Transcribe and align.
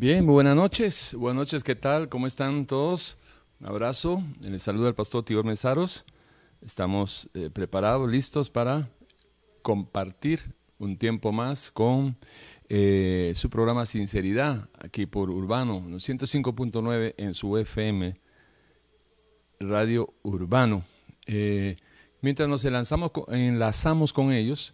Bien, 0.00 0.24
buenas 0.24 0.56
noches. 0.56 1.14
Buenas 1.14 1.40
noches, 1.40 1.62
¿qué 1.62 1.74
tal? 1.74 2.08
¿Cómo 2.08 2.26
están 2.26 2.64
todos? 2.64 3.18
Un 3.60 3.66
abrazo. 3.66 4.22
Les 4.40 4.62
saluda 4.62 4.88
el 4.88 4.94
pastor 4.94 5.26
Tibor 5.26 5.44
Mesaros. 5.44 6.06
Estamos 6.62 7.28
eh, 7.34 7.50
preparados, 7.52 8.10
listos 8.10 8.48
para 8.48 8.88
compartir 9.60 10.54
un 10.78 10.96
tiempo 10.96 11.32
más 11.32 11.70
con 11.70 12.16
eh, 12.70 13.34
su 13.36 13.50
programa 13.50 13.84
Sinceridad, 13.84 14.70
aquí 14.78 15.04
por 15.04 15.28
Urbano, 15.28 15.82
105.9 15.82 17.14
en 17.18 17.34
su 17.34 17.58
FM, 17.58 18.18
Radio 19.58 20.14
Urbano. 20.22 20.82
Eh, 21.26 21.76
mientras 22.22 22.48
nos 22.48 22.64
enlazamos, 22.64 23.10
enlazamos 23.28 24.14
con 24.14 24.32
ellos, 24.32 24.72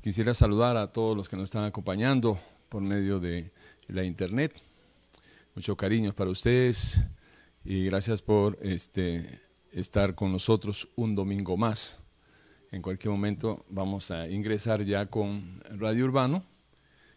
quisiera 0.00 0.32
saludar 0.32 0.76
a 0.76 0.92
todos 0.92 1.16
los 1.16 1.28
que 1.28 1.34
nos 1.36 1.48
están 1.48 1.64
acompañando 1.64 2.38
por 2.68 2.82
medio 2.82 3.18
de 3.18 3.50
la 3.88 4.04
internet. 4.04 4.52
Mucho 5.54 5.76
cariño 5.76 6.12
para 6.14 6.30
ustedes 6.30 7.00
y 7.64 7.84
gracias 7.86 8.22
por 8.22 8.58
este, 8.62 9.40
estar 9.72 10.14
con 10.14 10.32
nosotros 10.32 10.88
un 10.96 11.14
domingo 11.14 11.56
más. 11.56 12.00
En 12.70 12.82
cualquier 12.82 13.12
momento 13.12 13.64
vamos 13.68 14.10
a 14.10 14.28
ingresar 14.28 14.84
ya 14.84 15.06
con 15.06 15.62
Radio 15.78 16.04
Urbano. 16.04 16.44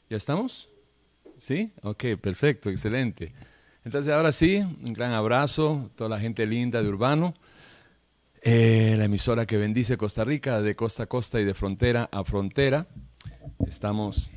¿Ya 0.10 0.18
estamos? 0.18 0.70
¿Sí? 1.38 1.74
Ok, 1.84 2.06
perfecto, 2.22 2.70
excelente. 2.70 3.34
Entonces 3.84 4.14
ahora 4.14 4.32
sí, 4.32 4.58
un 4.58 4.94
gran 4.94 5.14
abrazo 5.14 5.86
a 5.86 5.96
toda 5.96 6.10
la 6.10 6.20
gente 6.20 6.46
linda 6.46 6.82
de 6.82 6.90
Urbano, 6.90 7.34
eh, 8.42 8.96
la 8.98 9.06
emisora 9.06 9.46
que 9.46 9.58
bendice 9.58 9.98
Costa 9.98 10.24
Rica 10.24 10.62
de 10.62 10.76
costa 10.76 11.04
a 11.04 11.06
costa 11.08 11.40
y 11.40 11.46
de 11.46 11.54
frontera 11.54 12.10
a 12.12 12.24
frontera. 12.24 12.88
Estamos 13.66 14.30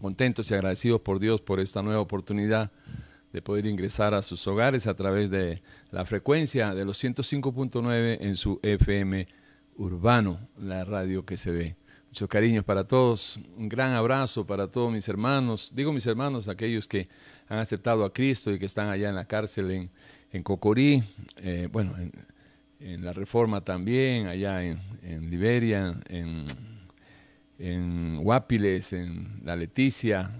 contentos 0.00 0.50
y 0.50 0.54
agradecidos 0.54 1.00
por 1.00 1.20
Dios 1.20 1.40
por 1.40 1.60
esta 1.60 1.82
nueva 1.82 2.00
oportunidad 2.00 2.70
de 3.32 3.42
poder 3.42 3.66
ingresar 3.66 4.14
a 4.14 4.22
sus 4.22 4.46
hogares 4.46 4.86
a 4.86 4.94
través 4.94 5.30
de 5.30 5.62
la 5.92 6.04
frecuencia 6.04 6.74
de 6.74 6.84
los 6.84 7.02
105.9 7.02 8.18
en 8.20 8.36
su 8.36 8.58
FM 8.62 9.28
Urbano, 9.76 10.48
la 10.58 10.84
radio 10.84 11.24
que 11.24 11.36
se 11.36 11.50
ve. 11.50 11.76
Muchos 12.08 12.28
cariños 12.28 12.64
para 12.64 12.84
todos, 12.84 13.38
un 13.56 13.68
gran 13.68 13.92
abrazo 13.92 14.44
para 14.44 14.66
todos 14.66 14.92
mis 14.92 15.08
hermanos, 15.08 15.72
digo 15.74 15.92
mis 15.92 16.06
hermanos, 16.06 16.48
aquellos 16.48 16.88
que 16.88 17.08
han 17.48 17.58
aceptado 17.58 18.04
a 18.04 18.12
Cristo 18.12 18.52
y 18.52 18.58
que 18.58 18.66
están 18.66 18.88
allá 18.88 19.08
en 19.08 19.14
la 19.14 19.26
cárcel 19.26 19.70
en, 19.70 19.90
en 20.32 20.42
Cocorí, 20.42 21.02
eh, 21.36 21.68
bueno, 21.70 21.94
en, 22.80 23.04
la 23.04 23.12
Reforma 23.12 23.60
también, 23.60 24.26
allá 24.26 24.64
en, 24.64 24.80
en 25.02 25.30
Liberia, 25.30 26.00
en 26.08 26.46
en 27.60 28.22
Guapiles, 28.22 28.94
en 28.94 29.42
La 29.44 29.54
Leticia, 29.54 30.30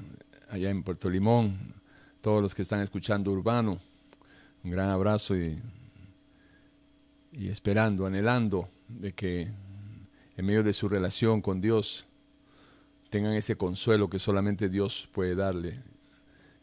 allá 0.49 0.71
en 0.71 0.83
Puerto 0.83 1.11
Limón, 1.11 1.75
todos 2.23 2.41
los 2.41 2.55
que 2.55 2.63
están 2.63 2.81
escuchando 2.81 3.31
Urbano, 3.31 3.79
un 4.65 4.71
gran 4.71 4.89
abrazo 4.89 5.37
y, 5.37 5.61
y 7.33 7.49
esperando, 7.49 8.07
anhelando 8.07 8.71
de 8.89 9.11
que 9.11 9.49
en 10.35 10.47
medio 10.47 10.63
de 10.63 10.73
su 10.73 10.89
relación 10.89 11.43
con 11.43 11.61
Dios 11.61 12.07
tengan 13.11 13.35
ese 13.35 13.57
consuelo 13.57 14.09
que 14.09 14.19
solamente 14.19 14.71
Dios 14.71 15.07
puede 15.13 15.35
darle 15.35 15.79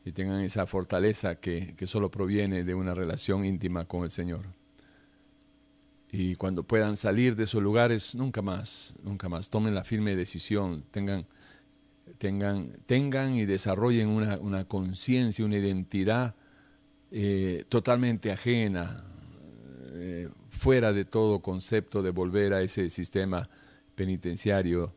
y 0.06 0.12
tengan 0.12 0.42
esa 0.42 0.66
fortaleza 0.66 1.36
que, 1.36 1.76
que 1.78 1.86
solo 1.86 2.10
proviene 2.10 2.64
de 2.64 2.74
una 2.74 2.96
relación 2.96 3.46
íntima 3.46 3.86
con 3.86 4.06
el 4.06 4.10
Señor 4.10 4.46
y 6.12 6.36
cuando 6.36 6.64
puedan 6.64 6.96
salir 6.96 7.36
de 7.36 7.44
esos 7.44 7.62
lugares, 7.62 8.16
nunca 8.16 8.42
más, 8.42 8.96
nunca 9.04 9.28
más, 9.28 9.50
tomen 9.50 9.76
la 9.76 9.84
firme 9.84 10.16
decisión, 10.16 10.84
tengan, 10.90 11.26
tengan, 12.18 12.78
tengan 12.86 13.36
y 13.36 13.46
desarrollen 13.46 14.08
una, 14.08 14.38
una 14.38 14.66
conciencia, 14.66 15.44
una 15.44 15.58
identidad 15.58 16.36
eh, 17.12 17.66
totalmente 17.68 18.32
ajena, 18.32 19.04
eh, 19.94 20.30
fuera 20.50 20.94
de 20.94 21.06
todo 21.06 21.42
concepto 21.42 22.02
de 22.02 22.12
volver 22.12 22.54
a 22.54 22.62
ese 22.62 22.90
sistema 22.90 23.50
penitenciario 23.96 24.94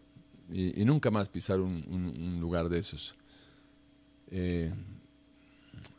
y, 0.53 0.85
nunca 0.85 1.11
más 1.11 1.29
pisar 1.29 1.61
un, 1.61 2.39
lugar 2.41 2.69
de 2.69 2.79
esos. 2.79 3.17
Eh, 4.31 4.73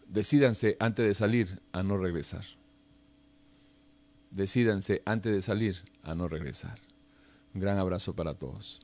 decídanse 0.07 0.77
antes 0.79 1.05
de 1.05 1.13
salir 1.13 1.59
a 1.73 1.83
no 1.83 1.97
regresar 1.97 2.43
decídanse 4.31 5.01
antes 5.05 5.31
de 5.31 5.41
salir 5.41 5.75
a 6.03 6.15
no 6.15 6.27
regresar. 6.27 6.79
Un 7.53 7.61
gran 7.61 7.77
abrazo 7.77 8.15
para 8.15 8.33
todos. 8.33 8.81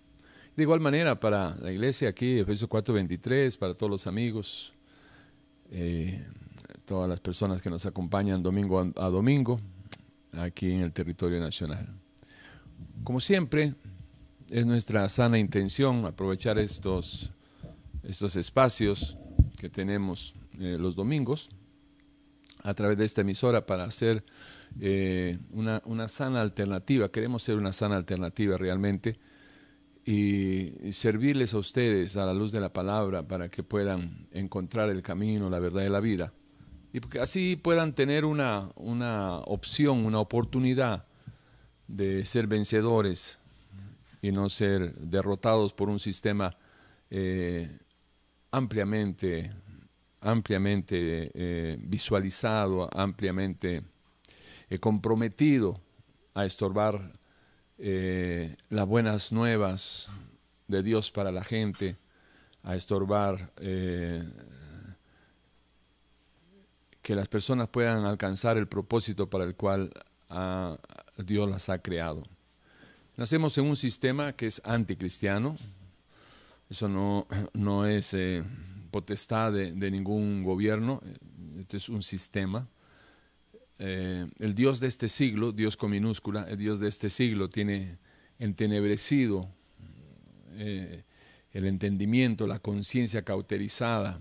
De 0.55 0.63
igual 0.63 0.79
manera, 0.79 1.19
para 1.19 1.55
la 1.61 1.71
iglesia 1.71 2.09
aquí, 2.09 2.39
Efesios 2.39 2.69
4:23, 2.69 3.57
para 3.57 3.73
todos 3.73 3.89
los 3.89 4.07
amigos, 4.07 4.73
eh, 5.71 6.25
todas 6.85 7.09
las 7.09 7.19
personas 7.19 7.61
que 7.61 7.69
nos 7.69 7.85
acompañan 7.85 8.41
domingo 8.41 8.79
a, 8.79 9.09
domingo 9.09 9.59
aquí 10.33 10.71
en 10.71 10.81
el 10.81 10.91
territorio 10.91 11.39
nacional. 11.39 11.87
Como 13.03 13.19
siempre, 13.19 13.75
es 14.49 14.65
nuestra 14.65 15.07
sana 15.09 15.37
intención 15.37 16.05
aprovechar 16.05 16.57
estos, 16.57 17.29
estos 18.03 18.35
espacios 18.35 19.17
que 19.57 19.69
tenemos 19.69 20.33
eh, 20.59 20.77
los 20.79 20.95
domingos 20.95 21.49
a 22.63 22.73
través 22.73 22.97
de 22.97 23.05
esta 23.05 23.21
emisora 23.21 23.65
para 23.65 23.83
hacer 23.83 24.23
eh, 24.79 25.39
una, 25.51 25.81
una, 25.85 26.07
sana 26.07 26.41
alternativa, 26.41 27.09
queremos 27.09 27.43
ser 27.43 27.57
una 27.57 27.73
sana 27.73 27.95
alternativa 27.95 28.57
realmente 28.57 29.17
y, 30.05 30.91
servirles 30.91 31.53
a 31.53 31.57
ustedes 31.57 32.15
a 32.17 32.25
la 32.25 32.33
luz 32.33 32.51
de 32.51 32.59
la 32.59 32.71
palabra 32.71 33.27
para 33.27 33.49
que 33.49 33.63
puedan 33.63 34.27
encontrar 34.31 34.89
el 34.89 35.01
camino, 35.01 35.49
la 35.49 35.59
verdad 35.59 35.81
de 35.81 35.89
la 35.89 35.99
vida 35.99 36.33
y 36.93 36.99
porque 36.99 37.19
así 37.19 37.55
puedan 37.55 37.93
tener 37.93 38.25
una, 38.25 38.71
una 38.75 39.37
opción, 39.39 40.05
una 40.05 40.19
oportunidad 40.19 41.05
de 41.87 42.25
ser 42.25 42.47
vencedores 42.47 43.39
y 44.21 44.31
no 44.31 44.49
ser 44.49 44.95
derrotados 44.95 45.73
por 45.73 45.89
un 45.89 45.99
sistema 45.99 46.57
eh, 47.09 47.77
ampliamente, 48.51 49.51
ampliamente 50.21 51.31
eh, 51.33 51.77
visualizado, 51.79 52.89
ampliamente 52.91 53.83
comprometido 54.79 55.79
a 56.33 56.45
estorbar 56.45 57.13
eh, 57.77 58.55
las 58.69 58.85
buenas 58.85 59.31
nuevas 59.31 60.09
de 60.67 60.83
Dios 60.83 61.11
para 61.11 61.31
la 61.31 61.43
gente, 61.43 61.97
a 62.63 62.75
estorbar 62.75 63.51
eh, 63.57 64.23
que 67.01 67.15
las 67.15 67.27
personas 67.27 67.69
puedan 67.69 68.05
alcanzar 68.05 68.57
el 68.57 68.67
propósito 68.67 69.29
para 69.29 69.45
el 69.45 69.55
cual 69.55 69.91
Dios 71.17 71.49
las 71.49 71.69
ha 71.69 71.79
creado. 71.79 72.23
Nacemos 73.15 73.57
en 73.57 73.65
un 73.65 73.75
sistema 73.75 74.33
que 74.33 74.45
es 74.45 74.61
anticristiano, 74.63 75.55
eso 76.69 76.89
no, 76.89 77.25
no 77.53 77.85
es 77.85 78.13
eh, 78.13 78.43
potestad 78.91 79.53
de, 79.53 79.91
ningún 79.91 80.43
gobierno, 80.43 81.01
este 81.57 81.77
es 81.77 81.89
un 81.89 82.03
sistema 82.03 82.67
eh, 83.79 84.27
el 84.39 84.55
Dios 84.55 84.79
de 84.79 84.87
este 84.87 85.07
siglo, 85.07 85.51
Dios 85.51 85.77
con 85.77 85.91
minúscula, 85.91 86.47
el 86.49 86.57
Dios 86.57 86.79
de 86.79 86.87
este 86.87 87.09
siglo 87.09 87.49
tiene 87.49 87.97
entenebrecido 88.39 89.49
eh, 90.57 91.03
el 91.51 91.65
entendimiento, 91.65 92.47
la 92.47 92.59
conciencia 92.59 93.21
cauterizada 93.23 94.19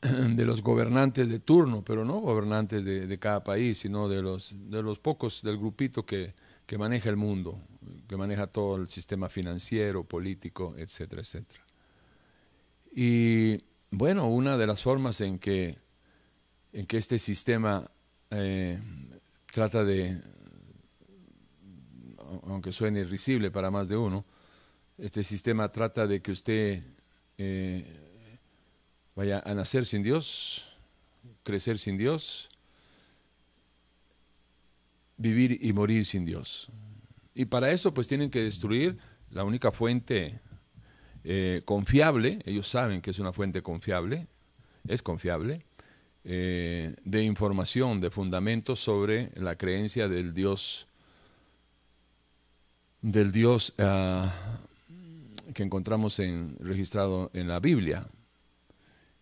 de 0.00 0.44
los 0.44 0.62
gobernantes 0.62 1.28
de 1.28 1.38
turno, 1.38 1.82
pero 1.82 2.04
no 2.04 2.20
gobernantes 2.20 2.84
de, 2.84 3.18
cada 3.18 3.42
país, 3.42 3.78
sino 3.78 4.08
de 4.08 4.22
los, 4.22 4.54
de 4.70 4.82
los 4.82 4.98
pocos 4.98 5.42
del 5.42 5.56
grupito 5.56 6.04
que, 6.04 6.34
que 6.66 6.78
maneja 6.78 7.08
el 7.08 7.16
mundo, 7.16 7.60
que 8.08 8.16
maneja 8.16 8.46
todo 8.46 8.76
el 8.76 8.88
sistema 8.88 9.28
financiero, 9.28 10.04
político, 10.04 10.74
etcétera, 10.76 11.22
etcétera. 11.22 11.64
Y 12.94 13.62
bueno, 13.90 14.26
una 14.28 14.56
de 14.56 14.66
las 14.66 14.82
formas 14.82 15.20
en 15.20 15.38
que, 15.38 15.78
en 16.72 16.86
que 16.86 16.96
este 16.96 17.18
sistema 17.18 17.90
eh, 18.30 18.78
trata 19.52 19.84
de, 19.84 20.20
aunque 22.44 22.72
suene 22.72 23.00
irrisible 23.00 23.50
para 23.50 23.70
más 23.70 23.88
de 23.88 23.96
uno, 23.96 24.24
este 24.98 25.22
sistema 25.22 25.70
trata 25.70 26.06
de 26.06 26.22
que 26.22 26.32
usted 26.32 26.82
eh, 27.38 27.84
vaya 29.14 29.42
a 29.44 29.54
nacer 29.54 29.84
sin 29.84 30.02
Dios, 30.02 30.76
crecer 31.42 31.78
sin 31.78 31.96
Dios, 31.96 32.50
vivir 35.16 35.58
y 35.62 35.72
morir 35.72 36.04
sin 36.04 36.24
Dios. 36.24 36.70
Y 37.34 37.46
para 37.46 37.70
eso 37.70 37.92
pues 37.92 38.08
tienen 38.08 38.30
que 38.30 38.42
destruir 38.42 38.98
la 39.30 39.44
única 39.44 39.70
fuente 39.70 40.40
eh, 41.24 41.62
confiable, 41.64 42.38
ellos 42.44 42.68
saben 42.68 43.02
que 43.02 43.10
es 43.10 43.18
una 43.18 43.32
fuente 43.32 43.62
confiable, 43.62 44.28
es 44.86 45.02
confiable, 45.02 45.64
eh, 46.28 46.96
de 47.04 47.22
información, 47.22 48.00
de 48.00 48.10
fundamentos 48.10 48.80
sobre 48.80 49.30
la 49.36 49.54
creencia 49.54 50.08
del 50.08 50.34
Dios, 50.34 50.88
del 53.00 53.30
Dios 53.30 53.72
ah, 53.78 54.34
que 55.54 55.62
encontramos 55.62 56.18
en, 56.18 56.56
registrado 56.58 57.30
en 57.32 57.46
la 57.46 57.60
Biblia. 57.60 58.08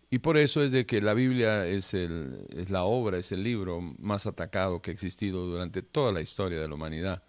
Y 0.09 0.17
por 0.17 0.35
eso 0.35 0.63
es 0.63 0.71
de 0.71 0.87
que 0.87 0.99
la 0.99 1.13
Biblia 1.13 1.67
es, 1.67 1.93
el, 1.93 2.47
es 2.49 2.71
la 2.71 2.85
obra, 2.85 3.19
es 3.19 3.31
el 3.31 3.43
libro 3.43 3.81
más 3.81 4.25
atacado 4.25 4.81
que 4.81 4.89
ha 4.89 4.93
existido 4.93 5.45
durante 5.45 5.83
toda 5.83 6.11
la 6.11 6.21
historia 6.21 6.59
de 6.59 6.67
la 6.67 6.73
humanidad. 6.73 7.23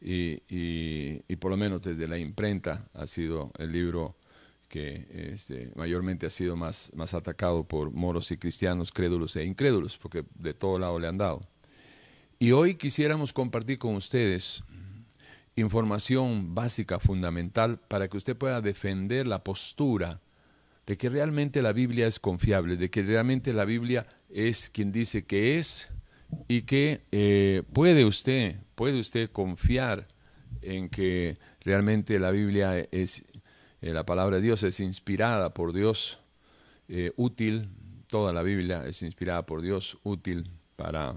Y, 0.00 0.42
y, 0.48 1.36
por 1.36 1.52
lo 1.52 1.56
menos 1.56 1.80
desde 1.82 2.08
la 2.08 2.18
imprenta 2.18 2.88
ha 2.92 3.06
sido 3.06 3.52
el 3.56 3.70
libro 3.70 4.16
que 4.72 5.06
este, 5.34 5.70
mayormente 5.76 6.24
ha 6.24 6.30
sido 6.30 6.56
más, 6.56 6.90
más 6.96 7.12
atacado 7.12 7.62
por 7.68 7.90
moros 7.90 8.32
y 8.32 8.38
cristianos, 8.38 8.90
crédulos 8.90 9.36
e 9.36 9.44
incrédulos, 9.44 9.98
porque 9.98 10.24
de 10.34 10.54
todo 10.54 10.78
lado 10.78 10.98
le 10.98 11.08
han 11.08 11.18
dado. 11.18 11.42
Y 12.38 12.52
hoy 12.52 12.76
quisiéramos 12.76 13.34
compartir 13.34 13.78
con 13.78 13.96
ustedes 13.96 14.64
información 15.56 16.54
básica, 16.54 16.98
fundamental, 16.98 17.80
para 17.86 18.08
que 18.08 18.16
usted 18.16 18.34
pueda 18.34 18.62
defender 18.62 19.26
la 19.26 19.44
postura 19.44 20.22
de 20.86 20.96
que 20.96 21.10
realmente 21.10 21.60
la 21.60 21.74
Biblia 21.74 22.06
es 22.06 22.18
confiable, 22.18 22.78
de 22.78 22.88
que 22.88 23.02
realmente 23.02 23.52
la 23.52 23.66
Biblia 23.66 24.06
es 24.30 24.70
quien 24.70 24.90
dice 24.90 25.26
que 25.26 25.58
es 25.58 25.90
y 26.48 26.62
que 26.62 27.02
eh, 27.12 27.62
puede 27.74 28.06
usted, 28.06 28.56
puede 28.74 28.98
usted 28.98 29.30
confiar 29.30 30.08
en 30.62 30.88
que 30.88 31.36
realmente 31.60 32.18
la 32.18 32.30
Biblia 32.30 32.78
es, 32.90 33.26
eh, 33.82 33.92
la 33.92 34.06
palabra 34.06 34.36
de 34.36 34.42
Dios 34.42 34.62
es 34.62 34.78
inspirada 34.78 35.52
por 35.52 35.72
Dios, 35.72 36.20
eh, 36.88 37.12
útil, 37.16 37.68
toda 38.06 38.32
la 38.32 38.42
Biblia 38.42 38.86
es 38.86 39.02
inspirada 39.02 39.44
por 39.44 39.60
Dios, 39.60 39.98
útil 40.04 40.48
para 40.76 41.14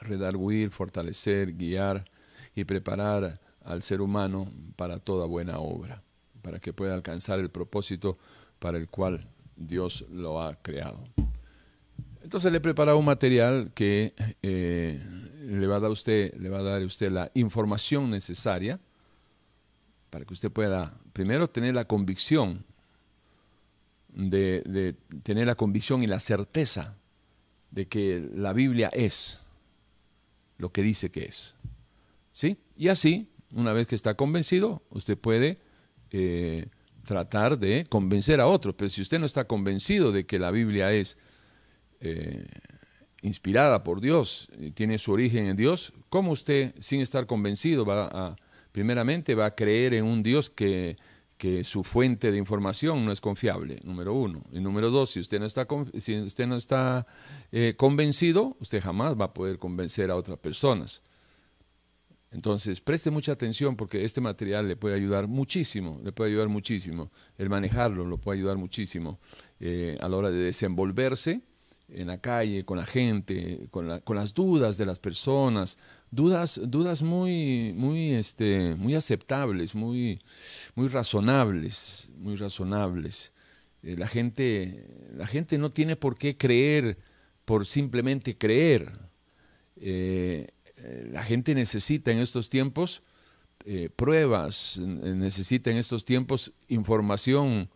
redarguir, 0.00 0.70
fortalecer, 0.70 1.56
guiar 1.56 2.04
y 2.54 2.64
preparar 2.64 3.40
al 3.64 3.82
ser 3.82 4.00
humano 4.00 4.48
para 4.76 5.00
toda 5.00 5.26
buena 5.26 5.58
obra, 5.58 6.02
para 6.40 6.60
que 6.60 6.72
pueda 6.72 6.94
alcanzar 6.94 7.40
el 7.40 7.50
propósito 7.50 8.16
para 8.60 8.78
el 8.78 8.88
cual 8.88 9.28
Dios 9.56 10.04
lo 10.10 10.40
ha 10.40 10.54
creado. 10.62 11.02
Entonces 12.22 12.52
le 12.52 12.58
he 12.58 12.60
preparado 12.60 12.98
un 12.98 13.04
material 13.04 13.72
que 13.74 14.14
eh, 14.42 15.02
le 15.40 15.66
va 15.66 15.76
a 15.76 15.80
dar 15.80 15.90
usted, 15.90 16.32
le 16.34 16.48
va 16.48 16.58
a 16.58 16.62
dar 16.62 16.82
a 16.82 16.84
usted 16.84 17.10
la 17.10 17.30
información 17.34 18.10
necesaria 18.10 18.78
para 20.10 20.24
que 20.24 20.32
usted 20.32 20.50
pueda 20.50 20.96
primero 21.16 21.48
tener 21.48 21.74
la 21.74 21.86
convicción 21.86 22.66
de, 24.08 24.94
tener 25.22 25.46
la 25.46 25.54
convicción 25.54 26.02
y 26.02 26.06
la 26.06 26.20
certeza 26.20 26.94
de 27.70 27.88
que 27.88 28.28
la 28.34 28.52
Biblia 28.52 28.90
es 28.92 29.40
lo 30.58 30.72
que 30.72 30.82
dice 30.82 31.10
que 31.10 31.24
es. 31.24 31.56
¿Sí? 32.32 32.58
Y 32.76 32.88
así, 32.88 33.30
una 33.54 33.72
vez 33.72 33.86
que 33.86 33.94
está 33.94 34.12
convencido, 34.12 34.82
usted 34.90 35.16
puede 35.16 35.58
eh, 36.10 36.66
tratar 37.06 37.58
de 37.58 37.86
convencer 37.88 38.38
a 38.38 38.46
otros. 38.46 38.74
Pero 38.76 38.90
si 38.90 39.00
usted 39.00 39.18
no 39.18 39.24
está 39.24 39.46
convencido 39.46 40.12
de 40.12 40.26
que 40.26 40.38
la 40.38 40.50
Biblia 40.50 40.92
es 40.92 41.16
eh, 42.00 42.44
inspirada 43.22 43.82
por 43.82 44.02
Dios 44.02 44.50
y 44.58 44.72
tiene 44.72 44.98
su 44.98 45.12
origen 45.12 45.46
en 45.46 45.56
Dios, 45.56 45.94
¿cómo 46.10 46.32
usted, 46.32 46.74
sin 46.78 47.00
estar 47.00 47.26
convencido, 47.26 47.86
va 47.86 48.04
a, 48.12 48.36
primeramente 48.76 49.34
va 49.34 49.46
a 49.46 49.54
creer 49.54 49.94
en 49.94 50.04
un 50.04 50.22
Dios 50.22 50.50
que, 50.50 50.98
que 51.38 51.64
su 51.64 51.82
fuente 51.82 52.30
de 52.30 52.36
información 52.36 53.06
no 53.06 53.10
es 53.10 53.22
confiable, 53.22 53.80
número 53.84 54.12
uno. 54.12 54.44
Y 54.52 54.60
número 54.60 54.90
dos, 54.90 55.12
si 55.12 55.20
usted 55.20 55.40
no 55.40 55.46
está, 55.46 55.66
si 55.98 56.20
usted 56.20 56.46
no 56.46 56.56
está 56.56 57.06
eh, 57.52 57.72
convencido, 57.74 58.54
usted 58.60 58.82
jamás 58.82 59.18
va 59.18 59.24
a 59.24 59.32
poder 59.32 59.58
convencer 59.58 60.10
a 60.10 60.16
otras 60.16 60.36
personas. 60.36 61.00
Entonces, 62.30 62.82
preste 62.82 63.10
mucha 63.10 63.32
atención 63.32 63.76
porque 63.76 64.04
este 64.04 64.20
material 64.20 64.68
le 64.68 64.76
puede 64.76 64.94
ayudar 64.94 65.26
muchísimo, 65.26 65.98
le 66.04 66.12
puede 66.12 66.32
ayudar 66.32 66.48
muchísimo. 66.48 67.10
El 67.38 67.48
manejarlo 67.48 68.04
lo 68.04 68.18
puede 68.18 68.40
ayudar 68.40 68.58
muchísimo 68.58 69.20
eh, 69.58 69.96
a 70.02 70.06
la 70.10 70.18
hora 70.18 70.30
de 70.30 70.36
desenvolverse 70.36 71.40
en 71.88 72.08
la 72.08 72.18
calle, 72.18 72.64
con 72.64 72.78
la 72.78 72.86
gente, 72.86 73.68
con, 73.70 73.88
las 73.88 74.34
dudas 74.34 74.76
de 74.76 74.86
las 74.86 74.98
personas, 74.98 75.78
dudas, 76.16 76.60
dudas 76.64 77.02
muy, 77.02 77.72
muy, 77.76 78.14
este, 78.14 78.74
muy 78.74 78.94
aceptables, 78.94 79.74
muy, 79.74 80.20
muy 80.74 80.88
razonables, 80.88 82.10
muy 82.16 82.34
razonables. 82.34 83.32
Eh, 83.82 83.96
la, 83.96 84.08
gente, 84.08 84.84
la 85.14 85.26
gente 85.26 85.58
no 85.58 85.70
tiene 85.70 85.94
por 85.94 86.16
qué 86.16 86.36
creer 86.36 86.98
por 87.44 87.66
simplemente 87.66 88.36
creer. 88.36 88.90
Eh, 89.76 90.48
eh, 90.78 91.08
la 91.12 91.22
gente 91.22 91.54
necesita 91.54 92.10
en 92.10 92.18
estos 92.18 92.50
tiempos 92.50 93.02
pruebas, 93.96 94.78
necesita 94.78 95.72
en 95.72 95.76
estos 95.78 96.04
tiempos 96.04 96.52
información 96.68 97.68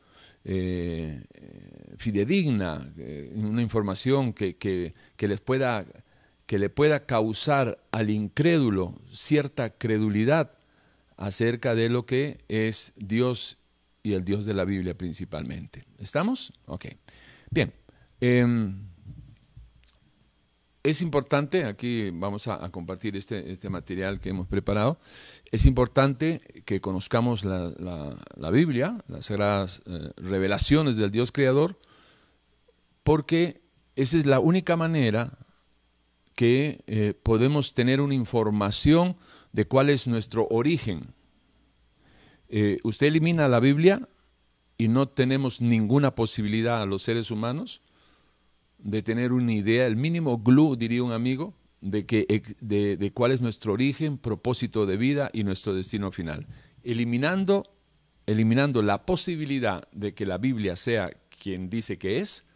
fidedigna, 1.96 2.94
una 3.34 3.60
información 3.60 4.32
que, 4.32 4.54
que, 4.56 4.94
les 5.26 5.40
pueda, 5.40 5.84
que 6.50 6.58
le 6.58 6.68
pueda 6.68 7.06
causar 7.06 7.78
al 7.92 8.10
incrédulo 8.10 9.00
cierta 9.12 9.70
credulidad 9.70 10.50
acerca 11.16 11.76
de 11.76 11.88
lo 11.88 12.06
que 12.06 12.38
es 12.48 12.92
Dios 12.96 13.58
y 14.02 14.14
el 14.14 14.24
Dios 14.24 14.46
de 14.46 14.54
la 14.54 14.64
Biblia 14.64 14.98
principalmente. 14.98 15.84
¿Estamos? 15.98 16.52
Ok. 16.66 16.86
Bien. 17.52 17.72
Em, 18.20 18.82
es 20.82 21.02
importante, 21.02 21.66
aquí 21.66 22.10
vamos 22.10 22.48
a, 22.48 22.68
compartir 22.72 23.16
este, 23.16 23.52
este, 23.52 23.70
material 23.70 24.18
que 24.18 24.30
hemos 24.30 24.48
preparado, 24.48 24.98
es 25.52 25.66
importante 25.66 26.40
que 26.64 26.80
conozcamos 26.80 27.44
la, 27.44 28.50
Biblia, 28.50 28.98
las 29.06 29.26
sagradas 29.26 29.82
eh, 29.86 30.10
revelaciones 30.16 30.96
del 30.96 31.12
Dios 31.12 31.30
Creador, 31.30 31.78
porque 33.04 33.60
esa 33.94 34.18
es 34.18 34.26
la 34.26 34.40
única 34.40 34.76
manera 34.76 35.38
que 36.40 36.82
eh, 36.86 37.12
podemos 37.22 37.74
tener 37.74 38.00
una 38.00 38.14
información 38.14 39.18
de 39.52 39.66
cuál 39.66 39.90
es 39.90 40.08
nuestro 40.08 40.48
origen. 40.48 41.12
Eh, 42.48 42.78
usted 42.82 43.08
elimina 43.08 43.46
la 43.46 43.60
Biblia 43.60 44.08
y 44.78 44.88
no 44.88 45.06
tenemos 45.06 45.60
ninguna 45.60 46.14
posibilidad 46.14 46.80
a 46.80 46.86
los 46.86 47.02
seres 47.02 47.30
humanos 47.30 47.82
de 48.78 49.02
tener 49.02 49.34
una 49.34 49.52
idea, 49.52 49.86
el 49.86 49.96
mínimo 49.96 50.38
glue, 50.38 50.76
diría 50.78 51.02
un 51.02 51.12
amigo, 51.12 51.52
de, 51.82 52.06
que, 52.06 52.42
de, 52.62 53.10
cuál 53.12 53.32
es 53.32 53.42
nuestro 53.42 53.74
origen, 53.74 54.16
propósito 54.16 54.86
de 54.86 54.96
vida 54.96 55.28
y 55.34 55.44
nuestro 55.44 55.74
destino 55.74 56.10
final. 56.10 56.46
Eliminando, 56.82 57.70
eliminando 58.24 58.80
la 58.80 59.04
posibilidad 59.04 59.86
de 59.92 60.14
que 60.14 60.24
la 60.24 60.38
Biblia 60.38 60.74
sea 60.76 61.10
quien 61.38 61.68
dice 61.68 61.98
que 61.98 62.16
es, 62.20 62.46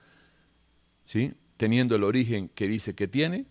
¿sí? 1.04 1.34
teniendo 1.58 1.94
el 1.96 2.02
origen 2.02 2.48
que 2.48 2.66
dice 2.66 2.94
que 2.94 3.08
tiene, 3.08 3.44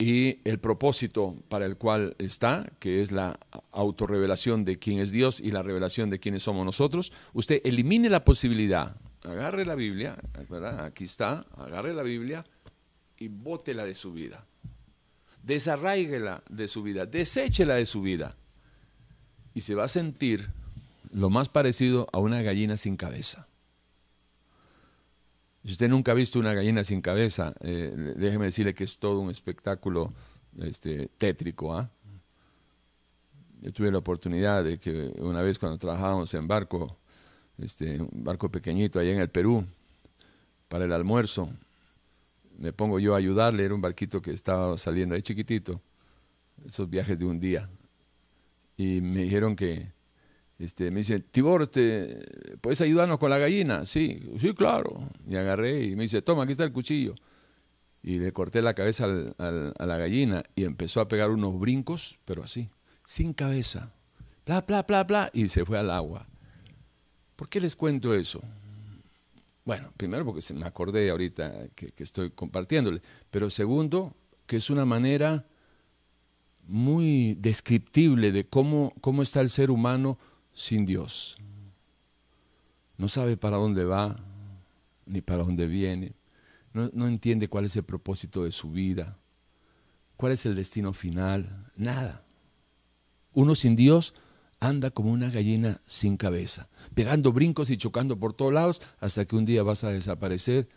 y 0.00 0.40
el 0.48 0.58
propósito 0.58 1.36
para 1.48 1.66
el 1.66 1.76
cual 1.76 2.16
está, 2.18 2.72
que 2.80 3.02
es 3.02 3.12
la 3.12 3.38
autorrevelación 3.70 4.64
de 4.64 4.78
quién 4.78 4.98
es 4.98 5.12
Dios 5.12 5.38
y 5.38 5.52
la 5.52 5.62
revelación 5.62 6.10
de 6.10 6.18
quiénes 6.18 6.42
somos 6.42 6.64
nosotros, 6.64 7.12
usted 7.34 7.60
elimine 7.64 8.08
la 8.08 8.24
posibilidad 8.24 8.96
agarre 9.24 9.64
la 9.64 9.74
Biblia. 9.74 10.16
Aquí 10.80 11.04
está, 11.04 11.46
agarre 11.56 11.92
la 11.92 12.02
Biblia 12.02 12.44
y 13.18 13.28
bótela 13.28 13.84
de 13.84 13.94
su 13.94 14.12
vida. 14.12 14.46
Desarraíguela 15.42 16.42
de 16.48 16.68
su 16.68 16.82
vida, 16.82 17.06
deséchela 17.06 17.74
de 17.74 17.86
su 17.86 18.02
vida. 18.02 18.36
Y 19.54 19.62
se 19.62 19.74
va 19.74 19.84
a 19.84 19.88
sentir 19.88 20.50
lo 21.12 21.30
más 21.30 21.48
parecido 21.48 22.06
a 22.12 22.18
una 22.18 22.42
gallina 22.42 22.76
sin 22.76 22.96
cabeza. 22.96 23.48
Si 25.64 25.72
usted 25.72 25.88
nunca 25.88 26.12
ha 26.12 26.14
visto 26.14 26.38
una 26.38 26.54
gallina 26.54 26.84
sin 26.84 27.02
cabeza, 27.02 27.54
eh, 27.60 28.14
déjeme 28.16 28.46
decirle 28.46 28.74
que 28.74 28.84
es 28.84 28.98
todo 28.98 29.20
un 29.20 29.30
espectáculo 29.30 30.12
este, 30.58 31.10
tétrico. 31.18 31.74
¿ah? 31.74 31.90
Yo 33.60 33.72
tuve 33.72 33.90
la 33.90 33.98
oportunidad 33.98 34.64
de 34.64 34.78
que 34.78 35.12
una 35.18 35.42
vez 35.42 35.58
cuando 35.58 35.76
trabajábamos 35.76 36.32
en 36.32 36.48
barco, 36.48 36.96
este, 37.58 38.00
un 38.00 38.24
barco 38.24 38.50
pequeñito 38.50 38.98
allá 38.98 39.12
en 39.12 39.20
el 39.20 39.28
Perú, 39.28 39.66
para 40.68 40.86
el 40.86 40.92
almuerzo. 40.92 41.50
Me 42.56 42.72
pongo 42.72 42.98
yo 42.98 43.14
a 43.14 43.18
ayudarle, 43.18 43.64
era 43.64 43.74
un 43.74 43.80
barquito 43.80 44.22
que 44.22 44.30
estaba 44.30 44.78
saliendo 44.78 45.14
ahí 45.14 45.22
chiquitito, 45.22 45.82
esos 46.64 46.88
viajes 46.88 47.18
de 47.18 47.26
un 47.26 47.38
día. 47.38 47.68
Y 48.76 49.02
me 49.02 49.24
dijeron 49.24 49.56
que, 49.56 49.92
este, 50.60 50.90
me 50.90 50.98
dice, 50.98 51.20
Tibor, 51.20 51.68
¿te, 51.68 52.18
¿puedes 52.60 52.82
ayudarnos 52.82 53.18
con 53.18 53.30
la 53.30 53.38
gallina? 53.38 53.86
Sí, 53.86 54.20
sí, 54.38 54.52
claro. 54.52 55.08
Y 55.26 55.36
agarré 55.36 55.84
y 55.84 55.96
me 55.96 56.02
dice, 56.02 56.20
toma, 56.20 56.42
aquí 56.42 56.52
está 56.52 56.64
el 56.64 56.72
cuchillo. 56.72 57.14
Y 58.02 58.18
le 58.18 58.30
corté 58.32 58.60
la 58.60 58.74
cabeza 58.74 59.06
a 59.38 59.86
la 59.86 59.96
gallina 59.96 60.42
y 60.54 60.64
empezó 60.64 61.00
a 61.00 61.08
pegar 61.08 61.30
unos 61.30 61.58
brincos, 61.58 62.18
pero 62.26 62.42
así, 62.42 62.68
sin 63.04 63.32
cabeza. 63.32 63.92
Bla, 64.44 64.60
bla, 64.60 64.82
bla, 64.82 65.04
bla, 65.04 65.30
y 65.32 65.48
se 65.48 65.64
fue 65.64 65.78
al 65.78 65.90
agua. 65.90 66.26
¿Por 67.36 67.48
qué 67.48 67.58
les 67.58 67.74
cuento 67.74 68.14
eso? 68.14 68.42
Bueno, 69.64 69.92
primero 69.96 70.26
porque 70.26 70.42
me 70.52 70.66
acordé 70.66 71.08
ahorita 71.08 71.68
que, 71.74 71.92
estoy 71.96 72.32
compartiéndole, 72.32 73.00
pero 73.30 73.48
segundo, 73.48 74.14
que 74.46 74.56
es 74.56 74.68
una 74.68 74.84
manera 74.84 75.46
muy 76.66 77.34
descriptible 77.40 78.30
de 78.30 78.46
cómo, 78.46 78.92
cómo 79.00 79.22
está 79.22 79.40
el 79.40 79.48
ser 79.48 79.70
humano 79.70 80.18
sin 80.60 80.84
Dios. 80.84 81.38
No 82.98 83.08
sabe 83.08 83.38
para 83.38 83.56
dónde 83.56 83.84
va, 83.84 84.20
ni 85.06 85.22
para 85.22 85.42
dónde 85.42 85.66
viene, 85.66 86.12
no, 86.74 86.90
no 86.92 87.08
entiende 87.08 87.48
cuál 87.48 87.64
es 87.64 87.74
el 87.76 87.82
propósito 87.82 88.44
de 88.44 88.52
su 88.52 88.70
vida, 88.70 89.18
cuál 90.16 90.32
es 90.32 90.44
el 90.44 90.54
destino 90.54 90.92
final, 90.92 91.72
nada. 91.76 92.24
Uno 93.32 93.54
sin 93.54 93.74
Dios 93.74 94.14
anda 94.60 94.90
como 94.90 95.10
una 95.10 95.30
gallina 95.30 95.80
sin 95.86 96.18
cabeza, 96.18 96.68
pegando 96.94 97.32
brincos 97.32 97.70
y 97.70 97.78
chocando 97.78 98.18
por 98.18 98.34
todos 98.34 98.52
lados 98.52 98.82
hasta 99.00 99.24
que 99.24 99.36
un 99.36 99.46
día 99.46 99.62
vas 99.62 99.82
a 99.82 99.88
desaparecer 99.88 100.68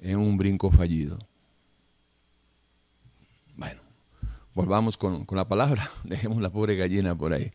en 0.00 0.18
un 0.18 0.36
brinco 0.36 0.72
fallido. 0.72 1.18
Bueno, 3.54 3.80
volvamos 4.52 4.96
con, 4.96 5.24
la 5.30 5.46
palabra, 5.46 5.88
dejemos 6.04 6.42
la 6.42 6.50
pobre 6.50 6.74
gallina 6.74 7.16
por 7.16 7.32
ahí. 7.32 7.52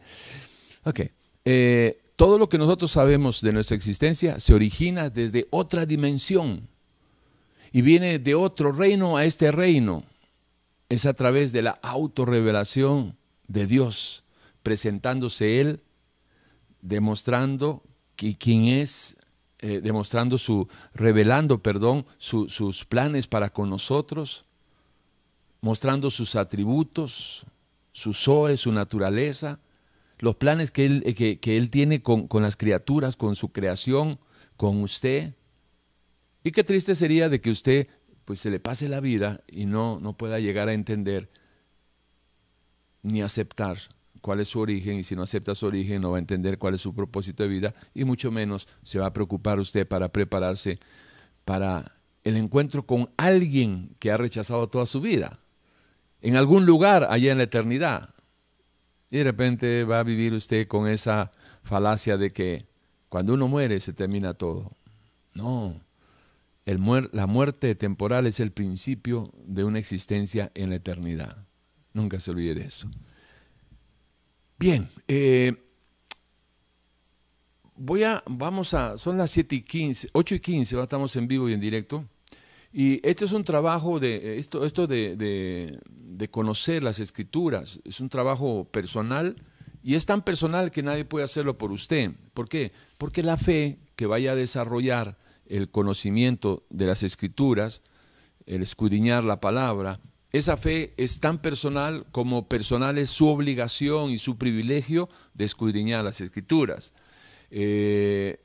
Ok, 0.85 1.01
eh, 1.45 2.01
todo 2.15 2.37
lo 2.37 2.49
que 2.49 2.57
nosotros 2.57 2.91
sabemos 2.91 3.41
de 3.41 3.53
nuestra 3.53 3.75
existencia 3.75 4.39
se 4.39 4.53
origina 4.53 5.09
desde 5.09 5.47
otra 5.49 5.85
dimensión 5.85 6.67
y 7.71 7.81
viene 7.81 8.19
de 8.19 8.35
otro 8.35 8.71
reino 8.71 9.17
a 9.17 9.25
este 9.25 9.51
reino. 9.51 10.03
Es 10.89 11.05
a 11.05 11.13
través 11.13 11.51
de 11.51 11.61
la 11.61 11.79
autorrevelación 11.81 13.15
de 13.47 13.65
Dios, 13.65 14.23
presentándose 14.61 15.61
Él, 15.61 15.79
demostrando 16.81 17.81
quién 18.15 18.65
es, 18.65 19.17
eh, 19.59 19.79
demostrando 19.81 20.37
su, 20.37 20.67
revelando, 20.93 21.63
perdón, 21.63 22.05
sus 22.17 22.85
planes 22.85 23.27
para 23.27 23.51
con 23.51 23.69
nosotros, 23.69 24.45
mostrando 25.61 26.09
sus 26.11 26.35
atributos, 26.35 27.45
su 27.91 28.13
Zoe, 28.13 28.57
su 28.57 28.71
naturaleza, 28.71 29.59
los 30.21 30.37
planes 30.37 30.71
que 30.71 30.85
Él, 30.85 31.15
que, 31.15 31.57
él 31.57 31.69
tiene 31.69 32.01
con, 32.01 32.27
con 32.27 32.41
las 32.41 32.55
criaturas, 32.55 33.17
con 33.17 33.35
su 33.35 33.51
creación, 33.51 34.19
con 34.55 34.81
usted. 34.81 35.33
Y 36.43 36.51
qué 36.51 36.63
triste 36.63 36.95
sería 36.95 37.27
de 37.27 37.41
que 37.41 37.49
usted 37.49 37.87
pues 38.23 38.39
se 38.39 38.49
le 38.49 38.59
pase 38.59 38.87
la 38.87 39.01
vida 39.01 39.41
y 39.51 39.65
no, 39.65 39.99
no 39.99 40.15
pueda 40.15 40.39
llegar 40.39 40.69
a 40.69 40.73
entender 40.73 41.29
ni 43.01 43.21
aceptar 43.21 43.77
cuál 44.21 44.39
es 44.39 44.49
su 44.49 44.59
origen 44.59 44.97
y 44.97 45.03
si 45.03 45.15
no 45.15 45.23
acepta 45.23 45.55
su 45.55 45.65
origen 45.65 46.01
no 46.01 46.11
va 46.11 46.17
a 46.17 46.19
entender 46.19 46.57
cuál 46.57 46.75
es 46.75 46.81
su 46.81 46.93
propósito 46.93 47.43
de 47.43 47.49
vida 47.49 47.73
y 47.93 48.03
mucho 48.05 48.31
menos 48.31 48.67
se 48.83 48.99
va 48.99 49.07
a 49.07 49.13
preocupar 49.13 49.59
usted 49.59 49.87
para 49.87 50.09
prepararse 50.09 50.79
para 51.45 51.95
el 52.23 52.37
encuentro 52.37 52.85
con 52.85 53.09
alguien 53.17 53.95
que 53.99 54.11
ha 54.11 54.17
rechazado 54.17 54.69
toda 54.69 54.85
su 54.85 55.01
vida, 55.01 55.39
en 56.21 56.35
algún 56.35 56.67
lugar 56.67 57.07
allá 57.09 57.31
en 57.31 57.39
la 57.39 57.45
eternidad. 57.45 58.09
Y 59.11 59.17
de 59.17 59.23
repente 59.25 59.83
va 59.83 59.99
a 59.99 60.03
vivir 60.03 60.33
usted 60.33 60.67
con 60.67 60.87
esa 60.87 61.31
falacia 61.63 62.17
de 62.17 62.31
que 62.31 62.65
cuando 63.09 63.33
uno 63.33 63.47
muere 63.47 63.79
se 63.81 63.93
termina 63.93 64.33
todo. 64.33 64.71
No, 65.33 65.79
la 66.65 67.27
muerte 67.27 67.75
temporal 67.75 68.25
es 68.25 68.39
el 68.39 68.51
principio 68.51 69.31
de 69.45 69.63
una 69.65 69.79
existencia 69.79 70.51
en 70.55 70.69
la 70.69 70.77
eternidad. 70.77 71.45
Nunca 71.93 72.19
se 72.19 72.31
olvide 72.31 72.55
de 72.55 72.61
eso. 72.61 72.89
Bien, 74.57 74.87
eh, 75.07 75.55
voy 77.75 78.03
a, 78.03 78.23
vamos 78.27 78.73
a, 78.73 78.97
son 78.97 79.17
las 79.17 79.31
7 79.31 79.55
y 79.55 79.61
15, 79.63 80.09
8 80.13 80.35
y 80.35 80.39
15, 80.39 80.81
estamos 80.81 81.15
en 81.15 81.27
vivo 81.27 81.49
y 81.49 81.53
en 81.53 81.59
directo. 81.59 82.05
Y 82.73 83.05
este 83.07 83.25
es 83.25 83.33
un 83.33 83.43
trabajo 83.43 83.99
de, 83.99 84.37
esto, 84.37 84.65
esto 84.65 84.87
de, 84.87 85.15
de, 85.17 86.29
conocer 86.29 86.83
las 86.83 86.99
escrituras, 86.99 87.79
es 87.83 87.99
un 87.99 88.07
trabajo 88.07 88.65
personal 88.71 89.35
y 89.83 89.95
es 89.95 90.05
tan 90.05 90.23
personal 90.23 90.71
que 90.71 90.83
nadie 90.83 91.03
puede 91.03 91.25
hacerlo 91.25 91.57
por 91.57 91.71
usted. 91.71 92.11
¿Por 92.33 92.47
qué? 92.47 92.71
Porque 92.97 93.23
la 93.23 93.37
fe 93.37 93.79
que 93.95 94.05
vaya 94.05 94.31
a 94.31 94.35
desarrollar 94.35 95.17
el 95.47 95.69
conocimiento 95.69 96.63
de 96.69 96.85
las 96.85 97.03
escrituras, 97.03 97.81
el 98.45 98.61
escudriñar 98.61 99.23
la 99.23 99.41
palabra, 99.41 99.99
esa 100.31 100.55
fe 100.55 100.93
es 100.95 101.19
tan 101.19 101.41
personal 101.41 102.05
como 102.11 102.47
personal 102.47 102.97
es 102.97 103.09
su 103.09 103.27
obligación 103.27 104.11
y 104.11 104.17
su 104.17 104.37
privilegio 104.37 105.09
de 105.33 105.43
escudriñar 105.43 106.05
las 106.05 106.21
escrituras. 106.21 106.93
Eh, 107.49 108.39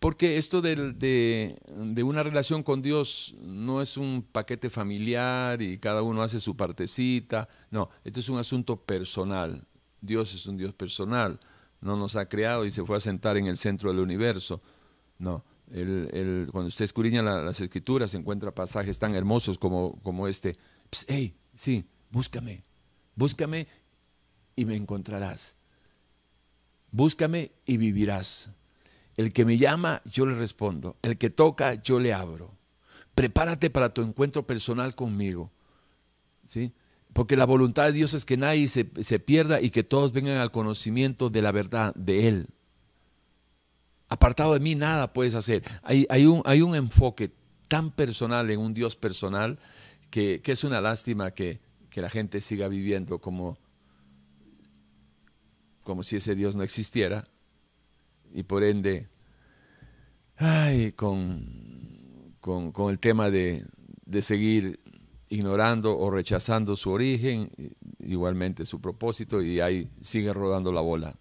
porque 0.00 0.38
esto 0.38 0.62
de, 0.62 0.74
de, 0.94 2.02
una 2.02 2.22
relación 2.22 2.62
con 2.62 2.80
Dios 2.80 3.34
no 3.38 3.82
es 3.82 3.98
un 3.98 4.22
paquete 4.22 4.70
familiar 4.70 5.60
y 5.60 5.78
cada 5.78 6.02
uno 6.02 6.22
hace 6.22 6.40
su 6.40 6.56
partecita. 6.56 7.48
No, 7.70 7.90
esto 8.02 8.20
es 8.20 8.28
un 8.30 8.38
asunto 8.38 8.76
personal. 8.80 9.66
Dios 10.00 10.34
es 10.34 10.46
un 10.46 10.56
Dios 10.56 10.72
personal. 10.72 11.38
No 11.82 11.96
nos 11.96 12.16
ha 12.16 12.26
creado 12.30 12.64
y 12.64 12.70
se 12.70 12.82
fue 12.82 12.96
a 12.96 13.00
sentar 13.00 13.36
en 13.36 13.46
el 13.46 13.58
centro 13.58 13.90
del 13.90 14.00
universo. 14.00 14.62
No, 15.18 15.44
cuando 15.70 16.68
usted 16.68 16.86
escudriña 16.86 17.22
las 17.22 17.60
escrituras 17.60 18.14
encuentra 18.14 18.54
pasajes 18.54 18.98
tan 18.98 19.14
hermosos 19.14 19.58
como, 19.58 20.00
como 20.02 20.26
este 20.26 20.56
hey, 21.08 21.36
sí, 21.54 21.84
búscame, 22.10 22.62
búscame 23.14 23.68
y 24.56 24.64
me 24.64 24.76
encontrarás. 24.76 25.56
Búscame 26.90 27.52
y 27.66 27.76
vivirás. 27.76 28.50
El 29.20 29.34
que 29.34 29.44
me 29.44 29.58
llama, 29.58 30.00
yo 30.06 30.24
le 30.24 30.34
respondo. 30.34 30.96
El 31.02 31.18
que 31.18 31.28
toca, 31.28 31.74
yo 31.74 32.00
le 32.00 32.14
abro. 32.14 32.56
Prepárate 33.14 33.68
para 33.68 33.92
tu 33.92 34.00
encuentro 34.00 34.46
personal 34.46 34.94
conmigo. 34.94 35.52
¿Sí? 36.46 36.72
Porque 37.12 37.36
la 37.36 37.44
voluntad 37.44 37.84
de 37.84 37.92
Dios 37.92 38.14
es 38.14 38.24
que 38.24 38.38
nadie 38.38 38.66
se, 38.66 38.84
pierda 39.18 39.60
y 39.60 39.68
que 39.68 39.84
todos 39.84 40.12
vengan 40.12 40.38
al 40.38 40.50
conocimiento 40.50 41.28
de 41.28 41.42
la 41.42 41.52
verdad 41.52 41.94
de 41.96 42.28
Él. 42.28 42.46
Apartado 44.08 44.54
de 44.54 44.60
mí 44.60 44.74
nada 44.74 45.12
puedes 45.12 45.34
hacer. 45.34 45.64
Hay, 45.82 46.06
hay, 46.08 46.24
un, 46.24 46.40
hay 46.46 46.62
un 46.62 46.74
enfoque 46.74 47.30
tan 47.68 47.90
personal 47.90 48.50
en 48.50 48.58
un 48.58 48.72
Dios 48.72 48.96
personal 48.96 49.58
que, 50.08 50.40
es 50.42 50.64
una 50.64 50.80
lástima 50.80 51.32
que, 51.32 51.60
la 51.94 52.08
gente 52.08 52.40
siga 52.40 52.68
viviendo 52.68 53.18
como, 53.18 53.58
como 55.82 56.02
si 56.02 56.16
ese 56.16 56.34
Dios 56.34 56.56
no 56.56 56.62
existiera 56.62 57.28
y 58.32 58.42
por 58.42 58.64
ende, 58.64 59.08
ay, 60.36 60.92
con, 60.92 62.34
con, 62.40 62.90
el 62.90 62.98
tema 62.98 63.30
de, 63.30 63.64
de, 64.04 64.22
seguir 64.22 64.80
ignorando 65.28 65.96
o 65.98 66.10
rechazando 66.10 66.76
su 66.76 66.90
origen, 66.90 67.50
igualmente 67.98 68.66
su 68.66 68.80
propósito, 68.80 69.42
y 69.42 69.60
ahí 69.60 69.88
sigue 70.00 70.32
rodando 70.32 70.72
la 70.72 70.80
bola. 70.80 71.16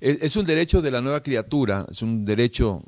Es, 0.00 0.36
un 0.36 0.46
derecho 0.46 0.80
de 0.80 0.90
la 0.92 1.00
nueva 1.00 1.22
criatura, 1.22 1.86
es 1.90 2.02
un 2.02 2.24
derecho 2.24 2.84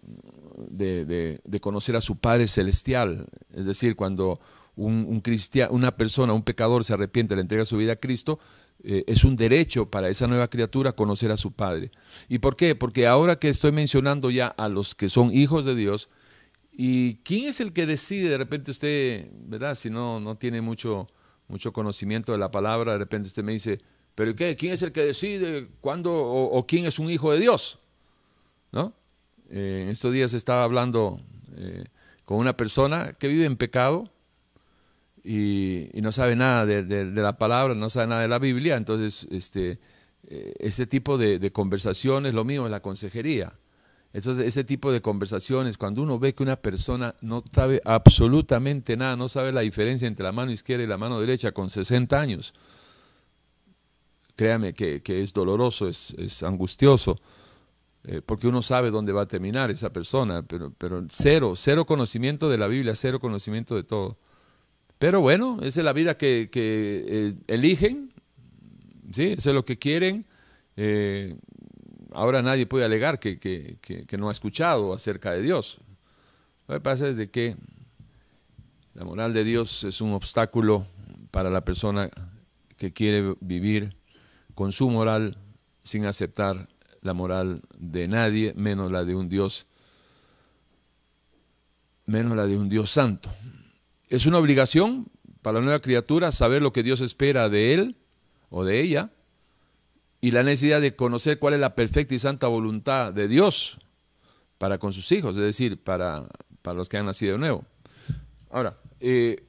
de, 0.69 1.41
de 1.43 1.61
conocer 1.61 1.97
a 1.97 2.01
su 2.01 2.19
Padre 2.19 2.47
Celestial, 2.47 3.27
es 3.53 3.67
decir, 3.67 3.97
cuando 3.97 4.41
un, 4.81 5.23
una 5.71 5.97
persona, 5.97 6.33
un 6.33 6.43
pecador 6.43 6.85
se 6.85 6.95
arrepiente, 6.95 7.35
le 7.35 7.43
entrega 7.43 7.65
su 7.65 7.77
vida 7.77 7.93
a 7.93 7.97
Cristo, 7.97 8.39
eh, 8.83 9.05
es 9.07 9.25
un 9.25 9.37
derecho 9.37 9.91
para 9.91 10.09
esa 10.09 10.27
nueva 10.27 10.49
criatura 10.49 10.93
conocer 10.93 11.31
a 11.31 11.37
su 11.37 11.53
Padre. 11.53 11.91
¿Y 12.29 12.39
por 12.39 12.57
qué? 12.57 12.75
Porque 12.75 13.07
ahora 13.07 13.39
que 13.39 13.49
estoy 13.49 13.73
mencionando 13.73 14.31
ya 14.31 14.47
a 14.47 14.69
los 14.69 14.95
que 14.95 15.09
son 15.09 15.33
hijos 15.35 15.65
de 15.65 15.75
Dios, 15.75 16.09
¿y 16.73 17.17
quién 17.17 17.47
es 17.49 17.61
el 17.61 17.73
que 17.73 17.87
decide? 17.87 18.31
De 18.31 18.39
repente 18.39 18.71
usted, 18.71 19.29
¿verdad? 19.47 19.75
Si 19.75 19.91
no, 19.91 20.19
no 20.19 20.37
tiene 20.37 20.63
mucho, 20.63 21.07
mucho 21.49 21.73
conocimiento 21.73 22.33
de 22.33 22.39
la 22.39 22.51
palabra, 22.51 22.93
de 22.93 22.99
repente 22.99 23.29
usted 23.29 23.45
me 23.45 23.53
dice, 23.53 23.81
¿pero 24.15 24.35
qué? 24.35 24.57
¿Quién 24.57 24.73
es 24.73 24.83
el 24.83 24.93
que 24.93 25.03
decide 25.03 25.69
cuándo 25.81 26.13
o, 26.13 26.67
quién 26.67 26.87
es 26.87 26.99
un 26.99 27.11
hijo 27.11 27.33
de 27.33 27.41
Dios? 27.41 27.79
¿No? 28.73 28.95
Eh, 29.51 29.81
en 29.83 29.89
estos 29.91 30.13
días 30.13 30.33
estaba 30.33 30.65
hablando 30.65 31.21
eh, 31.57 31.85
con 32.25 32.39
una 32.39 32.57
persona 32.57 33.13
que 33.15 33.29
vive 33.29 33.45
en 33.45 33.57
pecado, 33.57 34.11
y, 35.23 35.89
no 35.95 36.13
sabe 36.13 36.37
nada 36.37 36.67
de, 36.67 37.05
la 37.13 37.37
palabra, 37.37 37.75
no 37.75 37.91
sabe 37.91 38.07
nada 38.09 38.23
de 38.23 38.29
la 38.29 38.39
Biblia, 38.39 38.77
entonces 38.77 39.27
este, 39.31 39.79
ese 40.23 40.87
tipo 40.87 41.19
de, 41.19 41.51
conversaciones, 41.53 42.35
lo 42.35 42.45
mío 42.45 42.65
es 42.65 42.71
la 42.71 42.81
consejería. 42.81 43.53
Entonces, 44.13 44.45
ese 44.45 44.65
tipo 44.65 44.91
de 44.91 45.01
conversaciones, 45.01 45.79
cuando 45.79 46.03
uno 46.03 46.19
ve 46.19 46.35
que 46.35 46.43
una 46.43 46.57
persona 46.57 47.15
no 47.21 47.45
sabe 47.53 47.81
absolutamente 47.85 48.97
nada, 48.97 49.15
no 49.15 49.29
sabe 49.29 49.53
la 49.53 49.61
diferencia 49.61 50.09
entre 50.09 50.25
la 50.25 50.33
mano 50.33 50.51
izquierda 50.51 50.83
y 50.83 50.89
la 50.89 50.99
mano 50.99 51.21
derecha 51.21 51.53
con 51.53 51.71
60 51.71 52.21
años, 52.21 52.53
créame 54.35 54.75
que, 54.75 55.03
es 55.07 55.33
doloroso, 55.33 55.87
es, 55.87 56.43
angustioso, 56.43 57.21
eh, 58.03 58.21
porque 58.25 58.49
uno 58.49 58.63
sabe 58.63 58.91
dónde 58.91 59.13
va 59.13 59.23
a 59.23 59.29
terminar 59.29 59.71
esa 59.71 59.93
persona, 59.93 60.43
pero, 60.43 60.73
pero 60.77 61.05
cero, 61.09 61.53
cero 61.55 61.85
conocimiento 61.85 62.49
de 62.49 62.59
la 62.59 62.67
Biblia, 62.67 62.97
cero 62.97 63.21
conocimiento 63.21 63.77
de 63.77 63.85
todo. 63.85 64.17
Pero 65.01 65.23
bueno, 65.23 65.61
esa 65.63 65.81
es 65.81 65.85
la 65.85 65.95
vida 65.95 66.19
que, 66.19 66.51
eh, 66.53 67.35
eligen, 67.47 68.13
¿sí? 69.11 69.29
eso 69.39 69.49
es 69.49 69.55
lo 69.55 69.65
que 69.65 69.79
quieren. 69.79 70.27
Eh, 70.77 71.37
ahora 72.13 72.43
nadie 72.43 72.67
puede 72.67 72.85
alegar 72.85 73.19
que, 73.19 74.07
no 74.19 74.29
ha 74.29 74.33
escuchado 74.33 74.93
acerca 74.93 75.33
de 75.33 75.41
Dios. 75.41 75.79
Lo 76.69 76.75
que 76.75 76.83
pasa 76.83 77.09
es 77.09 77.17
de 77.17 77.31
que 77.31 77.57
la 78.93 79.07
moral 79.07 79.33
de 79.33 79.43
Dios 79.43 79.85
es 79.85 80.03
un 80.03 80.13
obstáculo 80.13 80.87
para 81.31 81.49
la 81.49 81.65
persona 81.65 82.11
que 82.77 82.93
quiere 82.93 83.37
vivir 83.41 83.97
con 84.55 84.71
su 84.71 84.91
moral 84.91 85.39
sin 85.83 86.05
aceptar 86.05 86.69
la 87.01 87.15
moral 87.15 87.63
de 87.79 88.07
nadie, 88.07 88.53
menos 88.55 88.93
la 88.93 89.07
de 89.07 89.15
un 89.15 89.31
Dios 89.31 89.67
menos 92.05 92.37
la 92.37 92.47
de 92.47 92.59
un 92.59 92.69
Dios 92.69 92.91
santo. 92.91 93.31
Es 94.11 94.27
una 94.27 94.39
obligación 94.39 95.07
para 95.41 95.61
la 95.61 95.65
nueva 95.65 95.79
criatura 95.79 96.33
saber 96.33 96.63
lo 96.63 96.73
que 96.73 96.83
Dios 96.83 97.01
espera 97.01 97.49
de 97.49 97.75
él 97.75 97.97
o 98.51 98.65
de 98.65 98.81
ella 98.81 99.11
y 100.21 100.33
la 100.33 100.43
necesidad 100.43 100.81
de 100.81 100.97
conocer 100.97 101.39
cuál 101.39 101.55
es 101.55 101.61
la 101.61 101.77
perfecta 101.77 102.13
y 102.13 102.19
santa 102.19 102.49
voluntad 102.49 103.15
de 103.15 103.29
Dios 103.29 103.79
para 104.59 104.79
con 104.79 104.93
sus 104.93 105.11
hijos, 105.13 105.37
es 105.37 105.45
decir, 105.45 105.79
para, 105.79 106.27
para 106.61 106.77
los 106.77 106.89
que 106.89 106.99
han 106.99 107.07
nacido 107.07 107.35
de 107.35 107.39
nuevo. 107.39 107.65
Ahora, 108.51 108.79
eh, 108.99 109.45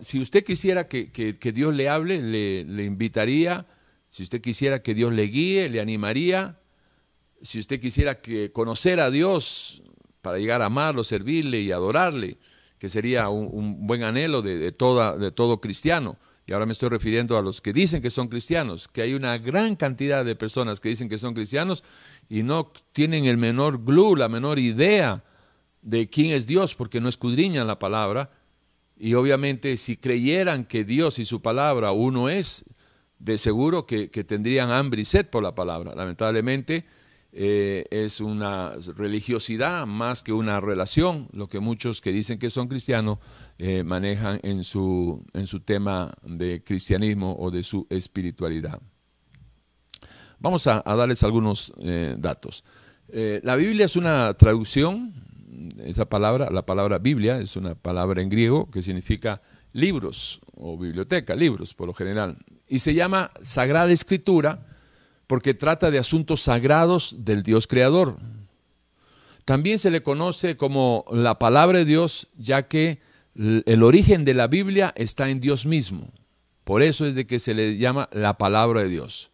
si 0.00 0.18
usted 0.18 0.42
quisiera 0.44 0.88
que, 0.88 1.36
Dios 1.54 1.74
le 1.74 1.90
hable, 1.90 2.20
le, 2.22 2.64
le, 2.64 2.84
invitaría, 2.84 3.66
si 4.08 4.22
usted 4.22 4.40
quisiera 4.40 4.82
que 4.82 4.94
Dios 4.94 5.12
le 5.12 5.24
guíe, 5.24 5.68
le 5.68 5.78
animaría, 5.78 6.58
si 7.42 7.58
usted 7.58 7.78
quisiera 7.80 8.22
que 8.22 8.50
conocer 8.50 8.98
a 8.98 9.10
Dios 9.10 9.82
para 10.22 10.38
llegar 10.38 10.62
a 10.62 10.66
amarlo, 10.66 11.04
servirle 11.04 11.60
y 11.60 11.70
adorarle, 11.70 12.38
que 12.78 12.88
sería 12.88 13.28
un, 13.28 13.86
buen 13.86 14.02
anhelo 14.02 14.42
de, 14.42 14.72
todo 14.72 15.60
cristiano. 15.60 16.18
Y 16.46 16.52
ahora 16.52 16.66
me 16.66 16.72
estoy 16.72 16.90
refiriendo 16.90 17.36
a 17.36 17.42
los 17.42 17.60
que 17.60 17.72
dicen 17.72 18.00
que 18.00 18.10
son 18.10 18.28
cristianos, 18.28 18.86
que 18.86 19.02
hay 19.02 19.14
una 19.14 19.36
gran 19.38 19.74
cantidad 19.74 20.24
de 20.24 20.36
personas 20.36 20.78
que 20.78 20.90
dicen 20.90 21.08
que 21.08 21.18
son 21.18 21.34
cristianos 21.34 21.82
y 22.28 22.44
no 22.44 22.72
tienen 22.92 23.24
el 23.24 23.36
menor 23.36 23.84
glue, 23.84 24.14
la 24.14 24.28
menor 24.28 24.58
idea 24.58 25.24
de 25.82 26.08
quién 26.08 26.32
es 26.32 26.46
Dios, 26.46 26.74
porque 26.74 27.00
no 27.00 27.08
escudriñan 27.08 27.66
la 27.66 27.78
palabra. 27.78 28.30
Y 28.96 29.14
obviamente 29.14 29.76
si 29.76 29.96
creyeran 29.96 30.66
que 30.66 30.84
Dios 30.84 31.18
y 31.18 31.24
su 31.24 31.42
palabra 31.42 31.90
uno 31.92 32.28
es, 32.28 32.64
de 33.18 33.38
seguro 33.38 33.86
que 33.86 34.08
tendrían 34.08 34.70
hambre 34.70 35.00
y 35.00 35.04
sed 35.04 35.26
por 35.26 35.42
la 35.42 35.54
palabra. 35.54 35.94
Lamentablemente, 35.94 36.84
eh, 37.38 37.84
es 37.90 38.22
una 38.22 38.72
religiosidad 38.96 39.84
más 39.84 40.22
que 40.22 40.32
una 40.32 40.58
relación, 40.58 41.28
lo 41.32 41.50
que 41.50 41.60
muchos 41.60 42.00
que 42.00 42.10
dicen 42.10 42.38
que 42.38 42.48
son 42.48 42.66
cristianos 42.66 43.18
eh, 43.58 43.84
manejan 43.84 44.40
en 44.42 44.64
su, 44.64 45.22
en 45.34 45.46
su 45.46 45.60
tema 45.60 46.14
de 46.22 46.64
cristianismo 46.64 47.36
o 47.38 47.50
de 47.50 47.62
su 47.62 47.86
espiritualidad. 47.90 48.80
Vamos 50.38 50.66
a, 50.66 50.82
darles 50.86 51.22
algunos 51.24 51.74
eh, 51.80 52.14
datos. 52.18 52.64
la 53.06 53.54
Biblia 53.56 53.84
es 53.84 53.96
una 53.96 54.32
traducción, 54.32 55.12
esa 55.84 56.06
palabra, 56.06 56.48
la 56.50 56.64
palabra 56.64 56.98
Biblia 56.98 57.38
es 57.38 57.54
una 57.54 57.74
palabra 57.74 58.22
en 58.22 58.30
griego 58.30 58.70
que 58.70 58.80
significa 58.80 59.42
libros 59.74 60.40
o 60.54 60.78
biblioteca, 60.78 61.36
libros 61.36 61.74
por 61.74 61.86
lo 61.86 61.92
general, 61.92 62.38
y 62.66 62.78
se 62.78 62.94
llama 62.94 63.30
Sagrada 63.42 63.92
Escritura, 63.92 64.66
porque 65.26 65.54
trata 65.54 65.90
de 65.90 65.98
asuntos 65.98 66.42
sagrados 66.42 67.16
del 67.18 67.42
Dios 67.42 67.66
creador. 67.66 68.16
También 69.44 69.78
se 69.78 69.90
le 69.90 70.02
conoce 70.02 70.56
como 70.56 71.04
la 71.10 71.38
palabra 71.38 71.78
de 71.78 71.84
Dios, 71.84 72.28
ya 72.36 72.68
que 72.68 73.00
el 73.34 73.82
origen 73.82 74.24
de 74.24 74.34
la 74.34 74.46
Biblia 74.46 74.92
está 74.96 75.28
en 75.30 75.40
Dios 75.40 75.66
mismo. 75.66 76.10
Por 76.64 76.82
eso 76.82 77.06
es 77.06 77.14
de 77.14 77.26
que 77.26 77.38
se 77.38 77.54
le 77.54 77.76
llama 77.76 78.08
la 78.12 78.38
palabra 78.38 78.82
de 78.82 78.88
Dios. 78.88 79.30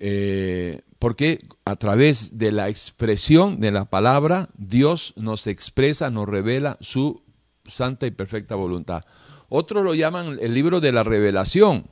Eh, 0.00 0.80
porque 0.98 1.46
a 1.64 1.76
través 1.76 2.38
de 2.38 2.50
la 2.50 2.68
expresión 2.68 3.60
de 3.60 3.70
la 3.70 3.84
palabra, 3.84 4.48
Dios 4.56 5.14
nos 5.16 5.46
expresa, 5.46 6.10
nos 6.10 6.28
revela 6.28 6.78
su 6.80 7.22
santa 7.66 8.06
y 8.06 8.10
perfecta 8.10 8.56
voluntad. 8.56 9.02
Otros 9.48 9.84
lo 9.84 9.94
llaman 9.94 10.38
el 10.40 10.54
libro 10.54 10.80
de 10.80 10.90
la 10.90 11.04
revelación, 11.04 11.86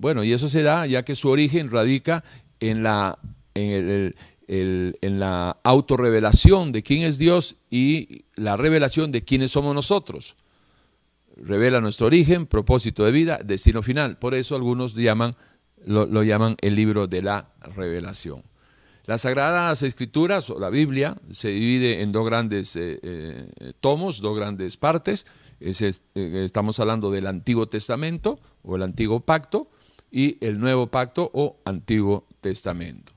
bueno, 0.00 0.24
y 0.24 0.32
eso 0.32 0.48
se 0.48 0.62
da 0.62 0.86
ya 0.86 1.04
que 1.04 1.14
su 1.14 1.28
origen 1.28 1.70
radica 1.70 2.24
en 2.58 2.82
la, 2.82 3.18
en, 3.54 4.14
en 4.48 5.20
la 5.20 5.58
autorrevelación 5.62 6.72
de 6.72 6.82
quién 6.82 7.02
es 7.02 7.18
Dios 7.18 7.56
y 7.70 8.24
la 8.34 8.56
revelación 8.56 9.12
de 9.12 9.22
quiénes 9.22 9.50
somos 9.50 9.74
nosotros. 9.74 10.36
Revela 11.36 11.80
nuestro 11.80 12.06
origen, 12.06 12.46
propósito 12.46 13.04
de 13.04 13.12
vida, 13.12 13.40
destino 13.44 13.82
final. 13.82 14.18
Por 14.18 14.34
eso 14.34 14.56
algunos 14.56 14.94
llaman, 14.94 15.34
lo, 15.84 16.22
llaman 16.22 16.56
el 16.62 16.74
libro 16.74 17.06
de 17.06 17.22
la 17.22 17.50
revelación. 17.76 18.42
Las 19.04 19.22
Sagradas 19.22 19.82
Escrituras, 19.82 20.50
o 20.50 20.58
la 20.58 20.70
Biblia, 20.70 21.16
se 21.30 21.48
divide 21.48 22.02
en 22.02 22.12
dos 22.12 22.24
grandes 22.24 22.74
eh, 22.76 22.98
eh, 23.02 23.72
tomos, 23.80 24.20
dos 24.20 24.36
grandes 24.36 24.76
partes. 24.76 25.26
Eh, 25.60 25.92
estamos 26.14 26.80
hablando 26.80 27.10
del 27.10 27.26
Antiguo 27.26 27.68
Testamento 27.68 28.40
o 28.62 28.76
el 28.76 28.82
Antiguo 28.82 29.20
Pacto, 29.20 29.70
y 30.10 30.44
el 30.44 30.58
Nuevo 30.58 30.88
Pacto 30.88 31.30
o 31.32 31.56
Antiguo 31.64 32.26
Testamento. 32.40 33.12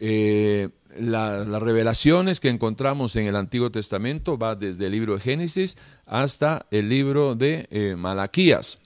Eh, 0.00 0.68
las 0.98 1.46
revelaciones 1.62 2.40
que 2.40 2.48
encontramos 2.48 3.16
en 3.16 3.26
el 3.26 3.36
Antiguo 3.36 3.70
Testamento 3.70 4.38
va 4.38 4.54
desde 4.54 4.86
el 4.86 4.92
libro 4.92 5.14
de 5.14 5.20
Génesis 5.20 5.76
hasta 6.06 6.66
el 6.70 6.88
libro 6.88 7.34
de 7.34 7.66
eh, 7.70 7.96
Malaquías. 7.96 8.80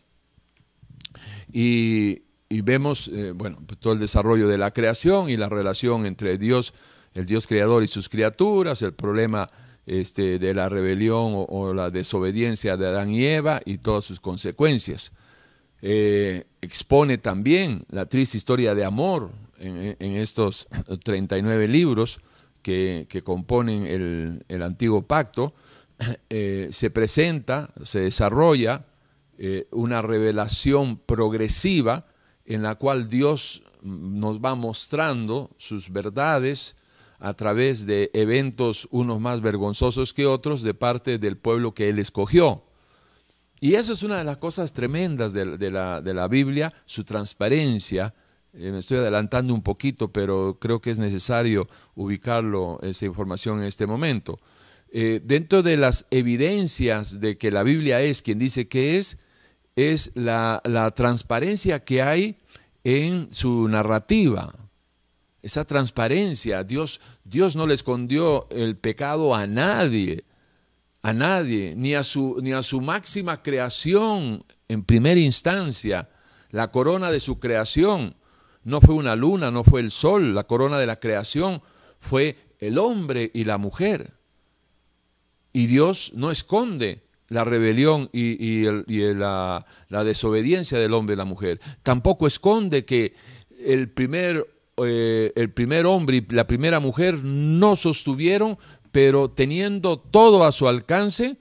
Y, 1.52 2.22
vemos 2.50 3.08
eh, 3.12 3.32
bueno, 3.34 3.58
pues 3.66 3.78
todo 3.78 3.92
el 3.92 3.98
desarrollo 3.98 4.48
de 4.48 4.58
la 4.58 4.70
creación 4.70 5.28
y 5.28 5.36
la 5.36 5.48
relación 5.48 6.06
entre 6.06 6.38
Dios, 6.38 6.72
el 7.14 7.26
Dios 7.26 7.46
creador 7.46 7.82
y 7.82 7.88
sus 7.88 8.08
criaturas, 8.08 8.80
el 8.82 8.94
problema 8.94 9.50
este, 9.86 10.38
de 10.38 10.54
la 10.54 10.68
rebelión 10.68 11.32
o, 11.48 11.72
la 11.74 11.90
desobediencia 11.90 12.76
de 12.76 12.86
Adán 12.86 13.10
y 13.10 13.24
Eva 13.24 13.60
y 13.64 13.78
todas 13.78 14.04
sus 14.04 14.20
consecuencias. 14.20 15.12
Eh, 15.80 16.44
expone 16.60 17.18
también 17.18 17.84
la 17.90 18.06
triste 18.06 18.36
historia 18.36 18.74
de 18.74 18.84
amor 18.84 19.30
en, 19.58 20.16
estos 20.16 20.66
39 21.04 21.68
libros 21.68 22.20
que, 22.62 23.06
componen 23.24 23.86
el, 24.48 24.62
antiguo 24.62 25.02
pacto, 25.02 25.54
eh, 26.30 26.68
se 26.70 26.90
presenta, 26.90 27.70
se 27.82 28.00
desarrolla 28.00 28.86
eh, 29.38 29.66
una 29.70 30.02
revelación 30.02 30.98
progresiva 30.98 32.06
en 32.44 32.62
la 32.62 32.74
cual 32.74 33.08
Dios 33.08 33.62
nos 33.82 34.40
va 34.40 34.54
mostrando 34.54 35.50
sus 35.58 35.92
verdades 35.92 36.76
a 37.20 37.34
través 37.34 37.86
de 37.86 38.10
eventos 38.14 38.88
unos 38.90 39.20
más 39.20 39.40
vergonzosos 39.40 40.14
que 40.14 40.26
otros 40.26 40.62
de 40.62 40.74
parte 40.74 41.18
del 41.18 41.36
pueblo 41.36 41.74
que 41.74 41.88
Él 41.88 41.98
escogió. 41.98 42.67
Y 43.60 43.74
eso 43.74 43.92
es 43.92 44.02
una 44.02 44.18
de 44.18 44.24
las 44.24 44.36
cosas 44.36 44.72
tremendas 44.72 45.32
de, 45.32 45.70
la, 45.70 46.28
Biblia, 46.28 46.72
su 46.86 47.04
transparencia. 47.04 48.14
Eh, 48.52 48.70
me 48.70 48.78
estoy 48.78 48.98
adelantando 48.98 49.52
un 49.52 49.62
poquito, 49.62 50.12
pero 50.12 50.58
creo 50.60 50.80
que 50.80 50.90
es 50.90 50.98
necesario 50.98 51.68
ubicarlo, 51.96 52.78
esa 52.82 53.06
información 53.06 53.58
en 53.58 53.64
este 53.64 53.86
momento. 53.86 54.38
Eh, 54.90 55.20
dentro 55.22 55.62
de 55.62 55.76
las 55.76 56.06
evidencias 56.10 57.20
de 57.20 57.36
que 57.36 57.50
la 57.50 57.62
Biblia 57.62 58.00
es 58.00 58.22
quien 58.22 58.38
dice 58.38 58.68
que 58.68 58.96
es, 58.98 59.18
es 59.76 60.12
la, 60.14 60.62
la 60.64 60.90
transparencia 60.92 61.84
que 61.84 62.00
hay 62.00 62.38
en 62.84 63.28
su 63.32 63.68
narrativa. 63.68 64.54
Esa 65.42 65.64
transparencia, 65.64 66.64
Dios, 66.64 67.00
Dios 67.24 67.56
no 67.56 67.66
le 67.66 67.74
escondió 67.74 68.48
el 68.50 68.76
pecado 68.76 69.34
a 69.34 69.46
nadie 69.46 70.24
a 71.02 71.12
nadie, 71.12 71.74
ni 71.76 71.94
a 71.94 72.02
su, 72.02 72.38
ni 72.42 72.52
a 72.52 72.62
su 72.62 72.80
máxima 72.80 73.42
creación 73.42 74.44
en 74.68 74.84
primera 74.84 75.20
instancia. 75.20 76.08
La 76.50 76.70
corona 76.70 77.10
de 77.10 77.20
su 77.20 77.38
creación 77.38 78.16
no 78.64 78.80
fue 78.80 78.94
una 78.94 79.16
luna, 79.16 79.50
no 79.50 79.64
fue 79.64 79.80
el 79.80 79.90
sol, 79.90 80.34
la 80.34 80.44
corona 80.44 80.78
de 80.78 80.86
la 80.86 81.00
creación 81.00 81.62
fue 82.00 82.36
el 82.58 82.78
hombre 82.78 83.30
y 83.32 83.44
la 83.44 83.58
mujer. 83.58 84.12
Y 85.52 85.66
Dios 85.66 86.12
no 86.14 86.30
esconde 86.30 87.02
la 87.28 87.44
rebelión 87.44 88.08
y, 88.12 88.64
la, 88.64 89.64
desobediencia 89.88 90.78
del 90.78 90.94
hombre 90.94 91.14
y 91.14 91.16
la 91.16 91.24
mujer. 91.24 91.60
Tampoco 91.82 92.26
esconde 92.26 92.84
que 92.84 93.14
el 93.64 93.90
primer, 93.90 94.46
eh, 94.78 95.32
el 95.36 95.50
primer 95.52 95.86
hombre 95.86 96.18
y 96.18 96.32
la 96.32 96.46
primera 96.46 96.80
mujer 96.80 97.22
no 97.22 97.76
sostuvieron 97.76 98.58
pero 98.92 99.30
teniendo 99.30 99.98
todo 99.98 100.44
a 100.44 100.52
su 100.52 100.68
alcance, 100.68 101.36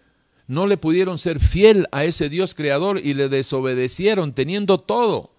no 0.47 0.65
le 0.65 0.77
pudieron 0.77 1.17
ser 1.17 1.39
fiel 1.39 1.87
a 1.91 2.05
ese 2.05 2.29
Dios 2.29 2.55
creador 2.55 2.99
y 3.03 3.13
le 3.13 3.29
desobedecieron 3.29 4.33
teniendo 4.33 4.79
todo. 4.79 5.31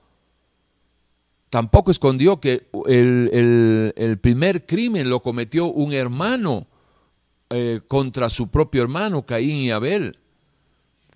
Tampoco 1.50 1.90
escondió 1.90 2.40
que 2.40 2.68
el, 2.86 4.18
primer 4.20 4.66
crimen 4.66 5.08
lo 5.08 5.20
cometió 5.20 5.66
un 5.66 5.94
hermano 5.94 6.66
eh, 7.48 7.80
contra 7.88 8.28
su 8.28 8.48
propio 8.48 8.82
hermano, 8.82 9.24
Caín 9.24 9.56
y 9.56 9.70
Abel. 9.70 10.16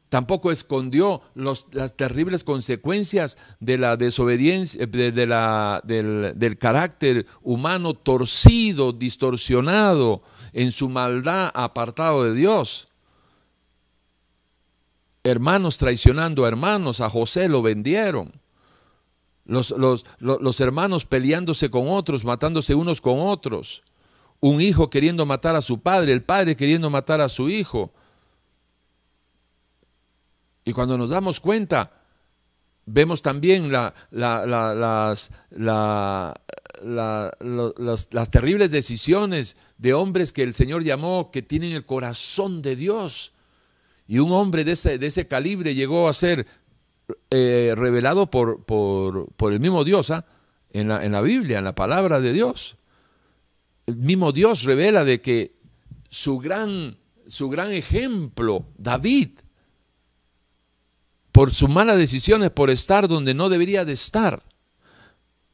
Tampoco 0.08 0.50
escondió 0.50 1.22
las 1.34 1.96
terribles 1.96 2.44
consecuencias 2.44 3.38
de 3.60 3.78
la 3.78 3.96
desobediencia, 3.96 4.86
de, 4.86 5.26
la, 5.26 5.80
del 5.84 6.58
carácter 6.58 7.26
humano 7.42 7.94
torcido, 7.94 8.92
distorsionado, 8.92 10.22
en 10.52 10.72
su 10.72 10.88
maldad 10.88 11.50
apartado 11.54 12.24
de 12.24 12.34
Dios. 12.34 12.88
Hermanos 15.24 15.78
traicionando 15.78 16.44
a 16.44 16.48
hermanos, 16.48 17.00
a 17.00 17.08
José 17.08 17.48
lo 17.48 17.62
vendieron. 17.62 18.32
Los, 19.44 19.70
los, 19.70 20.04
los, 20.18 20.60
hermanos 20.60 21.04
peleándose 21.04 21.70
con 21.70 21.88
otros, 21.88 22.24
matándose 22.24 22.74
unos 22.74 23.00
con 23.00 23.20
otros. 23.20 23.82
Un 24.40 24.60
hijo 24.60 24.90
queriendo 24.90 25.26
matar 25.26 25.56
a 25.56 25.60
su 25.60 25.80
padre, 25.80 26.12
el 26.12 26.22
padre 26.22 26.56
queriendo 26.56 26.90
matar 26.90 27.20
a 27.20 27.28
su 27.28 27.48
hijo. 27.48 27.92
Y 30.64 30.72
cuando 30.72 30.96
nos 30.96 31.10
damos 31.10 31.40
cuenta, 31.40 32.01
vemos 32.86 33.22
también 33.22 33.70
la, 33.70 33.94
las, 34.10 35.30
las, 36.82 38.30
terribles 38.30 38.70
decisiones 38.70 39.56
de 39.78 39.94
hombres 39.94 40.32
que 40.32 40.42
el 40.42 40.54
Señor 40.54 40.82
llamó 40.82 41.30
que 41.30 41.42
tienen 41.42 41.72
el 41.72 41.86
corazón 41.86 42.62
de 42.62 42.76
Dios. 42.76 43.32
Y 44.06 44.18
un 44.18 44.32
hombre 44.32 44.64
de 44.64 44.72
ese, 44.72 44.98
de 44.98 45.06
ese 45.06 45.26
calibre 45.26 45.74
llegó 45.74 46.08
a 46.08 46.12
ser 46.12 46.46
eh, 47.30 47.74
revelado 47.76 48.30
por, 48.30 48.64
por, 48.64 49.52
el 49.52 49.60
mismo 49.60 49.84
Dios 49.84 50.10
¿ah? 50.10 50.26
en, 50.70 50.88
la, 50.88 51.04
en 51.04 51.12
la 51.12 51.20
Biblia, 51.20 51.58
en 51.58 51.64
la 51.64 51.74
palabra 51.74 52.20
de 52.20 52.32
Dios. 52.32 52.76
El 53.86 53.96
mismo 53.96 54.32
Dios 54.32 54.64
revela 54.64 55.04
de 55.04 55.20
que 55.20 55.54
su 56.08 56.38
gran, 56.38 56.98
su 57.26 57.48
gran 57.48 57.72
ejemplo, 57.72 58.66
David, 58.76 59.30
por 61.32 61.52
sus 61.54 61.70
malas 61.70 61.96
decisiones, 61.96 62.50
por 62.50 62.70
estar 62.70 63.08
donde 63.08 63.32
no 63.34 63.48
debería 63.48 63.84
de 63.86 63.94
estar, 63.94 64.42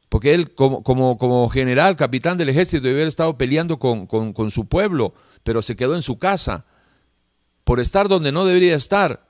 porque 0.09 0.33
él 0.33 0.53
como, 0.53 0.83
como, 0.83 1.17
como 1.17 1.49
general, 1.49 1.95
capitán 1.95 2.37
del 2.37 2.49
ejército, 2.49 2.83
debe 2.83 2.97
haber 2.97 3.07
estado 3.07 3.37
peleando 3.37 3.79
con, 3.79 4.07
con, 4.07 4.51
su 4.51 4.65
pueblo, 4.65 5.13
pero 5.43 5.61
se 5.61 5.75
quedó 5.75 5.95
en 5.95 6.01
su 6.01 6.17
casa. 6.17 6.65
Por 7.63 7.79
estar 7.79 8.07
donde 8.09 8.31
no 8.31 8.45
debería 8.45 8.75
estar, 8.75 9.27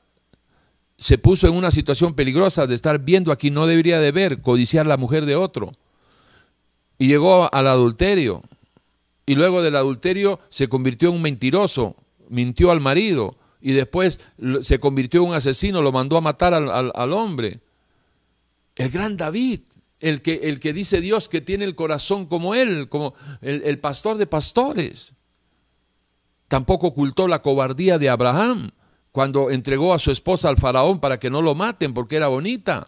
se 0.98 1.18
puso 1.18 1.48
en 1.48 1.54
una 1.54 1.72
situación 1.72 2.14
peligrosa 2.14 2.66
de 2.66 2.76
estar 2.76 3.00
viendo 3.00 3.34
a 3.34 3.36
quien 3.36 3.54
no 3.54 3.68
debería 3.68 4.00
de 4.00 4.14
ver, 4.14 4.42
codiciar 4.42 4.88
la 4.88 4.96
mujer 4.96 5.26
de 5.26 5.36
otro. 5.36 5.74
Y 6.98 7.08
llegó 7.08 7.54
al 7.54 7.68
adulterio. 7.68 8.42
Y 9.26 9.36
luego 9.36 9.62
del 9.62 9.76
adulterio 9.76 10.40
se 10.50 10.70
convirtió 10.70 11.10
en 11.10 11.16
un 11.16 11.22
mentiroso, 11.22 11.98
mintió 12.30 12.72
al 12.72 12.80
marido 12.80 13.36
y 13.62 13.74
después 13.74 14.20
se 14.62 14.80
convirtió 14.80 15.22
en 15.22 15.30
un 15.30 15.36
asesino, 15.36 15.82
lo 15.82 15.92
mandó 15.92 16.18
a 16.18 16.22
matar 16.22 16.54
al, 16.54 16.92
al 16.94 17.14
hombre. 17.14 17.60
El 18.76 18.90
gran 18.90 19.18
David 19.18 19.62
el 20.00 20.22
que, 20.22 20.36
el 20.44 20.60
que 20.60 20.74
dice 20.74 21.02
Dios 21.02 21.30
que 21.30 21.42
tiene 21.42 21.66
el 21.66 21.76
corazón 21.76 22.26
como 22.26 22.56
Él, 22.56 22.90
como 22.90 23.14
el, 23.42 23.64
el 23.64 23.80
pastor 23.80 24.18
de 24.18 24.28
pastores. 24.28 25.14
Tampoco 26.48 26.88
ocultó 26.88 27.28
la 27.28 27.42
cobardía 27.42 28.00
de 28.00 28.10
Abraham 28.10 28.72
cuando 29.12 29.52
entregó 29.52 29.94
a 29.94 30.00
su 30.00 30.12
esposa 30.12 30.50
al 30.50 30.58
faraón 30.58 31.00
para 31.00 31.20
que 31.20 31.30
no 31.30 31.42
lo 31.42 31.56
maten 31.56 31.94
porque 31.94 32.16
era 32.16 32.28
bonita. 32.28 32.88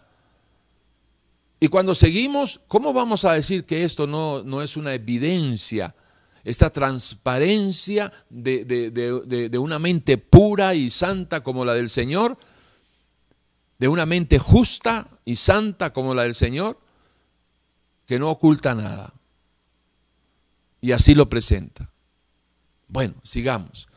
Y 1.60 1.68
cuando 1.68 1.94
seguimos, 1.94 2.60
¿cómo 2.66 2.92
vamos 2.92 3.24
a 3.24 3.34
decir 3.34 3.64
que 3.64 3.84
esto 3.84 4.06
no, 4.06 4.42
no 4.42 4.62
es 4.62 4.76
una 4.76 4.94
evidencia? 4.94 5.94
Esta 6.44 6.70
transparencia 6.70 8.12
de, 8.28 8.64
de, 8.64 8.90
de, 8.90 9.48
de, 9.48 9.58
una 9.58 9.78
mente 9.78 10.18
pura 10.18 10.74
y 10.74 10.90
santa 10.90 11.42
como 11.42 11.64
la 11.64 11.74
del 11.74 11.88
Señor, 11.88 12.36
de 13.78 13.88
una 13.88 14.06
mente 14.06 14.38
justa 14.38 15.08
y 15.24 15.36
santa 15.36 15.92
como 15.92 16.14
la 16.14 16.24
del 16.24 16.34
Señor, 16.34 16.80
que 18.06 18.18
no 18.18 18.30
oculta 18.30 18.74
nada. 18.74 19.12
Y 20.80 20.92
así 20.92 21.14
lo 21.14 21.28
presenta. 21.28 21.92
Bueno, 22.88 23.14
sigamos. 23.22 23.88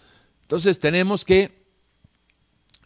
Entonces 0.43 0.79
tenemos 0.79 1.25
que 1.25 1.65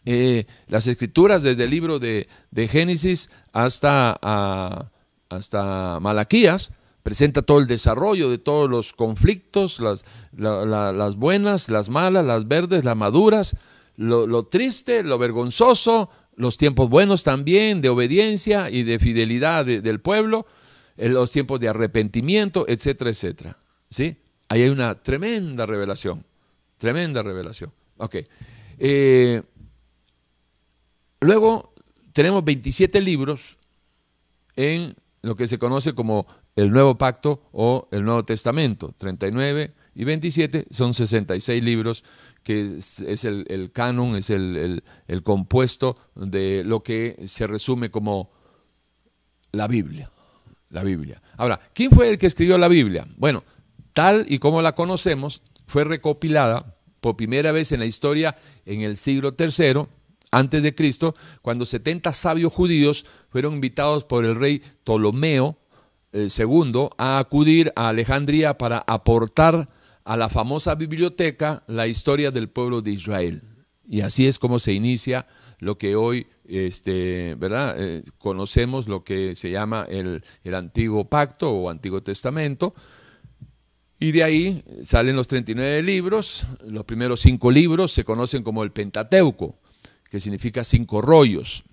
eh, 0.06 0.46
las 0.66 0.86
escrituras 0.86 1.42
desde 1.42 1.64
el 1.64 1.70
libro 1.70 1.98
de, 1.98 2.26
Génesis 2.68 3.30
hasta, 3.52 4.90
hasta 5.28 6.00
Malaquías 6.00 6.72
presenta 7.02 7.42
todo 7.42 7.58
el 7.58 7.66
desarrollo 7.66 8.30
de 8.30 8.38
todos 8.38 8.68
los 8.68 8.92
conflictos, 8.92 9.80
las, 9.80 10.04
las 10.32 11.16
buenas, 11.16 11.70
las 11.70 11.88
malas, 11.88 12.24
las 12.24 12.46
verdes, 12.46 12.84
las 12.84 12.96
maduras, 12.96 13.56
lo, 13.96 14.44
triste, 14.46 15.02
lo 15.02 15.18
vergonzoso, 15.18 16.10
los 16.36 16.56
tiempos 16.56 16.88
buenos 16.88 17.22
también 17.22 17.80
de 17.82 17.88
obediencia 17.88 18.70
y 18.70 18.82
de 18.82 18.98
fidelidad 18.98 19.66
del 19.66 20.00
pueblo 20.00 20.46
en 20.96 21.14
los 21.14 21.30
tiempos 21.30 21.60
de 21.60 21.68
arrepentimiento, 21.68 22.66
etcétera, 22.68 23.10
etcétera. 23.10 23.56
¿Sí? 23.90 24.16
Ahí 24.48 24.62
hay 24.62 24.68
una 24.68 25.02
tremenda 25.02 25.66
revelación, 25.66 26.24
tremenda 26.78 27.22
revelación. 27.22 27.72
Ok. 27.98 28.16
Eh, 28.78 29.42
luego 31.20 31.74
tenemos 32.12 32.44
27 32.44 33.00
libros 33.00 33.58
en 34.56 34.94
lo 35.22 35.36
que 35.36 35.46
se 35.46 35.58
conoce 35.58 35.94
como 35.94 36.26
el 36.60 36.70
Nuevo 36.70 36.96
Pacto 36.96 37.42
o 37.52 37.88
el 37.90 38.04
Nuevo 38.04 38.24
Testamento. 38.24 38.94
39 38.98 39.72
y 39.94 40.04
27 40.04 40.66
son 40.70 40.94
66 40.94 41.62
libros, 41.62 42.04
que 42.42 42.76
es, 42.78 43.24
el, 43.24 43.70
canon, 43.72 44.16
es 44.16 44.30
el, 44.30 44.82
el 45.08 45.22
compuesto 45.22 45.96
de 46.14 46.62
lo 46.64 46.82
que 46.82 47.22
se 47.26 47.46
resume 47.46 47.90
como 47.90 48.30
la 49.52 49.66
Biblia 49.66 50.10
la 50.70 50.84
Biblia. 50.84 51.20
Ahora, 51.36 51.60
¿quién 51.74 51.90
fue 51.90 52.08
el 52.08 52.18
que 52.18 52.26
escribió 52.26 52.56
la 52.56 52.68
Biblia? 52.68 53.06
Bueno, 53.16 53.44
tal 53.92 54.24
y 54.28 54.38
como 54.38 54.62
la 54.62 54.74
conocemos, 54.74 55.42
fue 55.66 55.84
recopilada 55.84 56.76
por 57.00 57.16
primera 57.16 57.52
vez 57.52 57.72
en 57.72 57.80
la 57.80 57.86
historia 57.86 58.36
en 58.64 58.82
el 58.82 58.96
siglo 58.96 59.34
III 59.38 59.86
antes 60.32 60.62
de 60.62 60.74
Cristo, 60.74 61.16
cuando 61.42 61.66
70 61.66 62.12
sabios 62.12 62.52
judíos 62.52 63.04
fueron 63.30 63.54
invitados 63.54 64.04
por 64.04 64.24
el 64.24 64.36
rey 64.36 64.62
Ptolomeo 64.84 65.58
Eh, 66.12 66.28
a 66.98 67.18
acudir 67.18 67.72
a 67.76 67.88
Alejandría 67.88 68.58
para 68.58 68.78
aportar 68.78 69.68
a 70.04 70.16
la 70.16 70.28
famosa 70.28 70.74
biblioteca 70.74 71.62
la 71.68 71.86
historia 71.86 72.30
del 72.30 72.48
pueblo 72.48 72.82
de 72.82 72.90
Israel. 72.92 73.42
Y 73.88 74.00
así 74.00 74.26
es 74.26 74.38
como 74.38 74.58
se 74.58 74.72
inicia 74.72 75.26
lo 75.58 75.78
que 75.78 75.94
hoy 75.94 76.26
este, 76.44 77.36
¿verdad? 77.36 77.76
Eh, 77.78 78.02
conocemos 78.18 78.88
lo 78.88 79.04
que 79.04 79.36
se 79.36 79.50
llama 79.50 79.86
el, 79.88 80.24
el, 80.42 80.54
Antiguo 80.54 81.08
Pacto 81.08 81.50
o 81.52 81.70
Antiguo 81.70 82.02
Testamento. 82.02 82.74
Y 84.00 84.12
de 84.12 84.24
ahí 84.24 84.64
salen 84.82 85.14
los 85.14 85.28
39 85.28 85.82
libros. 85.82 86.46
Los 86.66 86.84
primeros 86.84 87.20
cinco 87.20 87.50
libros 87.50 87.92
se 87.92 88.04
conocen 88.04 88.42
como 88.42 88.64
el 88.64 88.72
Pentateuco, 88.72 89.58
que 90.10 90.18
significa 90.18 90.64
cinco 90.64 91.02
rollos. 91.02 91.64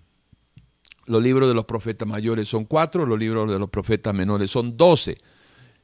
Los 1.08 1.24
libros 1.24 1.48
de 1.48 1.56
los 1.56 1.66
profetas 1.66 2.08
mayores 2.08 2.50
son 2.50 2.66
cuatro, 2.66 3.06
los 3.06 3.18
libros 3.18 3.50
de 3.52 3.58
los 3.58 3.70
profetas 3.70 4.14
menores 4.14 4.52
son 4.52 4.76
doce. 4.76 5.18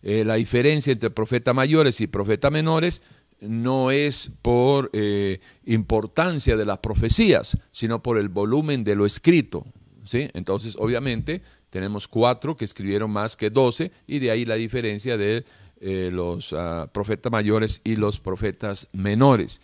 Eh, 0.01 0.25
la 0.25 0.36
diferencia 0.36 0.91
entre 0.91 1.09
profetas 1.09 1.55
mayores 1.55 2.01
y 2.01 2.07
profetas 2.07 2.51
menores 2.51 3.01
no 3.39 3.89
es 3.89 4.31
por 4.41 4.89
eh, 4.91 5.39
importancia 5.65 6.57
de 6.57 6.65
las 6.65 6.79
profecías, 6.79 7.57
sino 7.71 8.03
por 8.03 8.17
el 8.17 8.27
volumen 8.27 8.83
de 8.83 8.95
lo 8.95 9.05
escrito. 9.05 9.65
¿sí? 10.03 10.29
Entonces, 10.33 10.75
obviamente, 10.77 11.41
tenemos 11.69 12.09
cuatro 12.09 12.57
que 12.57 12.65
escribieron 12.65 13.09
más 13.09 13.38
que 13.38 13.49
doce, 13.49 13.93
y 14.05 14.19
de 14.19 14.29
ahí 14.29 14.43
la 14.43 14.55
diferencia 14.55 15.15
de 15.15 15.45
eh, 15.79 16.09
los 16.12 16.51
ah, 16.51 16.89
profetas 16.93 17.31
mayores 17.31 17.79
y 17.86 17.95
los 17.95 18.19
profetas 18.19 18.89
menores. 18.91 19.62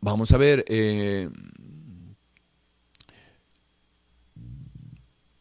Vamos 0.00 0.32
a 0.32 0.36
ver. 0.36 0.64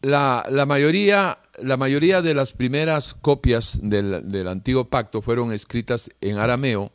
La, 0.03 0.45
la 0.51 0.67
mayoría 0.67 1.39
la 1.61 1.77
mayoría 1.77 2.21
de 2.21 2.33
las 2.33 2.51
primeras 2.51 3.13
copias 3.13 3.79
del, 3.81 4.47
antiguo 4.47 4.85
pacto 4.85 5.21
fueron 5.21 5.51
escritas 5.53 6.09
en 6.21 6.37
arameo, 6.37 6.91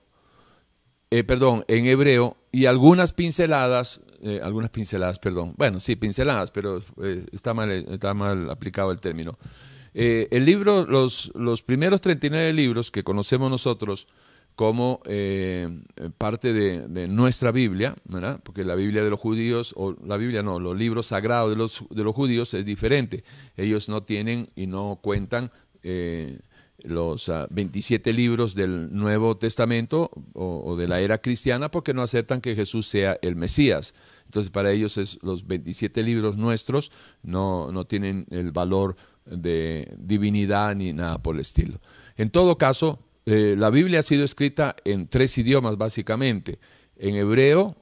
eh, 1.10 1.24
perdón, 1.24 1.64
en 1.68 1.86
hebreo, 1.86 2.36
y 2.50 2.66
algunas 2.66 3.12
pinceladas, 3.12 4.00
eh, 4.22 4.40
algunas 4.42 4.70
pinceladas, 4.70 5.18
perdón, 5.18 5.54
bueno, 5.56 5.80
sí, 5.80 5.96
pinceladas, 5.96 6.50
pero 6.50 6.82
eh, 7.02 7.24
está, 7.32 7.54
mal, 7.54 7.70
está 7.70 8.14
mal 8.14 8.50
aplicado 8.50 8.90
el 8.90 9.00
término. 9.00 9.38
el 9.94 10.44
libro, 10.44 10.84
los, 10.86 11.32
los 11.34 11.62
primeros 11.62 12.00
39 12.00 12.52
libros 12.52 12.90
que 12.90 13.04
conocemos 13.04 13.50
nosotros, 13.50 14.08
como 14.58 14.98
eh, 15.04 15.68
parte 16.18 16.52
de, 16.52 17.06
nuestra 17.06 17.52
Biblia, 17.52 17.94
porque 18.42 18.64
la 18.64 18.74
Biblia 18.74 19.04
de 19.04 19.10
los 19.10 19.20
judíos, 19.20 19.72
o 19.76 19.94
la 20.04 20.16
Biblia 20.16 20.42
no, 20.42 20.58
los 20.58 20.76
libros 20.76 21.06
sagrados 21.06 21.50
de 21.50 21.54
los, 21.54 21.84
de 21.90 22.02
los 22.02 22.12
judíos 22.12 22.52
es 22.54 22.66
diferente. 22.66 23.22
Ellos 23.56 23.88
no 23.88 24.02
tienen 24.02 24.50
y 24.56 24.66
no 24.66 24.98
cuentan 25.00 25.52
eh, 25.84 26.40
los 26.82 27.30
27 27.50 28.10
ah, 28.10 28.12
libros 28.12 28.56
del 28.56 28.92
Nuevo 28.92 29.36
Testamento 29.36 30.10
o, 30.32 30.74
de 30.74 30.88
la 30.88 30.98
era 30.98 31.18
cristiana 31.18 31.70
porque 31.70 31.94
no 31.94 32.02
aceptan 32.02 32.40
que 32.40 32.56
Jesús 32.56 32.88
sea 32.88 33.16
el 33.22 33.36
Mesías. 33.36 33.94
Entonces 34.24 34.50
para 34.50 34.72
ellos 34.72 34.98
es, 34.98 35.20
los 35.22 35.46
27 35.46 36.02
libros 36.02 36.36
nuestros 36.36 36.90
no, 37.22 37.70
no 37.70 37.84
tienen 37.84 38.26
el 38.30 38.50
valor 38.50 38.96
de 39.24 39.94
divinidad 39.98 40.74
ni 40.74 40.92
nada 40.92 41.22
por 41.22 41.36
el 41.36 41.42
estilo. 41.42 41.80
En 42.16 42.30
todo 42.30 42.58
caso, 42.58 42.98
eh, 43.30 43.56
la 43.58 43.68
Biblia 43.68 43.98
ha 43.98 44.02
sido 44.02 44.24
escrita 44.24 44.74
en 44.86 45.06
tres 45.06 45.36
idiomas 45.36 45.76
básicamente. 45.76 46.58
En 46.96 47.14
hebreo, 47.14 47.76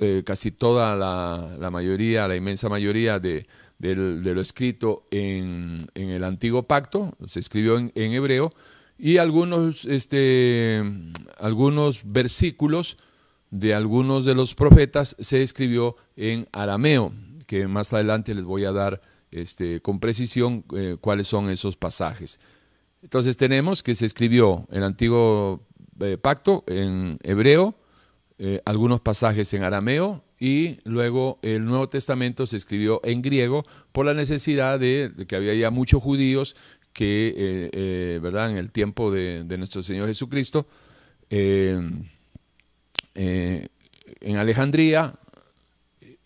eh, 0.00 0.22
casi 0.24 0.50
toda 0.50 0.96
la, 0.96 1.70
mayoría, 1.70 2.26
la 2.26 2.36
inmensa 2.36 2.70
mayoría 2.70 3.18
de, 3.18 3.46
lo 3.78 4.40
escrito 4.40 5.06
en, 5.10 5.86
el 5.94 6.24
antiguo 6.24 6.62
pacto, 6.62 7.14
se 7.26 7.38
escribió 7.38 7.76
en, 7.76 7.92
hebreo, 7.94 8.50
y 8.96 9.18
algunos, 9.18 9.84
este, 9.84 10.82
algunos 11.38 12.00
versículos 12.04 12.96
de 13.50 13.74
algunos 13.74 14.24
de 14.24 14.34
los 14.34 14.54
profetas 14.54 15.16
se 15.20 15.42
escribió 15.42 15.96
en 16.16 16.48
arameo, 16.50 17.12
que 17.46 17.68
más 17.68 17.92
adelante 17.92 18.34
les 18.34 18.46
voy 18.46 18.64
a 18.64 18.72
dar 18.72 19.02
este, 19.32 19.80
con 19.80 20.00
precisión 20.00 20.64
eh, 20.74 20.96
cuáles 20.98 21.28
son 21.28 21.50
esos 21.50 21.76
pasajes. 21.76 22.40
Entonces 23.08 23.38
tenemos 23.38 23.82
que 23.82 23.94
se 23.94 24.04
escribió 24.04 24.66
el 24.70 24.84
antiguo 24.84 25.66
eh, 25.98 26.18
pacto 26.20 26.62
en 26.66 27.16
hebreo, 27.22 27.74
eh, 28.36 28.60
algunos 28.66 29.00
pasajes 29.00 29.54
en 29.54 29.62
arameo 29.62 30.22
y 30.38 30.76
luego 30.84 31.38
el 31.40 31.64
Nuevo 31.64 31.88
Testamento 31.88 32.44
se 32.44 32.58
escribió 32.58 33.00
en 33.04 33.22
griego 33.22 33.64
por 33.92 34.04
la 34.04 34.12
necesidad 34.12 34.78
de, 34.78 35.10
que 35.26 35.36
había 35.36 35.54
ya 35.54 35.70
muchos 35.70 36.02
judíos 36.02 36.54
que, 36.92 38.20
¿verdad?, 38.22 38.50
en 38.50 38.58
el 38.58 38.70
tiempo 38.72 39.10
de, 39.10 39.42
de 39.44 39.56
nuestro 39.56 39.82
Señor 39.82 40.06
Jesucristo, 40.08 40.66
en 41.30 42.10
Alejandría 44.36 45.18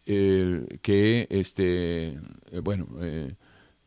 que 0.04 1.28
este, 1.30 2.08
eh, 2.08 2.60
bueno, 2.60 2.88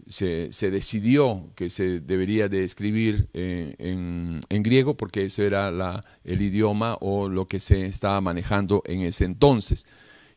se, 0.07 0.49
decidió 0.71 1.51
que 1.55 1.69
se 1.69 1.99
debería 1.99 2.47
de 2.47 2.63
escribir 2.63 3.29
eh, 3.33 3.75
en, 3.79 4.63
griego 4.63 4.95
porque 4.95 5.25
eso 5.25 5.43
era 5.43 6.03
el 6.23 6.41
idioma 6.41 6.97
o 7.01 7.29
lo 7.29 7.47
que 7.47 7.59
se 7.59 7.85
estaba 7.85 8.21
manejando 8.21 8.81
en 8.85 9.01
ese 9.01 9.25
entonces. 9.25 9.85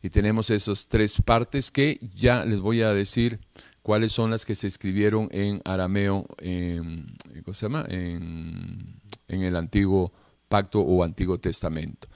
Y 0.03 0.11
tenemos 0.11 0.51
esas 0.51 0.89
tres 0.89 1.21
partes 1.23 1.71
que 1.71 1.99
ya 2.15 2.45
les 2.45 2.61
voy 2.61 2.83
a 2.83 2.93
decir 2.93 3.41
cuáles 3.83 4.13
son 4.13 4.31
las 4.31 4.45
que 4.45 4.55
se 4.55 4.67
escribieron 4.67 5.29
en 5.33 5.61
arameo, 5.65 6.27
en, 6.39 7.17
¿cómo 7.45 7.55
se 7.55 7.67
llama? 7.67 7.85
en 7.89 9.01
el 9.29 9.57
antiguo 9.57 10.13
pacto 10.49 10.81
o 10.81 11.05
antiguo 11.05 11.39
testamento. 11.39 12.09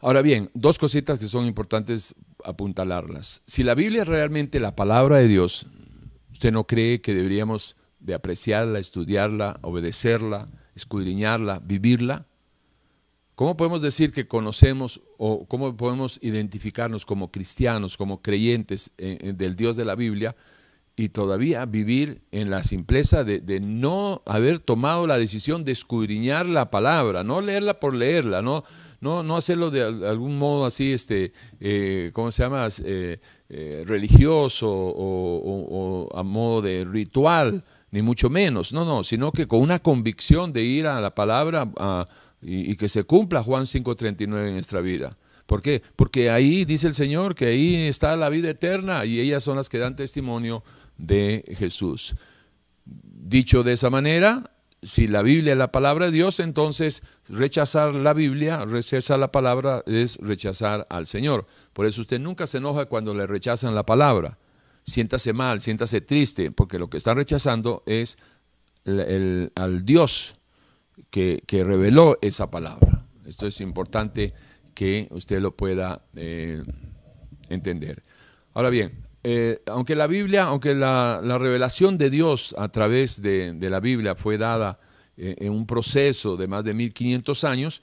Ahora 0.00 0.22
bien, 0.22 0.50
dos 0.54 0.78
cositas 0.78 1.18
que 1.18 1.26
son 1.26 1.44
importantes 1.44 2.14
apuntalarlas. 2.44 3.42
Si 3.46 3.64
la 3.64 3.74
Biblia 3.74 4.02
es 4.02 4.08
realmente 4.08 4.60
la 4.60 4.76
palabra 4.76 5.16
de 5.16 5.26
Dios, 5.26 5.66
¿usted 6.38 6.52
no 6.52 6.68
cree 6.68 7.00
que 7.00 7.14
deberíamos 7.14 7.74
de 7.98 8.14
apreciarla, 8.14 8.78
estudiarla, 8.78 9.58
obedecerla, 9.62 10.46
escudriñarla, 10.76 11.58
vivirla? 11.58 12.26
¿Cómo 13.34 13.56
podemos 13.56 13.82
decir 13.82 14.12
que 14.12 14.28
conocemos 14.28 15.00
o 15.16 15.48
cómo 15.48 15.76
podemos 15.76 16.20
identificarnos 16.22 17.04
como 17.04 17.32
cristianos, 17.32 17.96
como 17.96 18.22
creyentes 18.22 18.92
eh, 18.98 19.18
eh, 19.20 19.32
del 19.32 19.56
Dios 19.56 19.74
de 19.74 19.84
la 19.84 19.96
Biblia 19.96 20.36
y 20.94 21.08
todavía 21.08 21.66
vivir 21.66 22.22
en 22.30 22.50
la 22.50 22.62
simpleza 22.62 23.24
de, 23.24 23.40
de, 23.40 23.58
no 23.58 24.22
haber 24.24 24.60
tomado 24.60 25.08
la 25.08 25.18
decisión 25.18 25.64
de 25.64 25.72
escudriñar 25.72 26.46
la 26.46 26.70
palabra, 26.70 27.24
no 27.24 27.40
leerla 27.40 27.80
por 27.80 27.94
leerla, 27.94 28.42
no, 28.42 28.62
no, 29.00 29.22
no 29.22 29.36
hacerlo 29.36 29.70
de 29.70 29.82
algún 29.82 30.38
modo 30.38 30.66
así, 30.66 30.92
este, 30.92 31.32
eh, 31.60 32.10
¿cómo 32.12 32.30
se 32.32 32.42
llama? 32.42 32.66
Eh, 32.84 33.20
eh, 33.50 33.82
religioso 33.86 34.68
o, 34.70 36.08
a 36.14 36.22
modo 36.22 36.60
de 36.60 36.84
ritual, 36.84 37.64
ni 37.90 38.02
mucho 38.02 38.28
menos, 38.28 38.74
no, 38.74 38.84
no, 38.84 39.02
sino 39.02 39.32
que 39.32 39.46
con 39.46 39.60
una 39.60 39.78
convicción 39.78 40.52
de 40.52 40.62
ir 40.62 40.86
a 40.86 41.00
la 41.00 41.14
palabra 41.14 41.66
y, 42.42 42.76
que 42.76 42.88
se 42.88 43.04
cumpla 43.04 43.42
Juan 43.42 43.64
5.39 43.64 44.48
en 44.48 44.52
nuestra 44.52 44.80
vida. 44.80 45.14
¿Por 45.46 45.62
qué? 45.62 45.82
Porque 45.96 46.28
ahí 46.28 46.66
dice 46.66 46.88
el 46.88 46.94
Señor 46.94 47.34
que 47.34 47.46
ahí 47.46 47.86
está 47.86 48.14
la 48.16 48.28
vida 48.28 48.50
eterna 48.50 49.06
y 49.06 49.18
ellas 49.18 49.42
son 49.42 49.56
las 49.56 49.70
que 49.70 49.78
dan 49.78 49.96
testimonio 49.96 50.62
de 50.98 51.42
Jesús. 51.56 52.16
Dicho 52.84 53.62
de 53.62 53.72
esa 53.72 53.88
manera, 53.88 54.50
si 54.82 55.08
la 55.08 55.22
Biblia 55.22 55.52
es 55.52 55.58
la 55.58 55.72
palabra 55.72 56.06
de 56.06 56.12
Dios, 56.12 56.38
entonces 56.40 57.02
rechazar 57.28 57.94
la 57.94 58.12
Biblia, 58.14 58.64
rechazar 58.64 59.18
la 59.18 59.32
palabra 59.32 59.82
es 59.86 60.18
rechazar 60.18 60.86
al 60.88 61.06
Señor. 61.06 61.46
Por 61.72 61.86
eso 61.86 62.00
usted 62.00 62.20
nunca 62.20 62.46
se 62.46 62.58
enoja 62.58 62.86
cuando 62.86 63.14
le 63.14 63.26
rechazan 63.26 63.74
la 63.74 63.84
palabra. 63.84 64.38
Siéntase 64.84 65.32
mal, 65.32 65.60
siéntase 65.60 66.00
triste, 66.00 66.50
porque 66.50 66.78
lo 66.78 66.88
que 66.88 66.96
está 66.96 67.12
rechazando 67.12 67.82
es 67.86 68.18
al 68.86 69.84
Dios 69.84 70.36
que, 71.10 71.42
reveló 71.50 72.18
esa 72.22 72.50
palabra. 72.50 73.04
Esto 73.26 73.46
es 73.46 73.60
importante 73.60 74.32
que 74.74 75.08
usted 75.10 75.40
lo 75.40 75.56
pueda 75.56 76.02
eh, 76.14 76.62
entender. 77.50 78.02
Ahora 78.54 78.70
bien, 78.70 79.07
eh, 79.24 79.62
aunque 79.66 79.94
la 79.96 80.06
Biblia, 80.06 80.44
aunque 80.44 80.74
la, 80.74 81.20
revelación 81.38 81.98
de 81.98 82.10
Dios 82.10 82.54
a 82.56 82.68
través 82.68 83.20
de, 83.20 83.56
la 83.60 83.80
Biblia 83.80 84.14
fue 84.14 84.38
dada 84.38 84.78
eh, 85.16 85.34
en 85.38 85.52
un 85.52 85.66
proceso 85.66 86.36
de 86.36 86.46
más 86.46 86.64
de 86.64 86.74
1500 86.74 87.44
años, 87.44 87.82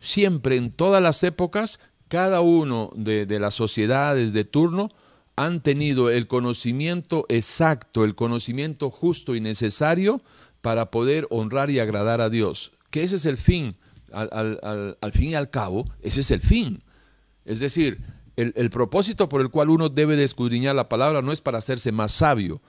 siempre 0.00 0.56
en 0.56 0.70
todas 0.70 1.02
las 1.02 1.22
épocas, 1.22 1.80
cada 2.08 2.42
uno 2.42 2.90
de, 2.94 3.26
las 3.40 3.54
sociedades 3.54 4.32
de 4.32 4.44
turno 4.44 4.90
han 5.36 5.62
tenido 5.62 6.10
el 6.10 6.26
conocimiento 6.26 7.24
exacto, 7.28 8.04
el 8.04 8.14
conocimiento 8.14 8.90
justo 8.90 9.34
y 9.34 9.40
necesario 9.40 10.22
para 10.60 10.90
poder 10.90 11.26
honrar 11.30 11.70
y 11.70 11.80
agradar 11.80 12.20
a 12.20 12.30
Dios. 12.30 12.72
Que 12.90 13.02
ese 13.02 13.16
es 13.16 13.26
el 13.26 13.38
fin, 13.38 13.74
al 14.12 15.12
fin 15.12 15.30
y 15.30 15.34
al 15.34 15.50
cabo, 15.50 15.90
ese 16.02 16.20
es 16.20 16.30
el 16.30 16.40
fin. 16.40 16.84
Es 17.44 17.60
decir, 17.60 18.00
el, 18.36 18.70
propósito 18.70 19.28
por 19.28 19.40
el 19.40 19.50
cual 19.50 19.70
uno 19.70 19.88
debe 19.88 20.16
de 20.16 20.24
escudriñar 20.24 20.74
la 20.74 20.88
palabra 20.88 21.22
no 21.22 21.32
es 21.32 21.40
para 21.40 21.58
hacerse 21.58 21.92
más 21.92 22.12
sabio. 22.12 22.60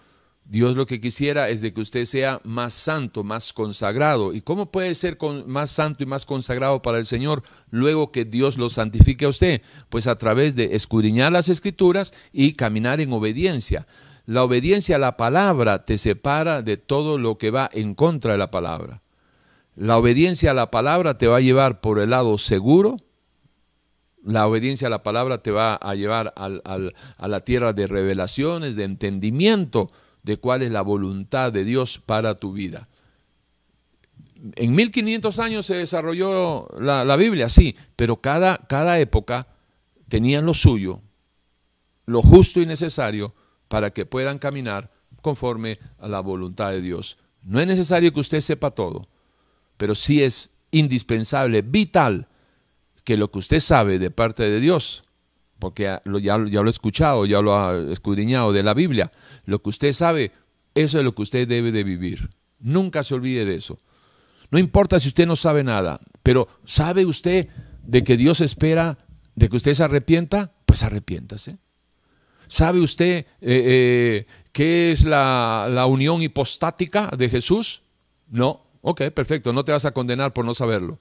Dios 0.47 0.75
lo 0.75 0.85
que 0.85 1.01
quisiera 1.01 1.49
es 1.49 1.61
de 1.61 1.73
que 1.73 1.81
usted 1.81 2.05
sea 2.05 2.39
más 2.43 2.75
santo, 2.75 3.23
más 3.23 3.51
consagrado. 3.51 4.31
¿Y 4.31 4.41
cómo 4.41 4.71
puede 4.71 4.93
ser 4.93 5.17
más 5.47 5.71
santo 5.71 6.03
y 6.03 6.05
más 6.05 6.23
consagrado 6.25 6.83
para 6.83 6.99
el 6.99 7.07
Señor 7.07 7.41
luego 7.71 8.11
que 8.11 8.25
Dios 8.25 8.57
lo 8.59 8.69
santifique 8.69 9.25
a 9.25 9.29
usted? 9.29 9.63
Pues 9.89 10.05
a 10.05 10.19
través 10.19 10.55
de 10.55 10.75
escudriñar 10.75 11.31
las 11.31 11.49
escrituras 11.49 12.13
y 12.31 12.53
caminar 12.53 13.01
en 13.01 13.11
obediencia. 13.11 13.87
La 14.27 14.43
obediencia 14.43 14.97
a 14.97 14.99
la 14.99 15.17
palabra 15.17 15.83
te 15.83 15.97
separa 15.97 16.61
de 16.61 16.77
todo 16.77 17.17
lo 17.17 17.39
que 17.39 17.49
va 17.49 17.67
en 17.73 17.95
contra 17.95 18.33
de 18.33 18.37
la 18.37 18.51
palabra. 18.51 19.01
La 19.75 19.97
obediencia 19.97 20.51
a 20.51 20.55
la 20.55 20.69
palabra 20.69 21.17
te 21.17 21.27
va 21.27 21.37
a 21.37 21.41
llevar 21.41 21.81
por 21.81 21.99
el 21.99 22.11
lado 22.11 22.37
seguro, 22.37 22.97
la 24.25 24.47
obediencia 24.47 24.87
a 24.87 24.91
la 24.91 25.03
palabra 25.03 25.37
te 25.37 25.51
va 25.51 25.75
a 25.75 25.93
llevar 25.95 26.33
a 26.35 27.27
la 27.27 27.39
tierra 27.41 27.73
de 27.73 27.87
revelaciones, 27.87 28.75
de 28.75 28.83
entendimiento 28.83 29.91
de 30.23 30.37
cuál 30.37 30.63
es 30.63 30.71
la 30.71 30.81
voluntad 30.81 31.53
de 31.53 31.63
Dios 31.63 32.01
para 32.03 32.35
tu 32.35 32.51
vida. 32.51 32.89
En 34.55 34.73
1500 34.73 35.39
años 35.39 35.65
se 35.65 35.75
desarrolló 35.75 36.67
la, 36.79 37.15
Biblia, 37.15 37.49
sí, 37.49 37.75
pero 37.95 38.17
cada, 38.17 38.57
cada 38.67 38.99
época 38.99 39.47
tenía 40.09 40.41
lo 40.41 40.53
suyo, 40.53 41.01
lo 42.05 42.21
justo 42.21 42.59
y 42.59 42.65
necesario 42.65 43.33
para 43.67 43.91
que 43.91 44.05
puedan 44.05 44.39
caminar 44.39 44.91
conforme 45.21 45.77
a 45.99 46.07
la 46.07 46.19
voluntad 46.19 46.71
de 46.71 46.81
Dios. 46.81 47.17
No 47.43 47.59
es 47.59 47.67
necesario 47.67 48.11
que 48.11 48.19
usted 48.19 48.39
sepa 48.39 48.71
todo, 48.71 49.07
pero 49.77 49.93
sí 49.93 50.23
es 50.23 50.49
indispensable, 50.71 51.61
vital, 51.61 52.27
que 53.05 53.15
lo 53.15 53.31
que 53.31 53.39
usted 53.39 53.59
sabe 53.61 53.99
de 53.99 54.11
parte 54.11 54.43
de 54.43 54.59
Dios, 54.59 55.03
porque 55.59 55.83
ya, 56.21 56.37
lo 56.37 56.67
he 56.67 56.69
escuchado, 56.69 57.25
ya 57.25 57.41
lo 57.41 57.55
ha 57.55 57.77
escudriñado 57.91 58.51
de 58.51 58.63
la 58.63 58.73
Biblia, 58.73 59.11
lo 59.45 59.61
que 59.61 59.69
usted 59.69 59.93
sabe, 59.93 60.31
eso 60.73 60.97
es 60.97 61.05
lo 61.05 61.15
que 61.15 61.21
usted 61.21 61.47
debe 61.47 61.71
de 61.71 61.83
vivir. 61.83 62.29
Nunca 62.59 63.03
se 63.03 63.13
olvide 63.13 63.45
de 63.45 63.55
eso. 63.55 63.77
No 64.49 64.59
importa 64.59 64.99
si 64.99 65.07
usted 65.07 65.27
no 65.27 65.35
sabe 65.35 65.63
nada, 65.63 65.99
pero 66.23 66.47
¿sabe 66.65 67.05
usted 67.05 67.47
de 67.83 68.03
que 68.03 68.17
Dios 68.17 68.41
espera 68.41 68.97
de 69.35 69.49
que 69.49 69.55
usted 69.55 69.73
se 69.73 69.83
arrepienta? 69.83 70.51
Pues 70.65 70.83
arrepiéntase. 70.83 71.57
¿Sabe 72.47 72.79
usted 72.79 73.17
eh, 73.17 73.25
eh, 73.41 74.27
qué 74.51 74.91
es 74.91 75.03
la, 75.03 75.67
la 75.69 75.85
unión 75.85 76.21
hipostática 76.21 77.11
de 77.17 77.29
Jesús? 77.29 77.83
No. 78.27 78.65
Ok, 78.81 79.01
perfecto, 79.15 79.51
no 79.51 79.63
te 79.63 79.71
vas 79.71 79.85
a 79.85 79.91
condenar 79.91 80.33
por 80.33 80.45
no 80.45 80.53
saberlo. 80.53 80.99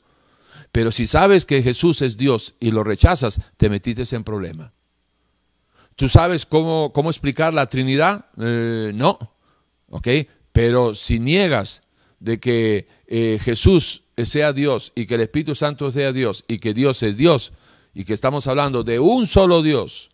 Pero 0.75 0.91
si 0.91 1.07
sabes 1.07 1.47
que 1.47 1.63
Jesús 1.63 2.03
es 2.03 2.17
Dios 2.17 2.57
y 2.59 2.73
lo 2.73 2.83
rechazas, 2.83 3.41
te 3.57 3.69
metiste 3.69 4.17
en 4.17 4.25
problema. 4.25 4.73
¿Tú 5.95 6.09
sabes 6.09 6.47
cómo, 6.47 6.93
cómo 6.93 7.11
explicar 7.11 7.55
la 7.55 7.67
Trinidad? 7.67 8.25
Eh, 8.41 8.91
no. 8.93 9.17
¿Ok? 9.91 10.09
Pero 10.51 10.97
si 10.97 11.21
niegas 11.21 11.83
de 12.19 12.41
que 12.41 12.89
eh, 13.07 13.39
Jesús 13.41 14.03
sea 14.17 14.53
Dios 14.53 14.91
y 14.97 15.07
que 15.07 15.15
el 15.15 15.21
Espíritu 15.21 15.55
Santo 15.55 15.93
sea 15.93 16.13
Dios 16.13 16.43
y 16.49 16.59
que 16.59 16.75
Dios 16.75 17.05
es 17.05 17.17
Dios 17.17 17.53
y 17.95 18.05
que 18.05 18.13
estamos 18.15 18.49
hablando 18.49 18.83
de 18.83 18.99
un 18.99 19.29
solo 19.29 19.63
Dios 19.63 20.11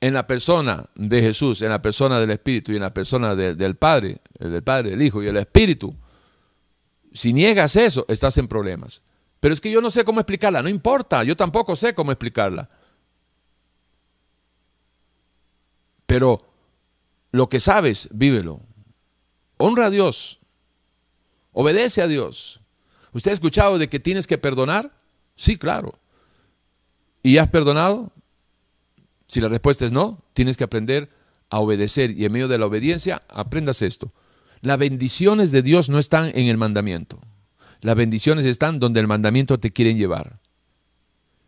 en 0.00 0.14
la 0.14 0.26
persona 0.26 0.90
de 0.96 1.22
Jesús, 1.22 1.62
en 1.62 1.68
la 1.68 1.80
persona 1.80 2.18
del 2.18 2.32
Espíritu 2.32 2.72
y 2.72 2.74
en 2.74 2.82
la 2.82 2.92
persona 2.92 3.36
del 3.36 3.76
Padre, 3.76 4.18
del 4.36 4.64
Padre, 4.64 4.90
del 4.90 5.02
Hijo 5.02 5.22
y 5.22 5.28
el 5.28 5.36
Espíritu, 5.36 5.94
si 7.16 7.32
niegas 7.32 7.76
eso, 7.76 8.04
estás 8.08 8.36
en 8.36 8.46
problemas. 8.46 9.02
Pero 9.40 9.54
es 9.54 9.60
que 9.60 9.70
yo 9.70 9.80
no 9.80 9.90
sé 9.90 10.04
cómo 10.04 10.20
explicarla, 10.20 10.62
no 10.62 10.68
importa, 10.68 11.24
yo 11.24 11.34
tampoco 11.34 11.74
sé 11.74 11.94
cómo 11.94 12.12
explicarla. 12.12 12.68
Pero 16.04 16.46
lo 17.32 17.48
que 17.48 17.58
sabes, 17.58 18.10
vívelo. 18.12 18.60
Honra 19.56 19.86
a 19.86 19.90
Dios. 19.90 20.40
Obedece 21.52 22.02
a 22.02 22.06
Dios. 22.06 22.60
¿Usted 23.12 23.30
ha 23.30 23.34
escuchado 23.34 23.78
de 23.78 23.88
que 23.88 23.98
tienes 23.98 24.26
que 24.26 24.36
perdonar? 24.36 24.92
Sí, 25.36 25.56
claro. 25.56 25.98
¿Y 27.22 27.38
has 27.38 27.48
perdonado? 27.48 28.12
Si 29.26 29.40
la 29.40 29.48
respuesta 29.48 29.86
es 29.86 29.92
no, 29.92 30.22
tienes 30.34 30.58
que 30.58 30.64
aprender 30.64 31.10
a 31.48 31.60
obedecer 31.60 32.10
y 32.10 32.26
en 32.26 32.32
medio 32.32 32.48
de 32.48 32.58
la 32.58 32.66
obediencia 32.66 33.22
aprendas 33.28 33.80
esto. 33.80 34.12
Las 34.66 34.80
bendiciones 34.80 35.52
de 35.52 35.62
Dios 35.62 35.88
no 35.88 36.00
están 36.00 36.32
en 36.34 36.48
el 36.48 36.56
mandamiento. 36.56 37.20
Las 37.82 37.94
bendiciones 37.94 38.44
están 38.46 38.80
donde 38.80 38.98
el 38.98 39.06
mandamiento 39.06 39.60
te 39.60 39.70
quiere 39.70 39.94
llevar. 39.94 40.40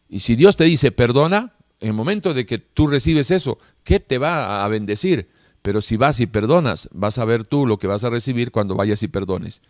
Y 0.09 0.21
si 0.21 0.37
Dios 0.37 0.57
te 0.57 0.63
dice 0.63 0.93
perdona, 0.93 1.55
en 1.81 1.89
el 1.89 1.95
momento 1.95 2.33
de 2.33 2.47
que 2.47 2.59
tú 2.59 2.87
recibes 2.87 3.33
eso, 3.33 3.59
¿qué 3.83 3.99
te 3.99 4.19
va 4.19 4.65
a 4.65 4.69
bendecir? 4.69 5.31
Pero 5.63 5.83
si 5.83 5.97
vas 5.97 6.21
y 6.21 6.29
perdonas, 6.29 6.89
vas 6.93 7.19
a 7.19 7.25
ver 7.25 7.43
tú 7.43 7.67
lo 7.67 7.77
que 7.77 7.89
vas 7.89 8.05
a 8.05 8.11
recibir 8.11 8.53
cuando 8.53 8.77
vayas 8.77 9.03
y 9.03 9.09
perdones. 9.09 9.63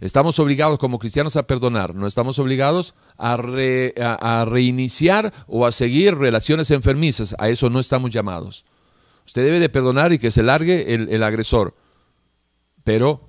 Estamos 0.00 0.40
obligados 0.40 0.80
como 0.80 0.98
cristianos 0.98 1.36
a 1.36 1.46
perdonar, 1.46 1.94
no 1.94 2.08
estamos 2.08 2.40
obligados 2.40 2.94
a, 3.16 3.36
reiniciar 4.44 5.32
o 5.46 5.66
a 5.66 5.70
seguir 5.70 6.16
relaciones 6.16 6.72
enfermizas, 6.72 7.36
a 7.38 7.48
eso 7.48 7.70
no 7.70 7.78
estamos 7.78 8.10
llamados. 8.10 8.64
Usted 9.24 9.44
debe 9.44 9.60
de 9.60 9.68
perdonar 9.68 10.12
y 10.12 10.18
que 10.18 10.32
se 10.32 10.42
largue 10.42 10.94
el, 10.94 11.22
agresor, 11.22 11.76
pero 12.88 13.20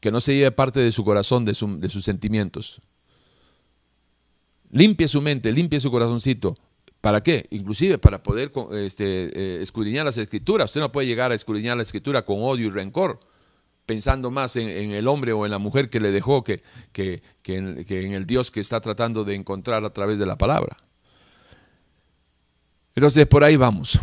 que 0.00 0.10
no 0.10 0.22
se 0.22 0.34
lleve 0.34 0.50
parte 0.52 0.80
de 0.80 0.90
su 0.90 1.04
corazón, 1.04 1.44
de, 1.44 1.52
sus 1.52 2.02
sentimientos. 2.02 2.80
Limpie 4.70 5.06
su 5.06 5.20
mente, 5.20 5.52
limpie 5.52 5.78
su 5.78 5.90
corazoncito. 5.90 6.54
¿Para 7.02 7.22
qué? 7.22 7.46
Inclusive 7.50 7.98
para 7.98 8.22
poder 8.22 8.50
este, 8.72 9.04
eh, 9.04 9.60
escudriñar 9.60 10.06
las 10.06 10.16
escrituras. 10.16 10.70
Usted 10.70 10.80
no 10.80 10.90
puede 10.90 11.06
llegar 11.06 11.30
a 11.30 11.34
escudriñar 11.34 11.76
la 11.76 11.82
escritura 11.82 12.24
con 12.24 12.38
odio 12.40 12.68
y 12.68 12.70
rencor 12.70 13.20
pensando 13.84 14.30
más 14.30 14.56
en, 14.56 14.92
el 14.92 15.06
hombre 15.08 15.34
o 15.34 15.44
en 15.44 15.50
la 15.50 15.58
mujer 15.58 15.90
que 15.90 16.00
le 16.00 16.10
dejó 16.10 16.42
que, 16.42 16.62
en, 17.44 18.14
el 18.14 18.26
Dios 18.26 18.50
que 18.50 18.60
está 18.60 18.80
tratando 18.80 19.24
de 19.24 19.34
encontrar 19.34 19.84
a 19.84 19.92
través 19.92 20.18
de 20.18 20.24
la 20.24 20.38
palabra. 20.38 20.78
Entonces, 22.94 23.26
por 23.26 23.44
ahí 23.44 23.56
vamos. 23.56 23.98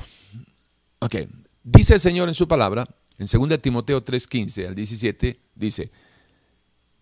Ok, 1.00 1.16
dice 1.64 1.96
el 1.96 2.00
Señor 2.00 2.28
en 2.28 2.36
su 2.36 2.48
palabra, 2.48 2.88
en 3.18 3.28
2 3.28 3.62
Timoteo 3.62 4.04
3:15 4.04 4.68
al 4.68 4.76
17, 4.76 5.38
dice 5.56 5.90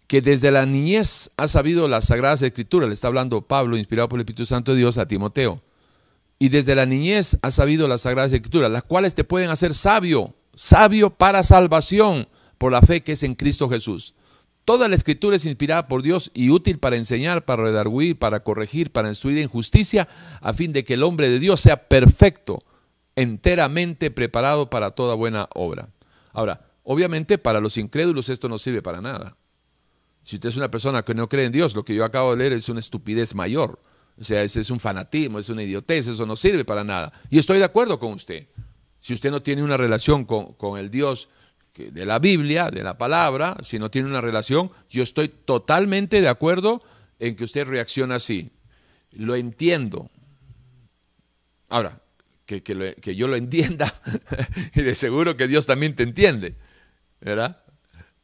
que 0.07 0.21
desde 0.21 0.51
la 0.51 0.65
niñez 0.65 1.31
ha 1.37 1.47
sabido 1.47 1.87
las 1.87 2.05
sagradas 2.05 2.41
escrituras, 2.41 2.87
le 2.87 2.93
está 2.93 3.07
hablando 3.07 3.41
Pablo, 3.41 3.77
inspirado 3.77 4.09
por 4.09 4.19
el 4.19 4.21
Espíritu 4.21 4.45
Santo 4.45 4.73
de 4.73 4.77
Dios, 4.77 4.97
a 4.97 5.07
Timoteo. 5.07 5.61
Y 6.37 6.49
desde 6.49 6.75
la 6.75 6.85
niñez 6.85 7.37
ha 7.41 7.51
sabido 7.51 7.87
las 7.87 8.01
sagradas 8.01 8.33
escrituras, 8.33 8.69
las 8.69 8.83
cuales 8.83 9.15
te 9.15 9.23
pueden 9.23 9.49
hacer 9.49 9.73
sabio, 9.73 10.35
sabio 10.55 11.09
para 11.09 11.41
salvación 11.41 12.27
por 12.57 12.71
la 12.71 12.81
fe 12.81 13.01
que 13.01 13.13
es 13.13 13.23
en 13.23 13.35
Cristo 13.35 13.69
Jesús. 13.69 14.13
Toda 14.65 14.87
la 14.87 14.95
escritura 14.95 15.35
es 15.35 15.45
inspirada 15.45 15.87
por 15.87 16.03
Dios 16.03 16.31
y 16.33 16.49
útil 16.49 16.79
para 16.79 16.95
enseñar, 16.95 17.43
para 17.43 17.63
redarguir, 17.63 18.17
para 18.17 18.41
corregir, 18.41 18.91
para 18.91 19.09
instruir 19.09 19.39
en 19.39 19.49
justicia, 19.49 20.07
a 20.41 20.53
fin 20.53 20.71
de 20.73 20.83
que 20.83 20.93
el 20.93 21.03
hombre 21.03 21.29
de 21.29 21.39
Dios 21.39 21.59
sea 21.59 21.87
perfecto, 21.87 22.63
enteramente 23.15 24.11
preparado 24.11 24.69
para 24.69 24.91
toda 24.91 25.15
buena 25.15 25.49
obra. 25.53 25.89
Ahora, 26.33 26.65
obviamente 26.83 27.37
para 27.37 27.61
los 27.61 27.77
incrédulos 27.77 28.29
esto 28.29 28.49
no 28.49 28.57
sirve 28.57 28.81
para 28.81 29.01
nada. 29.01 29.37
Si 30.23 30.35
usted 30.35 30.49
es 30.49 30.57
una 30.57 30.71
persona 30.71 31.03
que 31.03 31.13
no 31.13 31.29
cree 31.29 31.45
en 31.45 31.51
Dios, 31.51 31.75
lo 31.75 31.83
que 31.83 31.95
yo 31.95 32.03
acabo 32.05 32.31
de 32.31 32.37
leer 32.37 32.53
es 32.53 32.69
una 32.69 32.79
estupidez 32.79 33.35
mayor. 33.35 33.79
O 34.19 34.23
sea, 34.23 34.41
ese 34.41 34.61
es 34.61 34.69
un 34.69 34.79
fanatismo, 34.79 35.39
es 35.39 35.49
una 35.49 35.63
idiotez, 35.63 36.07
eso 36.07 36.25
no 36.25 36.35
sirve 36.35 36.65
para 36.65 36.83
nada. 36.83 37.11
Y 37.29 37.37
estoy 37.39 37.57
de 37.57 37.65
acuerdo 37.65 37.99
con 37.99 38.13
usted. 38.13 38.47
Si 38.99 39.13
usted 39.13 39.31
no 39.31 39.41
tiene 39.41 39.63
una 39.63 39.75
relación 39.75 40.23
con, 40.25 40.53
con 40.53 40.77
el 40.77 40.89
Dios 40.89 41.29
de 41.75 42.05
la 42.05 42.19
Biblia, 42.19 42.69
de 42.69 42.83
la 42.83 42.97
palabra, 42.97 43.57
si 43.63 43.79
no 43.79 43.89
tiene 43.89 44.07
una 44.07 44.21
relación, 44.21 44.71
yo 44.89 45.03
estoy 45.03 45.27
totalmente 45.29 46.21
de 46.21 46.29
acuerdo 46.29 46.83
en 47.19 47.35
que 47.35 47.43
usted 47.43 47.67
reacciona 47.67 48.15
así. 48.15 48.51
Lo 49.11 49.35
entiendo. 49.35 50.09
Ahora, 51.69 52.02
que, 52.45 52.61
que, 52.61 53.15
yo 53.15 53.27
lo 53.27 53.35
entienda, 53.35 53.93
y 54.75 54.81
de 54.81 54.93
seguro 54.93 55.37
que 55.37 55.47
Dios 55.47 55.65
también 55.65 55.95
te 55.95 56.03
entiende, 56.03 56.55
¿verdad? 57.21 57.63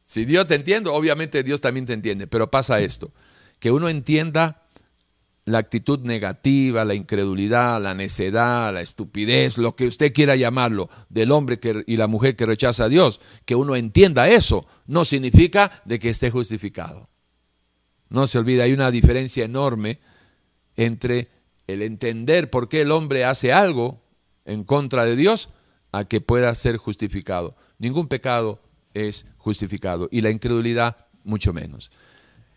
Si 0.06 0.24
Dios 0.24 0.46
te 0.46 0.56
entiende, 0.56 0.90
obviamente 0.90 1.42
Dios 1.42 1.60
también 1.60 1.86
te 1.86 1.92
entiende, 1.92 2.26
pero 2.26 2.50
pasa 2.50 2.80
esto, 2.80 3.12
que 3.58 3.70
uno 3.70 3.88
entienda 3.88 4.62
la 5.44 5.58
actitud 5.58 6.00
negativa, 6.00 6.84
la 6.84 6.94
incredulidad, 6.94 7.80
la 7.82 7.94
necedad, 7.94 8.72
la 8.72 8.80
estupidez, 8.80 9.58
lo 9.58 9.74
que 9.74 9.86
usted 9.86 10.12
quiera 10.12 10.36
llamarlo, 10.36 10.90
del 11.08 11.32
hombre 11.32 11.58
y 11.86 11.96
la 11.96 12.06
mujer 12.06 12.36
que 12.36 12.46
rechaza 12.46 12.84
a 12.84 12.88
Dios, 12.88 13.20
que 13.44 13.54
uno 13.54 13.76
entienda 13.76 14.28
eso, 14.28 14.66
no 14.86 15.04
significa 15.04 15.82
de 15.84 15.98
que 15.98 16.10
esté 16.10 16.30
justificado. 16.30 17.08
No 18.08 18.26
se 18.26 18.38
olvide, 18.38 18.62
hay 18.62 18.72
una 18.72 18.90
diferencia 18.90 19.44
enorme 19.44 19.98
entre 20.76 21.28
el 21.66 21.82
entender 21.82 22.50
por 22.50 22.68
qué 22.68 22.82
el 22.82 22.90
hombre 22.90 23.24
hace 23.24 23.52
algo 23.52 24.00
en 24.50 24.64
contra 24.64 25.04
de 25.04 25.16
Dios 25.16 25.48
a 25.92 26.04
que 26.04 26.20
pueda 26.20 26.54
ser 26.54 26.76
justificado. 26.76 27.56
Ningún 27.78 28.08
pecado 28.08 28.60
es 28.94 29.26
justificado 29.38 30.08
y 30.10 30.20
la 30.20 30.30
incredulidad 30.30 30.96
mucho 31.24 31.52
menos. 31.52 31.90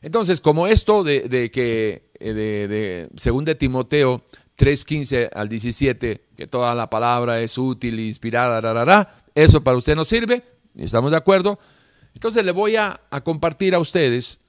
Entonces, 0.01 0.41
como 0.41 0.67
esto 0.67 1.03
de, 1.03 1.51
que 1.51 2.09
eh, 2.19 2.33
de, 2.33 2.67
de, 2.67 3.09
según 3.15 3.45
de 3.45 3.55
Timoteo 3.55 4.23
3.15 4.57 5.29
al 5.33 5.47
17, 5.47 6.25
que 6.35 6.47
toda 6.47 6.75
la 6.75 6.89
palabra 6.89 7.41
es 7.41 7.57
útil, 7.57 7.99
inspirada, 7.99 9.15
eso 9.35 9.63
para 9.63 9.77
usted 9.77 9.95
no 9.95 10.03
sirve, 10.03 10.43
estamos 10.75 11.11
de 11.11 11.17
acuerdo. 11.17 11.59
Entonces 12.13 12.43
le 12.43 12.51
voy 12.51 12.75
a 12.75 12.99
compartir 13.23 13.75
a 13.75 13.79
ustedes 13.79 14.39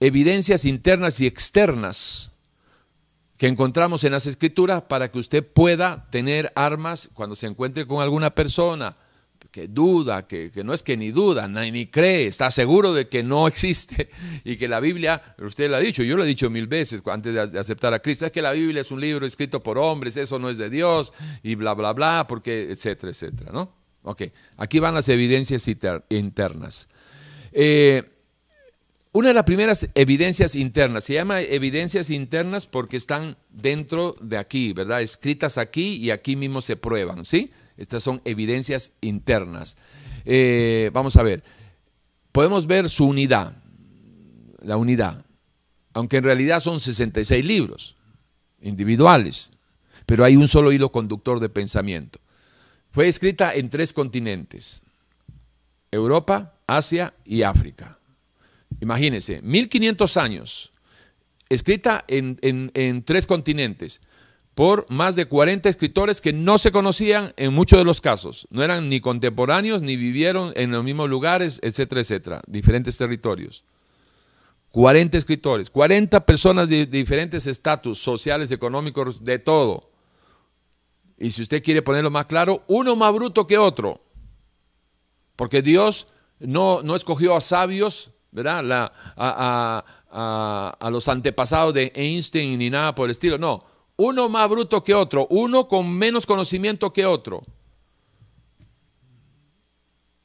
evidencias 0.00 0.64
internas 0.64 1.20
y 1.20 1.26
externas 1.26 2.32
que 3.38 3.46
encontramos 3.46 4.04
en 4.04 4.12
las 4.12 4.26
escrituras 4.26 4.82
para 4.82 5.10
que 5.10 5.18
usted 5.18 5.46
pueda 5.46 6.08
tener 6.10 6.52
armas 6.56 7.08
cuando 7.14 7.36
se 7.36 7.46
encuentre 7.46 7.86
con 7.86 8.02
alguna 8.02 8.34
persona 8.34 8.96
que 9.50 9.68
duda, 9.68 10.26
que, 10.26 10.50
no 10.62 10.74
es 10.74 10.82
que 10.82 10.96
ni 10.96 11.10
duda, 11.10 11.48
ni, 11.48 11.86
cree, 11.86 12.26
está 12.26 12.50
seguro 12.50 12.92
de 12.92 13.08
que 13.08 13.22
no 13.22 13.46
existe 13.48 14.10
y 14.44 14.56
que 14.56 14.68
la 14.68 14.80
Biblia, 14.80 15.22
usted 15.38 15.70
lo 15.70 15.76
ha 15.76 15.80
dicho, 15.80 16.02
yo 16.02 16.16
lo 16.16 16.24
he 16.24 16.26
dicho 16.26 16.50
mil 16.50 16.66
veces 16.66 17.02
antes 17.06 17.52
de, 17.52 17.58
aceptar 17.58 17.94
a 17.94 18.00
Cristo, 18.00 18.26
es 18.26 18.32
que 18.32 18.42
la 18.42 18.52
Biblia 18.52 18.82
es 18.82 18.90
un 18.90 19.00
libro 19.00 19.24
escrito 19.24 19.62
por 19.62 19.78
hombres, 19.78 20.16
eso 20.16 20.38
no 20.38 20.50
es 20.50 20.58
de 20.58 20.68
Dios 20.68 21.12
y 21.42 21.54
bla, 21.54 21.74
bla, 21.74 21.92
bla, 21.92 22.26
porque, 22.28 22.70
etcétera, 22.70 23.10
etcétera, 23.10 23.52
¿no? 23.52 23.72
Ok, 24.02 24.22
aquí 24.56 24.80
van 24.80 24.94
las 24.94 25.08
evidencias 25.08 25.66
internas. 26.08 26.88
Eh, 27.52 28.17
una 29.12 29.28
de 29.28 29.34
las 29.34 29.44
primeras 29.44 29.88
evidencias 29.94 30.54
internas, 30.54 31.04
se 31.04 31.14
llama 31.14 31.40
evidencias 31.40 32.10
internas 32.10 32.66
porque 32.66 32.96
están 32.96 33.36
dentro 33.48 34.14
de 34.20 34.36
aquí, 34.36 34.72
¿verdad? 34.72 35.00
Escritas 35.00 35.56
aquí 35.56 35.96
y 35.96 36.10
aquí 36.10 36.36
mismo 36.36 36.60
se 36.60 36.76
prueban, 36.76 37.24
¿sí? 37.24 37.50
Estas 37.76 38.02
son 38.02 38.20
evidencias 38.24 38.92
internas. 39.00 39.76
Eh, 40.24 40.90
vamos 40.92 41.16
a 41.16 41.22
ver, 41.22 41.42
podemos 42.32 42.66
ver 42.66 42.90
su 42.90 43.06
unidad, 43.06 43.56
la 44.60 44.76
unidad, 44.76 45.24
aunque 45.94 46.18
en 46.18 46.24
realidad 46.24 46.60
son 46.60 46.78
66 46.78 47.44
libros 47.44 47.96
individuales, 48.60 49.52
pero 50.04 50.24
hay 50.24 50.36
un 50.36 50.48
solo 50.48 50.70
hilo 50.70 50.92
conductor 50.92 51.40
de 51.40 51.48
pensamiento. 51.48 52.18
Fue 52.90 53.08
escrita 53.08 53.54
en 53.54 53.70
tres 53.70 53.92
continentes, 53.92 54.82
Europa, 55.90 56.54
Asia 56.66 57.14
y 57.24 57.42
África. 57.42 57.97
Imagínense, 58.80 59.42
1500 59.42 60.16
años, 60.16 60.72
escrita 61.48 62.04
en, 62.08 62.38
en 62.42 63.02
tres 63.04 63.26
continentes 63.26 64.00
por 64.58 64.86
más 64.90 65.14
de 65.14 65.26
40 65.26 65.68
escritores 65.68 66.20
que 66.20 66.32
no 66.32 66.58
se 66.58 66.72
conocían 66.72 67.32
en 67.36 67.54
muchos 67.54 67.78
de 67.78 67.84
los 67.84 68.00
casos. 68.00 68.48
No 68.50 68.64
eran 68.64 68.88
ni 68.88 69.00
contemporáneos, 69.00 69.82
ni 69.82 69.96
vivieron 69.96 70.52
en 70.56 70.72
los 70.72 70.82
mismos 70.82 71.08
lugares, 71.08 71.60
etcétera, 71.62 72.00
etcétera, 72.00 72.42
diferentes 72.48 72.98
territorios. 72.98 73.62
40 74.72 75.16
escritores, 75.16 75.70
40 75.70 76.26
personas 76.26 76.68
de, 76.68 76.86
diferentes 76.86 77.46
estatus 77.46 78.00
sociales, 78.00 78.50
económicos, 78.50 79.22
de 79.22 79.38
todo. 79.38 79.92
Y 81.16 81.30
si 81.30 81.42
usted 81.42 81.62
quiere 81.62 81.82
ponerlo 81.82 82.10
más 82.10 82.26
claro, 82.26 82.64
uno 82.66 82.96
más 82.96 83.14
bruto 83.14 83.46
que 83.46 83.58
otro. 83.58 84.02
Porque 85.36 85.62
Dios 85.62 86.08
no, 86.40 86.82
no 86.82 86.96
escogió 86.96 87.36
a 87.36 87.40
sabios, 87.40 88.10
¿verdad? 88.30 88.92
A, 89.16 89.84
a, 90.10 90.76
a 90.78 90.90
los 90.90 91.08
antepasados 91.08 91.74
de 91.74 91.92
Einstein 91.94 92.58
ni 92.58 92.70
nada 92.70 92.94
por 92.94 93.06
el 93.06 93.12
estilo. 93.12 93.38
No, 93.38 93.64
uno 93.96 94.28
más 94.28 94.48
bruto 94.48 94.82
que 94.84 94.94
otro, 94.94 95.26
uno 95.30 95.66
con 95.68 95.90
menos 95.90 96.24
conocimiento 96.24 96.92
que 96.92 97.04
otro. 97.04 97.42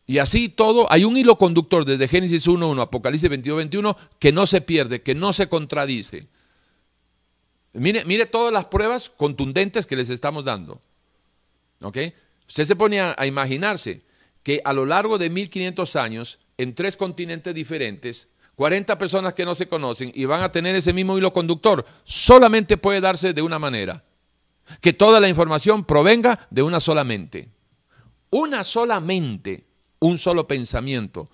Y 0.06 0.18
así 0.18 0.50
todo, 0.50 0.86
hay 0.92 1.06
un 1.06 1.18
hilo 1.18 1.38
conductor 1.38 1.86
desde 1.86 2.08
Génesis 2.08 2.48
1.1 2.48 2.82
Apocalipsis 2.82 3.32
22.21 3.32 3.96
que 4.20 4.32
no 4.32 4.46
se 4.46 4.62
pierde, 4.62 5.02
que 5.02 5.16
no 5.16 5.32
se 5.34 5.48
contradice. 5.48 6.28
Mire, 7.74 8.06
mire 8.06 8.26
todas 8.26 8.54
las 8.54 8.66
pruebas 8.66 9.10
contundentes 9.10 9.88
que 9.88 9.96
les 9.96 10.10
estamos 10.10 10.46
dando. 10.46 10.80
¿Ok? 11.82 11.98
Usted 12.48 12.66
se 12.66 12.76
pone 12.76 13.00
a, 13.00 13.16
a 13.18 13.26
imaginarse 13.26 14.04
que 14.44 14.62
a 14.64 14.74
lo 14.74 14.86
largo 14.86 15.18
de 15.18 15.30
1500 15.30 15.96
años, 15.96 16.40
en 16.64 16.74
tres 16.74 16.98
continentes 16.98 17.54
diferentes, 17.54 18.30
40 18.56 18.98
personas 18.98 19.34
que 19.34 19.46
no 19.46 19.56
se 19.56 19.68
conocen 19.68 20.12
y 20.14 20.26
van 20.26 20.42
a 20.42 20.52
tener 20.52 20.76
ese 20.76 20.94
mismo 20.94 21.18
hilo 21.18 21.34
conductor, 21.34 21.86
solamente 22.04 22.78
puede 22.78 23.02
darse 23.02 23.34
de 23.34 23.42
una 23.42 23.60
manera. 23.60 24.02
Que 24.80 24.94
toda 24.94 25.20
la 25.20 25.30
información 25.30 25.84
provenga 25.86 26.48
de 26.50 26.62
una 26.62 26.80
sola 26.80 27.04
mente. 27.04 27.50
Una 28.30 28.64
sola 28.64 29.00
mente, 29.00 29.66
un 30.00 30.18
solo 30.18 30.48
pensamiento. 30.48 31.30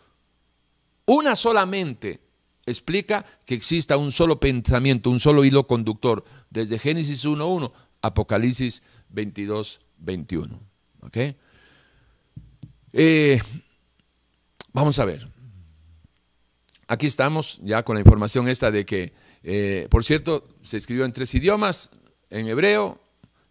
Una 1.06 1.36
sola 1.36 1.66
mente 1.66 2.20
explica 2.66 3.26
que 3.46 3.56
exista 3.56 3.98
un 3.98 4.12
solo 4.12 4.40
pensamiento, 4.40 5.10
un 5.10 5.20
solo 5.20 5.44
hilo 5.44 5.68
conductor, 5.68 6.24
desde 6.50 6.80
Génesis 6.80 7.26
1.1, 7.26 7.72
Apocalipsis 8.02 8.84
22.21. 9.14 10.60
¿Ok? 11.02 11.18
Eh, 12.94 13.42
vamos 14.80 14.98
a 15.00 15.06
ver. 15.06 15.28
Aquí 16.88 17.06
estamos 17.06 17.60
ya 17.62 17.84
con 17.84 17.96
la 17.96 18.00
información 18.00 18.48
esta 18.48 18.72
de 18.72 18.86
que, 18.86 19.14
eh, 19.44 19.88
por 19.92 20.04
cierto, 20.04 20.48
se 20.64 20.78
escribió 20.78 21.06
en 21.06 21.14
tres 21.14 21.36
idiomas, 21.36 21.92
en 22.30 22.48
hebreo, 22.48 23.00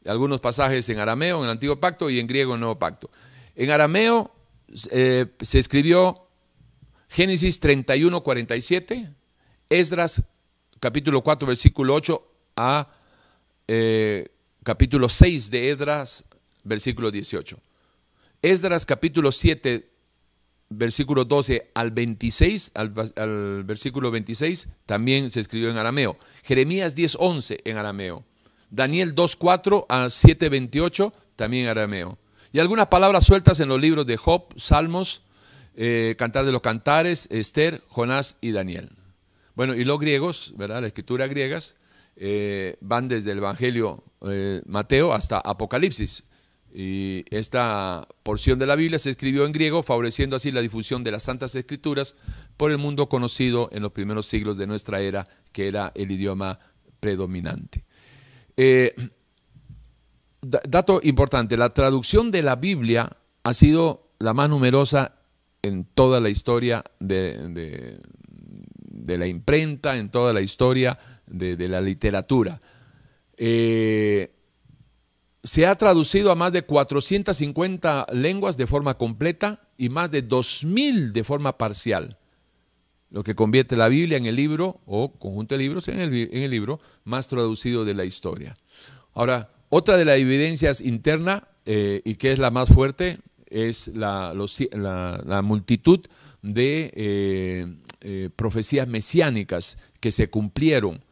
algunos 0.06 0.40
pasajes 0.40 0.88
en 0.88 0.98
arameo, 0.98 1.38
en 1.38 1.44
el 1.44 1.50
Antiguo 1.50 1.78
Pacto, 1.78 2.08
y 2.08 2.18
en 2.18 2.26
griego, 2.26 2.52
en 2.52 2.56
el 2.56 2.60
Nuevo 2.60 2.78
Pacto. 2.78 3.10
En 3.54 3.70
arameo 3.70 4.32
eh, 4.90 5.26
se 5.40 5.58
escribió 5.58 6.28
Génesis 7.08 7.60
31, 7.60 8.22
47, 8.22 9.10
Esdras 9.68 10.22
capítulo 10.80 11.22
4, 11.22 11.46
versículo 11.46 11.94
8 11.94 12.32
a 12.56 12.90
eh, 13.66 14.28
capítulo 14.62 15.08
6 15.08 15.50
de 15.50 15.70
Esdras, 15.70 16.24
versículo 16.64 17.10
18. 17.10 17.58
Esdras 18.40 18.86
capítulo 18.86 19.30
7, 19.30 19.97
versículo 20.70 21.24
12 21.24 21.70
al 21.74 21.90
26, 21.90 22.72
al, 22.74 23.64
versículo 23.64 24.10
26, 24.10 24.68
también 24.86 25.30
se 25.30 25.40
escribió 25.40 25.70
en 25.70 25.78
arameo. 25.78 26.16
Jeremías 26.42 26.94
10, 26.94 27.16
11 27.18 27.60
en 27.64 27.76
arameo. 27.76 28.24
Daniel 28.70 29.14
2, 29.14 29.36
4 29.36 29.86
a 29.88 30.10
7, 30.10 30.48
28, 30.48 31.12
también 31.36 31.64
en 31.64 31.70
arameo. 31.70 32.18
Y 32.52 32.58
algunas 32.58 32.88
palabras 32.88 33.24
sueltas 33.24 33.60
en 33.60 33.68
los 33.68 33.80
libros 33.80 34.06
de 34.06 34.16
Job, 34.16 34.44
Salmos, 34.56 35.22
eh, 35.76 36.14
Cantar 36.18 36.44
de 36.44 36.52
los 36.52 36.62
Cantares, 36.62 37.28
Esther, 37.30 37.82
Jonás 37.88 38.36
y 38.40 38.52
Daniel. 38.52 38.90
Bueno, 39.54 39.74
y 39.74 39.84
los 39.84 39.98
griegos, 39.98 40.54
¿verdad? 40.56 40.80
La 40.80 40.86
escritura 40.86 41.26
griegas 41.26 41.76
eh, 42.16 42.76
van 42.80 43.08
desde 43.08 43.32
el 43.32 43.38
Evangelio 43.38 44.02
eh, 44.28 44.62
Mateo 44.66 45.12
hasta 45.12 45.38
Apocalipsis. 45.38 46.24
Y 46.72 47.24
esta 47.30 48.06
porción 48.22 48.58
de 48.58 48.66
la 48.66 48.76
Biblia 48.76 48.98
se 48.98 49.10
escribió 49.10 49.46
en 49.46 49.52
griego, 49.52 49.82
favoreciendo 49.82 50.36
así 50.36 50.50
la 50.50 50.60
difusión 50.60 51.02
de 51.02 51.10
las 51.10 51.22
Santas 51.22 51.54
Escrituras 51.54 52.14
por 52.56 52.70
el 52.70 52.78
mundo 52.78 53.08
conocido 53.08 53.70
en 53.72 53.82
los 53.82 53.92
primeros 53.92 54.26
siglos 54.26 54.58
de 54.58 54.66
nuestra 54.66 55.00
era, 55.00 55.26
que 55.52 55.68
era 55.68 55.92
el 55.94 56.10
idioma 56.10 56.58
predominante. 57.00 57.84
Eh, 58.56 58.94
dato 60.42 61.00
importante, 61.02 61.56
la 61.56 61.70
traducción 61.70 62.30
de 62.30 62.42
la 62.42 62.56
Biblia 62.56 63.16
ha 63.44 63.54
sido 63.54 64.10
la 64.18 64.34
más 64.34 64.50
numerosa 64.50 65.14
en 65.62 65.84
toda 65.84 66.20
la 66.20 66.28
historia 66.28 66.84
de, 67.00 67.98
la 69.06 69.26
imprenta, 69.26 69.96
en 69.96 70.10
toda 70.10 70.32
la 70.32 70.40
historia 70.40 70.98
de, 71.26 71.68
la 71.68 71.80
literatura. 71.80 72.60
Eh, 73.36 74.32
se 75.42 75.66
ha 75.66 75.74
traducido 75.76 76.30
a 76.30 76.34
más 76.34 76.52
de 76.52 76.62
450 76.62 78.06
lenguas 78.12 78.56
de 78.56 78.66
forma 78.66 78.94
completa 78.94 79.60
y 79.76 79.88
más 79.88 80.10
de 80.10 80.26
2.000 80.26 81.12
de 81.12 81.24
forma 81.24 81.56
parcial, 81.56 82.16
lo 83.10 83.22
que 83.22 83.34
convierte 83.34 83.76
la 83.76 83.88
Biblia 83.88 84.18
en 84.18 84.26
el 84.26 84.36
libro 84.36 84.80
o 84.86 85.12
conjunto 85.12 85.54
de 85.54 85.60
libros 85.60 85.88
en 85.88 86.00
el, 86.00 86.50
libro 86.50 86.80
más 87.04 87.28
traducido 87.28 87.84
de 87.84 87.94
la 87.94 88.04
historia. 88.04 88.56
Ahora, 89.14 89.50
otra 89.68 89.96
de 89.96 90.04
las 90.04 90.18
evidencias 90.18 90.80
internas 90.80 91.42
eh, 91.64 92.02
y 92.04 92.16
que 92.16 92.32
es 92.32 92.38
la 92.38 92.50
más 92.50 92.68
fuerte 92.68 93.18
es 93.46 93.88
la, 93.88 94.32
multitud 95.42 96.00
de 96.42 96.92
eh, 96.94 97.66
eh, 98.00 98.30
profecías 98.34 98.88
mesiánicas 98.88 99.78
que 100.00 100.10
se 100.10 100.28
cumplieron, 100.28 101.04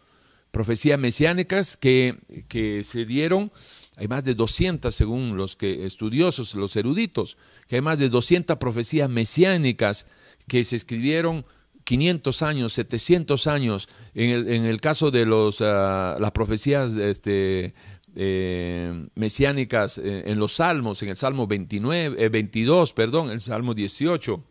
profecías 0.51 0.99
mesiánicas 0.99 1.77
que, 1.77 2.19
que 2.49 2.83
se 2.83 3.05
dieron 3.05 3.53
hay 3.97 4.09
más 4.09 4.23
de 4.25 4.35
200, 4.35 4.95
según 4.95 5.39
los 5.39 5.57
que, 5.57 5.87
estudiosos, 5.87 6.55
los 6.55 6.77
eruditos, 6.77 7.39
que 7.67 7.77
hay 7.77 7.83
más 7.83 7.99
de 7.99 8.11
200 8.11 8.59
profecías 8.59 9.09
mesiánicas 9.09 10.07
que 10.47 10.63
se 10.65 10.77
escribieron 10.77 11.47
500 11.85 12.43
años, 12.43 12.75
700 12.75 13.47
años. 13.47 13.89
En 14.15 14.67
el, 14.67 14.81
caso 14.83 15.11
de 15.11 15.25
los, 15.25 15.63
ah, 15.63 16.19
las 16.21 16.33
profecías 16.33 16.95
este, 16.97 17.73
eh, 18.15 19.09
mesiánicas 19.15 19.97
eh, 19.97 20.25
en 20.27 20.39
los 20.39 20.53
salmos, 20.53 21.03
en 21.03 21.09
el 21.09 21.17
Salmo 21.17 21.47
29, 21.47 22.29
22, 22.29 22.91
eh, 22.91 22.93
perdón, 22.95 23.31
el 23.31 23.41
Salmo 23.41 23.73
18. 23.73 24.45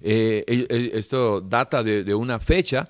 esto 0.00 1.42
data 1.42 1.82
de, 1.82 2.02
de 2.02 2.14
una 2.14 2.40
fecha 2.40 2.88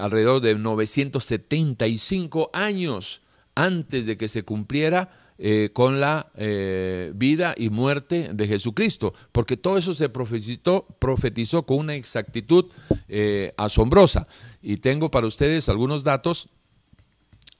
alrededor 0.00 0.40
de 0.40 0.54
975 0.54 2.48
años 2.54 3.20
antes 3.56 4.06
de 4.06 4.16
que 4.16 4.28
se 4.28 4.44
cumpliera 4.44 5.10
eh, 5.38 5.70
con 5.72 6.00
la 6.00 6.30
eh, 6.36 7.12
vida 7.14 7.54
y 7.58 7.68
muerte 7.68 8.30
de 8.32 8.46
Jesucristo, 8.46 9.12
porque 9.32 9.58
todo 9.58 9.76
eso 9.76 9.92
se 9.92 10.08
profetizó, 10.08 10.86
profetizó 10.98 11.64
con 11.64 11.78
una 11.78 11.94
exactitud 11.94 12.66
eh, 13.08 13.52
asombrosa. 13.58 14.26
Y 14.62 14.76
tengo 14.76 15.10
para 15.10 15.26
ustedes 15.26 15.68
algunos 15.68 16.04
datos 16.04 16.48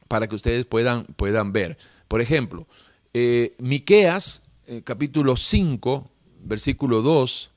para 0.08 0.26
que 0.26 0.36
ustedes 0.36 0.64
puedan, 0.64 1.04
puedan 1.04 1.52
ver. 1.52 1.76
Por 2.08 2.20
ejemplo, 2.20 2.66
Miqueas, 3.58 4.42
capítulo 4.84 5.36
5, 5.36 6.10
versículo 6.44 7.02
2, 7.02 7.50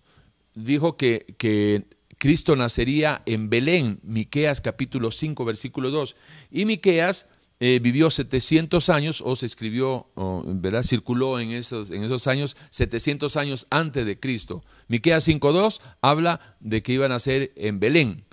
dijo 0.56 0.98
que, 0.98 1.36
que 1.38 1.86
Cristo 2.18 2.56
nacería 2.56 3.22
en 3.26 3.50
Belén, 3.50 4.00
Miqueas 4.04 4.60
capítulo 4.62 5.12
5, 5.12 5.46
versículo 5.46 5.92
2. 5.92 6.16
Y 6.52 6.66
Miqueas 6.66 7.28
eh, 7.62 7.80
vivió 7.82 8.10
700 8.10 8.90
años, 8.90 9.22
o 9.26 9.36
se 9.36 9.46
escribió, 9.46 10.08
¿verdad? 10.46 10.84
circuló 10.84 11.40
en 11.40 11.52
esos, 11.52 11.92
en 11.92 12.04
esos 12.04 12.28
años, 12.28 12.56
700 12.70 13.36
años 13.36 13.68
antes 13.70 14.06
de 14.06 14.20
Cristo. 14.20 14.64
Miqueas 14.88 15.28
5.2 15.28 15.82
habla 16.02 16.56
de 16.62 16.82
que 16.82 16.94
iban 16.94 17.12
a 17.12 17.20
ser 17.20 17.52
en 17.56 17.80
Belén. 17.80 18.24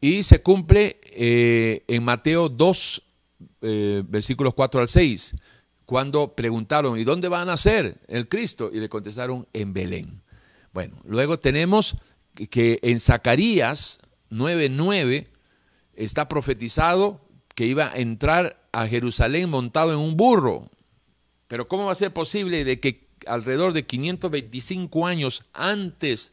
Y 0.00 0.24
se 0.24 0.42
cumple 0.42 1.00
eh, 1.04 1.84
en 1.86 2.02
Mateo 2.02 2.48
2, 2.48 3.02
eh, 3.62 4.02
versículos 4.06 4.54
4 4.54 4.80
al 4.80 4.88
6, 4.88 5.36
cuando 5.86 6.34
preguntaron, 6.34 6.98
¿y 6.98 7.04
dónde 7.04 7.28
va 7.28 7.42
a 7.42 7.44
nacer 7.44 8.00
el 8.08 8.28
Cristo? 8.28 8.70
Y 8.72 8.80
le 8.80 8.88
contestaron, 8.88 9.46
en 9.52 9.72
Belén. 9.72 10.22
Bueno, 10.72 10.96
luego 11.04 11.38
tenemos 11.38 11.96
que 12.50 12.80
en 12.82 12.98
Zacarías 12.98 14.00
9.9 14.30 15.28
está 15.94 16.26
profetizado 16.28 17.23
que 17.54 17.66
iba 17.66 17.92
a 17.92 17.96
entrar 17.98 18.64
a 18.72 18.86
Jerusalén 18.86 19.50
montado 19.50 19.92
en 19.92 19.98
un 19.98 20.16
burro. 20.16 20.68
Pero 21.48 21.68
¿cómo 21.68 21.86
va 21.86 21.92
a 21.92 21.96
ser 21.96 22.12
posible 22.12 22.64
de 22.64 22.80
que 22.80 23.06
alrededor 23.26 23.72
de 23.72 23.86
525 23.86 25.06
años 25.06 25.44
antes 25.52 26.32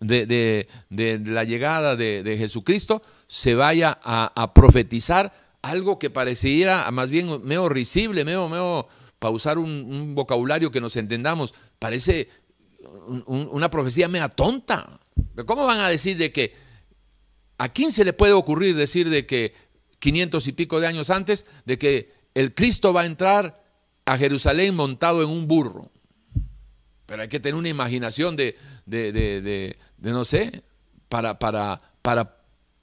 de, 0.00 0.68
la 0.90 1.44
llegada 1.44 1.96
de, 1.96 2.36
Jesucristo 2.38 3.02
se 3.28 3.54
vaya 3.54 3.98
a, 4.02 4.52
profetizar 4.54 5.32
algo 5.62 5.98
que 5.98 6.10
pareciera 6.10 6.90
más 6.90 7.10
bien 7.10 7.44
medio 7.44 7.68
risible, 7.68 8.24
medio, 8.24 8.48
medio 8.48 8.88
para 9.18 9.32
usar 9.32 9.58
un, 9.58 10.14
vocabulario 10.14 10.70
que 10.70 10.80
nos 10.80 10.96
entendamos, 10.96 11.54
parece 11.78 12.28
una 13.26 13.70
profecía 13.70 14.08
media 14.08 14.28
tonta. 14.28 14.98
¿Cómo 15.46 15.66
van 15.66 15.80
a 15.80 15.88
decir 15.88 16.16
de 16.16 16.32
que 16.32 16.54
a 17.58 17.68
quién 17.68 17.92
se 17.92 18.04
le 18.04 18.12
puede 18.12 18.32
ocurrir 18.32 18.74
decir 18.74 19.08
de 19.08 19.24
que 19.24 19.54
500 20.02 20.48
y 20.48 20.52
pico 20.52 20.80
de 20.80 20.88
años 20.88 21.10
antes, 21.10 21.46
de 21.64 21.78
que 21.78 22.08
el 22.34 22.54
Cristo 22.54 22.92
va 22.92 23.02
a 23.02 23.06
entrar 23.06 23.62
a 24.04 24.18
Jerusalén 24.18 24.74
montado 24.74 25.22
en 25.22 25.28
un 25.28 25.46
burro. 25.46 25.92
Pero 27.06 27.22
hay 27.22 27.28
que 27.28 27.38
tener 27.38 27.54
una 27.54 27.68
imaginación 27.68 28.34
de, 28.34 28.56
de, 28.84 29.12
de, 29.12 29.76
no 29.98 30.24
sé, 30.24 30.64
para, 31.08 31.38
para, 31.38 31.78
para, 32.02 32.36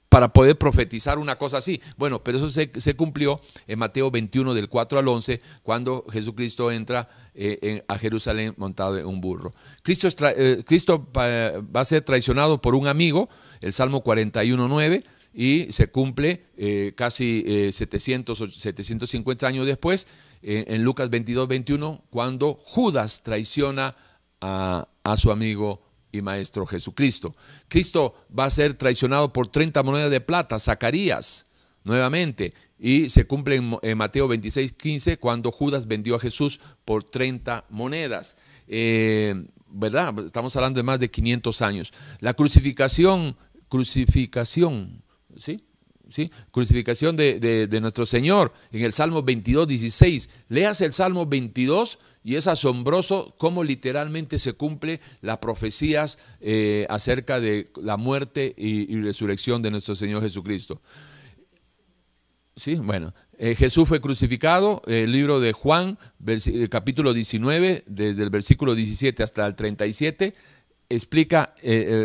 para 0.08 0.32
poder 0.32 0.56
profetizar 0.56 1.18
una 1.18 1.36
cosa 1.36 1.58
así. 1.58 1.82
Bueno, 1.98 2.24
pero 2.24 2.38
eso 2.38 2.48
se, 2.48 2.96
cumplió 2.96 3.42
en 3.66 3.78
Mateo 3.78 4.10
21 4.10 4.54
del 4.54 4.70
4 4.70 4.98
al 4.98 5.06
11, 5.06 5.42
cuando 5.62 6.06
Jesucristo 6.10 6.70
entra 6.70 7.10
eh, 7.34 7.84
a 7.86 7.98
Jerusalén 7.98 8.54
montado 8.56 8.96
en 8.96 9.04
un 9.04 9.20
burro. 9.20 9.52
Cristo, 9.82 10.08
eh, 10.34 10.62
Cristo 10.64 11.06
va 11.14 11.80
a 11.80 11.84
ser 11.84 12.00
traicionado 12.00 12.62
por 12.62 12.74
un 12.74 12.86
amigo, 12.86 13.28
el 13.60 13.74
Salmo 13.74 14.00
41, 14.00 14.68
9 14.68 15.04
y 15.32 15.70
se 15.70 15.88
cumple 15.88 16.46
eh, 16.56 16.92
casi 16.96 17.44
700 17.70 18.40
o 18.40 18.48
750 18.48 19.46
años 19.46 19.66
después, 19.66 20.06
eh, 20.42 20.64
en 20.68 20.84
Lucas 20.84 21.10
22, 21.10 21.48
21, 21.48 22.04
cuando 22.08 22.54
Judas 22.54 23.22
traiciona 23.22 23.94
a, 24.40 24.86
su 25.16 25.30
amigo 25.30 25.82
y 26.12 26.22
Maestro 26.22 26.64
Jesucristo. 26.66 27.34
Cristo 27.68 28.14
va 28.36 28.46
a 28.46 28.50
ser 28.50 28.74
traicionado 28.74 29.32
por 29.32 29.48
30 29.48 29.82
monedas 29.82 30.10
de 30.10 30.20
plata, 30.20 30.58
Zacarías, 30.58 31.46
nuevamente, 31.84 32.52
y 32.78 33.10
se 33.10 33.26
cumple 33.26 33.56
en, 33.56 33.98
Mateo 33.98 34.28
26, 34.28 34.72
15, 34.72 35.18
cuando 35.18 35.52
Judas 35.52 35.86
vendió 35.86 36.16
a 36.16 36.20
Jesús 36.20 36.58
por 36.86 37.04
30 37.04 37.66
monedas. 37.68 38.36
Eh, 38.66 39.44
¿Verdad? 39.72 40.18
Estamos 40.24 40.56
hablando 40.56 40.78
de 40.78 40.84
más 40.84 40.98
de 41.00 41.10
500 41.10 41.62
años. 41.62 41.92
La 42.20 42.34
crucificación, 42.34 43.36
crucificación, 43.68 45.02
¿sí? 45.36 45.64
¿Sí? 46.08 46.30
Crucificación 46.50 47.16
de, 47.16 47.38
de, 47.38 47.80
nuestro 47.80 48.04
Señor 48.04 48.52
en 48.72 48.82
el 48.82 48.92
Salmo 48.92 49.22
22, 49.22 49.68
16. 49.68 50.28
Leas 50.48 50.80
el 50.80 50.92
Salmo 50.92 51.24
22 51.24 52.00
y 52.22 52.36
es 52.36 52.46
asombroso 52.46 53.34
cómo 53.38 53.64
literalmente 53.64 54.38
se 54.38 54.52
cumple 54.52 55.00
las 55.22 55.38
profecías 55.38 56.18
eh, 56.40 56.86
acerca 56.90 57.40
de 57.40 57.70
la 57.76 57.96
muerte 57.96 58.54
y, 58.56 59.00
resurrección 59.00 59.62
de 59.62 59.70
nuestro 59.70 59.94
Señor 59.94 60.22
Jesucristo. 60.22 60.80
Sí, 62.56 62.74
bueno, 62.74 63.14
eh, 63.38 63.54
Jesús 63.54 63.88
fue 63.88 64.02
crucificado, 64.02 64.82
el 64.86 65.12
libro 65.12 65.40
de 65.40 65.52
Juan, 65.52 65.98
capítulo 66.68 67.14
19, 67.14 67.84
desde 67.86 68.22
el 68.22 68.28
versículo 68.28 68.74
17 68.74 69.22
hasta 69.22 69.46
el 69.46 69.54
37, 69.54 70.34
explica, 70.90 71.54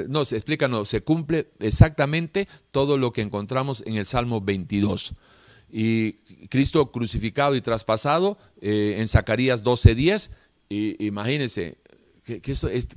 no, 0.07 0.23
se 0.23 0.37
explica, 0.37 0.67
no, 0.67 0.85
se 0.85 1.01
cumple 1.01 1.49
exactamente 1.59 2.47
todo 2.71 2.97
lo 2.97 3.11
que 3.11 3.21
encontramos 3.21 3.83
en 3.85 3.97
el 3.97 4.05
Salmo 4.05 4.39
22 4.39 5.13
y 5.77 6.13
Cristo 6.47 6.91
crucificado 6.91 7.55
y 7.55 7.61
traspasado 7.61 8.37
eh, 8.61 8.95
en 8.99 9.07
Zacarías 9.07 9.63
12:10. 9.63 10.29
Y, 10.69 11.05
imagínense, 11.05 11.77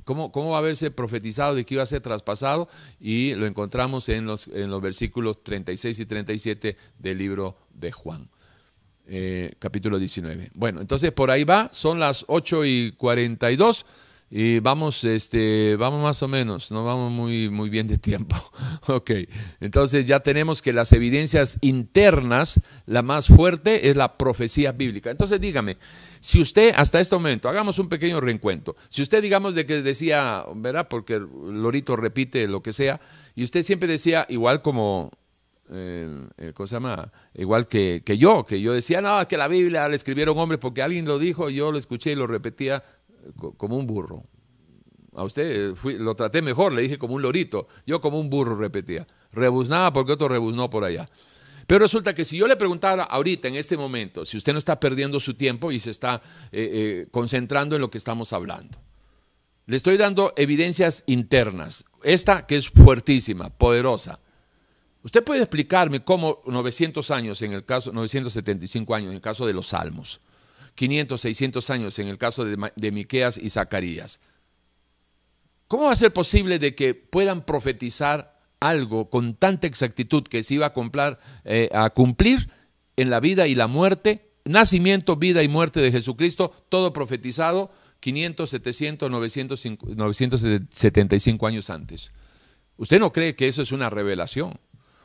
¿cómo, 0.05 0.31
¿cómo, 0.31 0.51
va 0.51 0.57
a 0.57 0.59
haberse 0.59 0.89
profetizado 0.89 1.55
de 1.55 1.65
que 1.65 1.73
iba 1.75 1.83
a 1.83 1.87
ser 1.87 2.01
traspasado? 2.01 2.69
Y 2.99 3.33
lo 3.35 3.47
encontramos 3.47 4.07
en 4.07 4.25
los, 4.25 4.47
en 4.47 4.69
los 4.69 4.81
versículos 4.81 5.43
36 5.43 5.99
y 5.99 6.05
37 6.05 6.77
del 6.97 7.17
libro 7.17 7.57
de 7.73 7.91
Juan. 7.91 8.29
Eh, 9.07 9.51
capítulo 9.59 9.99
19. 9.99 10.51
Bueno, 10.53 10.81
entonces 10.81 11.11
por 11.11 11.31
ahí 11.31 11.43
va, 11.43 11.69
son 11.73 11.99
las 11.99 12.23
8 12.27 12.65
y 12.65 12.91
42. 12.93 13.85
Y 14.31 14.59
vamos, 14.59 15.03
este, 15.05 15.75
vamos 15.75 16.03
más 16.03 16.21
o 16.21 16.27
menos, 16.27 16.71
no 16.71 16.85
vamos 16.85 17.11
muy, 17.11 17.49
muy 17.49 17.69
bien 17.69 17.87
de 17.87 17.97
tiempo. 17.97 18.35
ok, 18.87 19.11
entonces 19.59 20.05
ya 20.05 20.19
tenemos 20.19 20.61
que 20.61 20.71
las 20.71 20.93
evidencias 20.93 21.57
internas, 21.61 22.61
la 22.85 23.01
más 23.01 23.27
fuerte 23.27 23.89
es 23.89 23.97
la 23.97 24.17
profecía 24.17 24.71
bíblica. 24.71 25.09
Entonces 25.09 25.41
dígame, 25.41 25.77
si 26.19 26.39
usted 26.39 26.73
hasta 26.75 26.99
este 26.99 27.15
momento, 27.15 27.49
hagamos 27.49 27.79
un 27.79 27.89
pequeño 27.89 28.21
reencuentro, 28.21 28.75
si 28.89 29.01
usted 29.01 29.23
digamos 29.23 29.55
de 29.55 29.65
que 29.65 29.81
decía, 29.81 30.45
¿verdad? 30.55 30.87
Porque 30.87 31.19
Lorito 31.19 31.95
repite 31.95 32.47
lo 32.47 32.61
que 32.61 32.71
sea, 32.71 33.01
y 33.33 33.43
usted 33.43 33.63
siempre 33.63 33.87
decía, 33.87 34.27
igual 34.29 34.61
como 34.61 35.11
eh, 35.71 36.27
eh 36.37 36.51
¿cómo 36.53 36.67
se 36.67 36.75
llama? 36.75 37.11
Igual 37.33 37.67
que, 37.67 38.03
que, 38.05 38.17
yo, 38.19 38.43
que 38.43 38.61
yo 38.61 38.73
decía, 38.73 39.01
no, 39.01 39.27
que 39.27 39.37
la 39.37 39.47
Biblia 39.47 39.87
la 39.87 39.95
escribieron 39.95 40.37
hombres 40.37 40.59
porque 40.59 40.83
alguien 40.83 41.05
lo 41.05 41.17
dijo, 41.17 41.49
yo 41.49 41.71
lo 41.71 41.79
escuché 41.79 42.11
y 42.11 42.15
lo 42.15 42.27
repetía 42.27 42.83
como 43.57 43.77
un 43.77 43.87
burro. 43.87 44.23
A 45.15 45.23
usted 45.23 45.75
lo 45.83 46.15
traté 46.15 46.41
mejor, 46.41 46.71
le 46.71 46.83
dije 46.83 46.97
como 46.97 47.15
un 47.15 47.21
lorito. 47.21 47.67
Yo 47.85 47.99
como 47.99 48.19
un 48.19 48.29
burro 48.29 48.55
repetía. 48.55 49.07
Rebuznaba 49.31 49.91
porque 49.91 50.13
otro 50.13 50.27
rebuznó 50.27 50.69
por 50.69 50.83
allá. 50.83 51.07
Pero 51.67 51.79
resulta 51.79 52.15
que 52.15 52.25
si 52.25 52.37
yo 52.37 52.47
le 52.47 52.55
preguntara 52.55 53.03
ahorita, 53.03 53.47
en 53.47 53.55
este 53.55 53.77
momento, 53.77 54.25
si 54.25 54.37
usted 54.37 54.53
no 54.53 54.57
está 54.57 54.79
perdiendo 54.79 55.19
su 55.19 55.35
tiempo 55.35 55.71
y 55.71 55.79
se 55.79 55.91
está 55.91 56.21
eh, 56.51 56.69
eh, 57.03 57.07
concentrando 57.11 57.75
en 57.75 57.81
lo 57.81 57.91
que 57.91 57.99
estamos 57.99 58.33
hablando, 58.33 58.79
le 59.67 59.75
estoy 59.75 59.97
dando 59.97 60.33
evidencias 60.35 61.03
internas. 61.05 61.85
Esta 62.01 62.47
que 62.47 62.55
es 62.55 62.69
fuertísima, 62.69 63.51
poderosa. 63.51 64.19
Usted 65.03 65.23
puede 65.23 65.41
explicarme 65.41 66.03
cómo 66.03 66.41
900 66.47 67.11
años, 67.11 67.41
en 67.43 67.53
el 67.53 67.63
caso, 67.63 67.91
975 67.91 68.95
años, 68.95 69.09
en 69.09 69.15
el 69.17 69.21
caso 69.21 69.45
de 69.45 69.53
los 69.53 69.67
salmos, 69.67 70.21
500, 70.79 71.19
600 71.19 71.69
años 71.71 71.99
en 71.99 72.07
el 72.07 72.17
caso 72.17 72.45
de, 72.45 72.91
Miqueas 72.91 73.37
y 73.37 73.49
Zacarías. 73.49 74.21
¿Cómo 75.67 75.83
va 75.83 75.91
a 75.91 75.95
ser 75.97 76.13
posible 76.13 76.57
de 76.57 76.73
que 76.73 76.93
puedan 76.93 77.45
profetizar 77.45 78.31
algo 78.61 79.09
con 79.09 79.35
tanta 79.35 79.67
exactitud 79.67 80.23
que 80.23 80.41
se 80.41 80.53
iba 80.53 80.67
a, 80.73 81.19
eh, 81.43 81.69
a 81.73 81.89
cumplir 81.89 82.49
en 82.95 83.09
la 83.09 83.19
vida 83.19 83.45
y 83.47 83.55
la 83.55 83.67
muerte, 83.67 84.31
nacimiento, 84.45 85.17
vida 85.17 85.43
y 85.43 85.49
muerte 85.49 85.81
de 85.81 85.91
Jesucristo, 85.91 86.53
todo 86.69 86.93
profetizado 86.93 87.71
500, 87.99 88.49
700, 88.49 89.11
900, 89.11 89.65
975 89.97 91.45
años 91.45 91.69
antes? 91.69 92.13
¿Usted 92.77 93.01
no 93.01 93.11
cree 93.11 93.35
que 93.35 93.49
eso 93.49 93.61
es 93.61 93.73
una 93.73 93.89
revelación? 93.89 94.57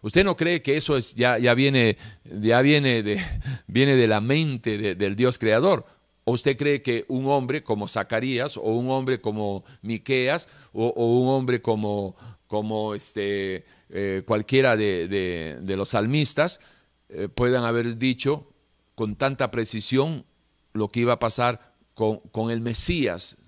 ¿Usted 0.04 0.22
no 0.22 0.36
cree 0.36 0.60
que 0.60 0.76
eso 0.76 0.98
es, 0.98 1.14
ya, 1.14 1.38
ya, 1.38 1.54
viene, 1.54 1.96
ya 2.24 2.60
viene, 2.60 3.02
de, 3.02 3.18
viene 3.66 3.96
de 3.96 4.06
la 4.06 4.20
mente 4.20 4.94
del 4.94 5.16
Dios 5.16 5.38
creador? 5.38 5.86
¿O 6.24 6.32
usted 6.32 6.58
cree 6.58 6.82
que 6.82 7.06
un 7.08 7.26
hombre 7.26 7.62
como 7.62 7.88
Zacarías 7.88 8.58
o 8.58 8.64
un 8.64 8.90
hombre 8.90 9.22
como 9.22 9.64
Miqueas 9.80 10.46
o, 10.74 10.90
un 10.90 11.28
hombre 11.28 11.62
como, 11.62 12.16
como 12.48 12.94
este, 12.94 13.64
eh, 13.88 14.22
cualquiera 14.26 14.76
de, 14.76 15.64
los 15.66 15.88
salmistas 15.88 16.60
eh, 17.08 17.28
puedan 17.34 17.64
haber 17.64 17.96
dicho 17.96 18.46
con 18.94 19.16
tanta 19.16 19.50
precisión 19.50 20.26
lo 20.74 20.88
que 20.88 21.00
iba 21.00 21.14
a 21.14 21.18
pasar 21.18 21.72
con, 21.94 22.18
con 22.30 22.50
el 22.50 22.60
Mesías, 22.60 23.38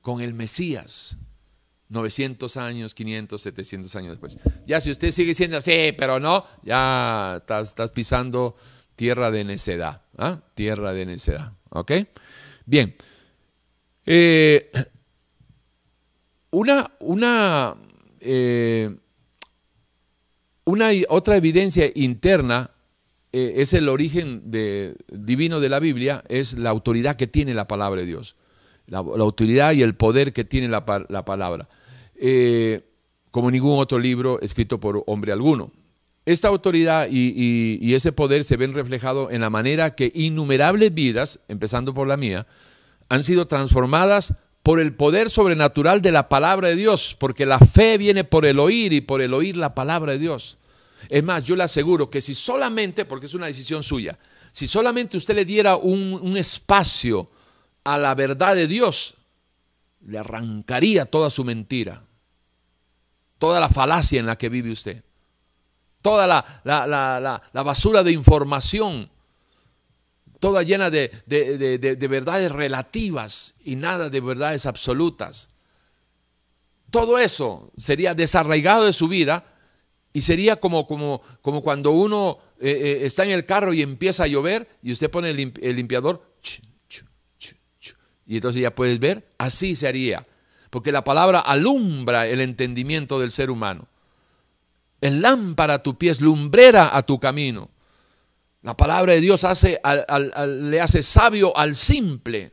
con 0.00 0.22
el 0.22 0.32
Mesías? 0.32 1.18
900 1.94 2.56
años, 2.58 2.94
500, 2.94 3.40
700 3.40 3.96
años 3.96 4.10
después. 4.10 4.38
Ya 4.66 4.80
si 4.80 4.90
usted 4.90 5.10
sigue 5.10 5.28
diciendo, 5.28 5.60
sí, 5.60 5.94
pero 5.96 6.20
no, 6.20 6.44
ya 6.62 7.36
estás, 7.36 7.90
pisando 7.92 8.56
tierra 8.96 9.30
de 9.30 9.44
necedad. 9.44 10.02
¿ah? 10.18 10.40
Tierra 10.54 10.92
de 10.92 11.06
necedad. 11.06 11.52
¿Ok? 11.70 11.92
Bien. 12.66 12.94
Eh, 14.04 14.70
una, 16.50 16.90
una, 17.00 17.74
eh, 18.20 18.94
una 20.64 20.90
otra 21.08 21.36
evidencia 21.36 21.90
interna 21.94 22.70
eh, 23.32 23.54
es 23.56 23.72
el 23.72 23.88
origen 23.88 24.50
divino 25.08 25.60
de 25.60 25.68
la 25.68 25.78
Biblia, 25.80 26.22
es 26.28 26.58
la 26.58 26.70
autoridad 26.70 27.16
que 27.16 27.26
tiene 27.26 27.54
la 27.54 27.66
palabra 27.66 28.02
de 28.02 28.06
Dios 28.06 28.36
la, 28.86 28.98
autoridad 28.98 29.72
y 29.72 29.82
el 29.82 29.94
poder 29.94 30.32
que 30.32 30.44
tiene 30.44 30.68
la, 30.68 30.84
palabra, 30.84 31.68
eh, 32.16 32.82
como 33.30 33.50
ningún 33.50 33.78
otro 33.78 33.98
libro 33.98 34.40
escrito 34.40 34.78
por 34.78 35.02
hombre 35.06 35.32
alguno. 35.32 35.72
Esta 36.26 36.48
autoridad 36.48 37.08
y, 37.10 37.94
ese 37.94 38.12
poder 38.12 38.44
se 38.44 38.56
ven 38.56 38.72
reflejados 38.72 39.30
en 39.32 39.42
la 39.42 39.50
manera 39.50 39.94
que 39.94 40.10
innumerables 40.14 40.94
vidas, 40.94 41.40
empezando 41.48 41.92
por 41.92 42.08
la 42.08 42.16
mía, 42.16 42.46
han 43.10 43.22
sido 43.22 43.46
transformadas 43.46 44.32
por 44.62 44.80
el 44.80 44.94
poder 44.94 45.28
sobrenatural 45.28 46.00
de 46.00 46.12
la 46.12 46.30
palabra 46.30 46.68
de 46.68 46.76
Dios, 46.76 47.14
porque 47.18 47.44
la 47.44 47.58
fe 47.58 47.98
viene 47.98 48.24
por 48.24 48.46
el 48.46 48.58
oír 48.58 48.94
y 48.94 49.02
por 49.02 49.20
el 49.20 49.34
oír 49.34 49.56
la 49.58 49.74
palabra 49.74 50.12
de 50.12 50.18
Dios. 50.18 50.56
Es 51.10 51.22
más, 51.22 51.44
yo 51.44 51.56
le 51.56 51.64
aseguro 51.64 52.08
que 52.08 52.22
si 52.22 52.34
solamente, 52.34 53.04
porque 53.04 53.26
es 53.26 53.34
una 53.34 53.46
decisión 53.46 53.82
suya, 53.82 54.18
si 54.50 54.66
solamente 54.66 55.18
usted 55.18 55.34
le 55.34 55.44
diera 55.44 55.76
un, 55.76 56.14
un 56.14 56.36
espacio 56.38 57.28
a 57.84 57.98
la 57.98 58.14
verdad 58.14 58.54
de 58.54 58.66
Dios, 58.66 59.14
le 60.06 60.18
arrancaría 60.18 61.06
toda 61.06 61.30
su 61.30 61.44
mentira, 61.44 62.04
toda 63.38 63.60
la 63.60 63.68
falacia 63.68 64.20
en 64.20 64.26
la 64.26 64.36
que 64.36 64.48
vive 64.48 64.70
usted, 64.70 65.04
toda 66.02 66.26
la, 66.26 66.44
la, 66.64 67.62
basura 67.62 68.02
de 68.02 68.12
información, 68.12 69.10
toda 70.40 70.62
llena 70.62 70.90
de, 70.90 71.10
de, 71.26 72.08
verdades 72.08 72.52
relativas 72.52 73.54
y 73.64 73.76
nada 73.76 74.10
de 74.10 74.20
verdades 74.20 74.66
absolutas. 74.66 75.50
Todo 76.90 77.18
eso 77.18 77.72
sería 77.76 78.14
desarraigado 78.14 78.84
de 78.84 78.92
su 78.92 79.08
vida 79.08 79.44
y 80.12 80.20
sería 80.20 80.56
como, 80.56 80.86
como, 80.86 81.22
como 81.42 81.62
cuando 81.62 81.90
uno 81.90 82.38
eh, 82.60 82.70
eh, 82.70 83.06
está 83.06 83.24
en 83.24 83.30
el 83.30 83.44
carro 83.44 83.74
y 83.74 83.82
empieza 83.82 84.24
a 84.24 84.28
llover 84.28 84.68
y 84.80 84.92
usted 84.92 85.10
pone 85.10 85.30
el, 85.30 85.36
limpiador 85.76 86.33
y 88.26 88.36
entonces 88.36 88.62
ya 88.62 88.74
puedes 88.74 88.98
ver, 88.98 89.26
así 89.38 89.76
se 89.76 89.86
haría. 89.86 90.22
Porque 90.70 90.92
la 90.92 91.04
palabra 91.04 91.40
alumbra 91.40 92.26
el 92.26 92.40
entendimiento 92.40 93.20
del 93.20 93.30
ser 93.30 93.50
humano. 93.50 93.86
Es 95.00 95.12
lámpara 95.12 95.74
a 95.74 95.82
tu 95.82 95.96
pie, 95.98 96.10
es 96.10 96.20
lumbrera 96.20 96.96
a 96.96 97.02
tu 97.02 97.20
camino. 97.20 97.70
La 98.62 98.76
palabra 98.76 99.12
de 99.12 99.20
Dios 99.20 99.44
hace, 99.44 99.80
le 100.46 100.80
hace 100.80 101.02
sabio 101.02 101.56
al 101.56 101.74
simple. 101.74 102.52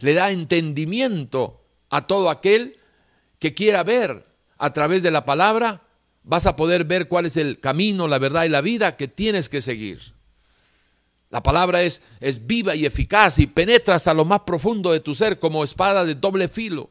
Le 0.00 0.14
da 0.14 0.30
entendimiento 0.30 1.64
a 1.88 2.06
todo 2.06 2.30
aquel 2.30 2.76
que 3.38 3.54
quiera 3.54 3.82
ver 3.82 4.22
a 4.58 4.72
través 4.72 5.02
de 5.02 5.10
la 5.10 5.24
palabra. 5.24 5.82
Vas 6.22 6.46
a 6.46 6.56
poder 6.56 6.84
ver 6.84 7.08
cuál 7.08 7.26
es 7.26 7.38
el 7.38 7.58
camino, 7.58 8.06
la 8.06 8.18
verdad 8.18 8.44
y 8.44 8.50
la 8.50 8.60
vida 8.60 8.96
que 8.96 9.08
tienes 9.08 9.48
que 9.48 9.62
seguir. 9.62 10.14
La 11.30 11.42
palabra 11.42 11.82
es, 11.82 12.02
es 12.18 12.44
viva 12.44 12.74
y 12.74 12.84
eficaz 12.84 13.38
y 13.38 13.46
penetra 13.46 13.94
hasta 13.94 14.12
lo 14.12 14.24
más 14.24 14.40
profundo 14.40 14.90
de 14.90 15.00
tu 15.00 15.14
ser 15.14 15.38
como 15.38 15.62
espada 15.62 16.04
de 16.04 16.16
doble 16.16 16.48
filo. 16.48 16.90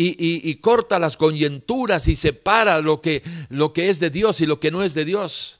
y, 0.00 0.54
corta 0.56 1.00
las 1.00 1.16
coyunturas 1.16 2.06
y 2.06 2.14
separa 2.14 2.80
lo 2.80 3.00
que, 3.00 3.24
lo 3.48 3.72
que 3.72 3.88
es 3.88 3.98
de 3.98 4.10
Dios 4.10 4.40
y 4.40 4.46
lo 4.46 4.60
que 4.60 4.70
no 4.70 4.84
es 4.84 4.94
de 4.94 5.04
Dios. 5.04 5.58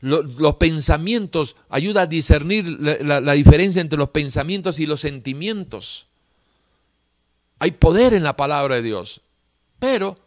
los 0.00 0.54
pensamientos, 0.56 1.56
ayuda 1.68 2.02
a 2.02 2.06
discernir 2.06 2.66
la, 2.68 3.32
diferencia 3.32 3.82
entre 3.82 3.98
los 3.98 4.08
pensamientos 4.08 4.80
y 4.80 4.86
los 4.86 5.00
sentimientos. 5.00 6.06
Hay 7.58 7.72
poder 7.72 8.14
en 8.14 8.22
la 8.22 8.36
palabra 8.36 8.76
de 8.76 8.82
Dios. 8.82 9.20
Pero, 9.78 10.18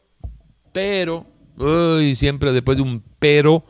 pero, 0.71 1.25
uy, 1.57 2.15
siempre 2.15 2.53
después 2.53 2.77
de 2.77 2.83
un 2.83 3.03
pero, 3.17 3.65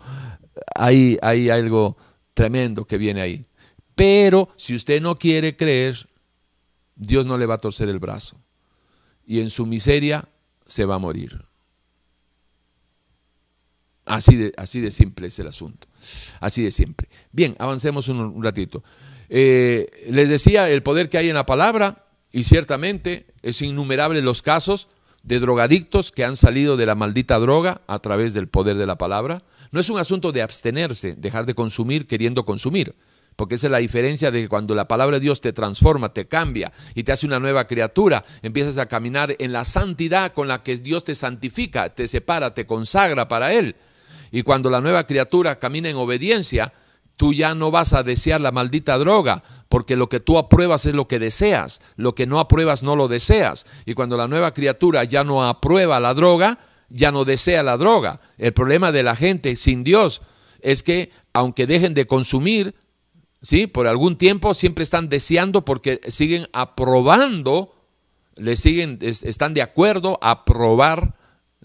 hay, 0.75 1.17
hay 1.21 1.49
algo 1.49 1.95
tremendo 2.37 2.85
que 2.85 2.99
viene 2.99 3.19
ahí. 3.19 3.47
Pero 3.95 4.49
si 4.57 4.75
usted 4.75 5.01
no 5.01 5.17
quiere 5.17 5.57
creer, 5.57 6.07
Dios 6.95 7.25
no 7.25 7.35
le 7.35 7.47
va 7.47 7.55
a 7.55 7.57
torcer 7.57 7.89
el 7.89 7.97
brazo 7.97 8.39
y 9.25 9.39
en 9.39 9.49
su 9.49 9.65
miseria 9.65 10.29
se 10.67 10.85
va 10.85 10.95
a 10.95 10.99
morir. 10.99 11.45
Así 14.05 14.35
de, 14.35 14.53
así 14.55 14.81
de 14.81 14.91
simple 14.91 15.27
es 15.27 15.39
el 15.39 15.47
asunto. 15.47 15.87
Así 16.39 16.61
de 16.61 16.69
simple. 16.69 17.09
Bien, 17.31 17.55
avancemos 17.57 18.07
un, 18.07 18.43
ratito. 18.43 18.83
Eh, 19.29 19.89
les 20.11 20.29
decía 20.29 20.69
el 20.69 20.83
poder 20.83 21.09
que 21.09 21.17
hay 21.17 21.29
en 21.29 21.35
la 21.35 21.47
palabra 21.47 22.05
y 22.31 22.43
ciertamente 22.43 23.33
es 23.41 23.63
innumerable 23.63 24.21
los 24.21 24.43
casos 24.43 24.89
de 25.27 25.39
drogadictos 25.41 26.11
que 26.11 26.23
han 26.23 26.37
salido 26.37 26.77
de 26.77 26.85
la 26.85 26.95
maldita 26.95 27.37
droga 27.37 27.81
a 27.85 27.99
través 27.99 28.33
del 28.33 28.47
poder 28.47 28.77
de 28.77 28.87
la 28.87 28.97
palabra. 28.97 29.43
No 29.71 29.81
es 29.81 29.89
un 29.89 29.99
asunto 29.99 30.31
de 30.31 30.41
abstenerse, 30.41 31.15
dejar 31.15 31.45
de 31.45 31.53
consumir 31.53 32.07
queriendo 32.07 32.45
consumir 32.45 32.95
porque 33.37 33.53
esa 33.53 33.67
es 33.67 33.71
la 33.71 33.77
diferencia 33.77 34.31
de 34.31 34.41
que 34.41 34.49
cuando 34.49 34.73
la 34.73 34.87
palabra 34.87 35.17
de 35.17 35.21
Dios 35.21 35.41
te 35.41 35.53
transforma, 35.53 36.11
te 36.11 36.27
cambia 36.27 36.73
y 36.95 37.03
te 37.03 37.11
hace 37.11 37.27
una 37.27 37.39
nueva 37.39 37.67
criatura, 37.67 38.25
empiezas 38.41 38.79
a 38.79 38.87
caminar 38.87 39.35
en 39.37 39.53
la 39.53 39.63
santidad 39.63 40.33
con 40.33 40.47
la 40.47 40.63
que 40.63 40.75
Dios 40.77 41.03
te 41.03 41.13
santifica, 41.13 41.89
te 41.93 42.07
separa, 42.07 42.55
te 42.55 42.65
consagra 42.65 43.27
para 43.27 43.53
Él. 43.53 43.75
Y 44.31 44.41
cuando 44.41 44.71
la 44.71 44.81
nueva 44.81 45.05
criatura 45.05 45.59
camina 45.59 45.87
en 45.87 45.97
obediencia, 45.97 46.73
tú 47.17 47.33
ya 47.33 47.55
no 47.55 47.71
vas 47.71 47.93
a 47.93 48.03
desear 48.03 48.39
la 48.39 48.51
maldita 48.51 48.97
droga, 48.97 49.43
porque 49.69 49.95
lo 49.95 50.07
que 50.07 50.19
tú 50.19 50.37
apruebas 50.37 50.85
es 50.85 50.95
lo 50.95 51.07
que 51.07 51.19
deseas, 51.19 51.81
lo 51.95 52.15
que 52.15 52.25
no 52.25 52.39
apruebas 52.39 52.83
no 52.83 52.95
lo 52.95 53.07
deseas. 53.07 53.65
Y 53.85 53.95
cuando 53.95 54.15
la 54.15 54.27
nueva 54.27 54.53
criatura 54.53 55.03
ya 55.03 55.23
no 55.23 55.45
aprueba 55.45 55.99
la 55.99 56.13
droga, 56.13 56.59
ya 56.89 57.11
no 57.11 57.25
desea 57.25 57.63
la 57.63 57.77
droga. 57.77 58.17
El 58.37 58.53
problema 58.53 58.91
de 58.91 59.03
la 59.03 59.15
gente 59.15 59.55
sin 59.55 59.83
Dios 59.83 60.21
es 60.61 60.83
que 60.83 61.11
aunque 61.33 61.67
dejen 61.67 61.93
de 61.93 62.07
consumir, 62.07 62.75
¿sí? 63.41 63.67
Por 63.67 63.87
algún 63.87 64.17
tiempo 64.17 64.53
siempre 64.53 64.83
están 64.83 65.09
deseando 65.09 65.65
porque 65.65 65.99
siguen 66.07 66.47
aprobando, 66.53 67.75
le 68.35 68.55
siguen, 68.55 68.99
están 69.01 69.53
de 69.53 69.61
acuerdo 69.61 70.17
a 70.21 70.31
aprobar, 70.31 71.15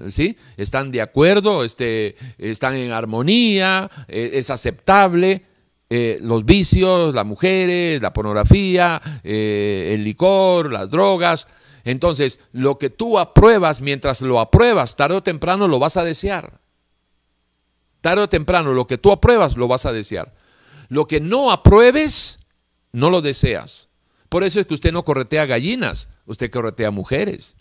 ¿sí? 0.09 0.37
Están 0.57 0.91
de 0.91 1.01
acuerdo, 1.01 1.65
este, 1.65 2.17
están 2.39 2.75
en 2.75 2.93
armonía, 2.93 3.91
eh, 4.09 4.31
es 4.35 4.51
aceptable. 4.51 5.47
Eh, 5.95 6.19
los 6.23 6.47
vicios, 6.47 7.15
las 7.15 7.27
mujeres, 7.27 8.01
la 8.01 8.15
pornografía, 8.15 9.21
eh, 9.23 9.91
el 9.93 10.05
licor, 10.05 10.73
las 10.73 10.91
drogas. 10.91 11.47
Entonces, 11.85 12.41
lo 12.53 12.79
que 12.79 12.89
tú 12.89 13.19
apruebas, 13.19 13.83
mientras 13.83 14.23
lo 14.23 14.41
apruebas, 14.41 14.97
tarde 14.97 15.17
o 15.17 15.23
temprano 15.23 15.69
lo 15.69 15.79
vas 15.79 15.99
a 15.99 16.05
desear. 16.05 16.61
Tarde 18.01 18.23
o 18.23 18.29
temprano, 18.29 18.73
lo 18.73 18.87
que 18.87 18.97
tú 18.97 19.13
apruebas, 19.13 19.59
lo 19.59 19.69
vas 19.69 19.85
a 19.85 19.93
desear. 19.93 20.33
Lo 20.89 21.07
que 21.07 21.21
no 21.21 21.53
apruebes, 21.53 22.41
no 22.93 23.11
lo 23.11 23.21
deseas. 23.21 23.91
Por 24.31 24.45
eso 24.45 24.61
es 24.61 24.67
que 24.67 24.75
usted 24.75 24.93
no 24.93 25.05
corretea 25.05 25.45
gallinas, 25.45 26.09
usted 26.25 26.51
corretea 26.51 26.91
mujeres. 26.91 27.57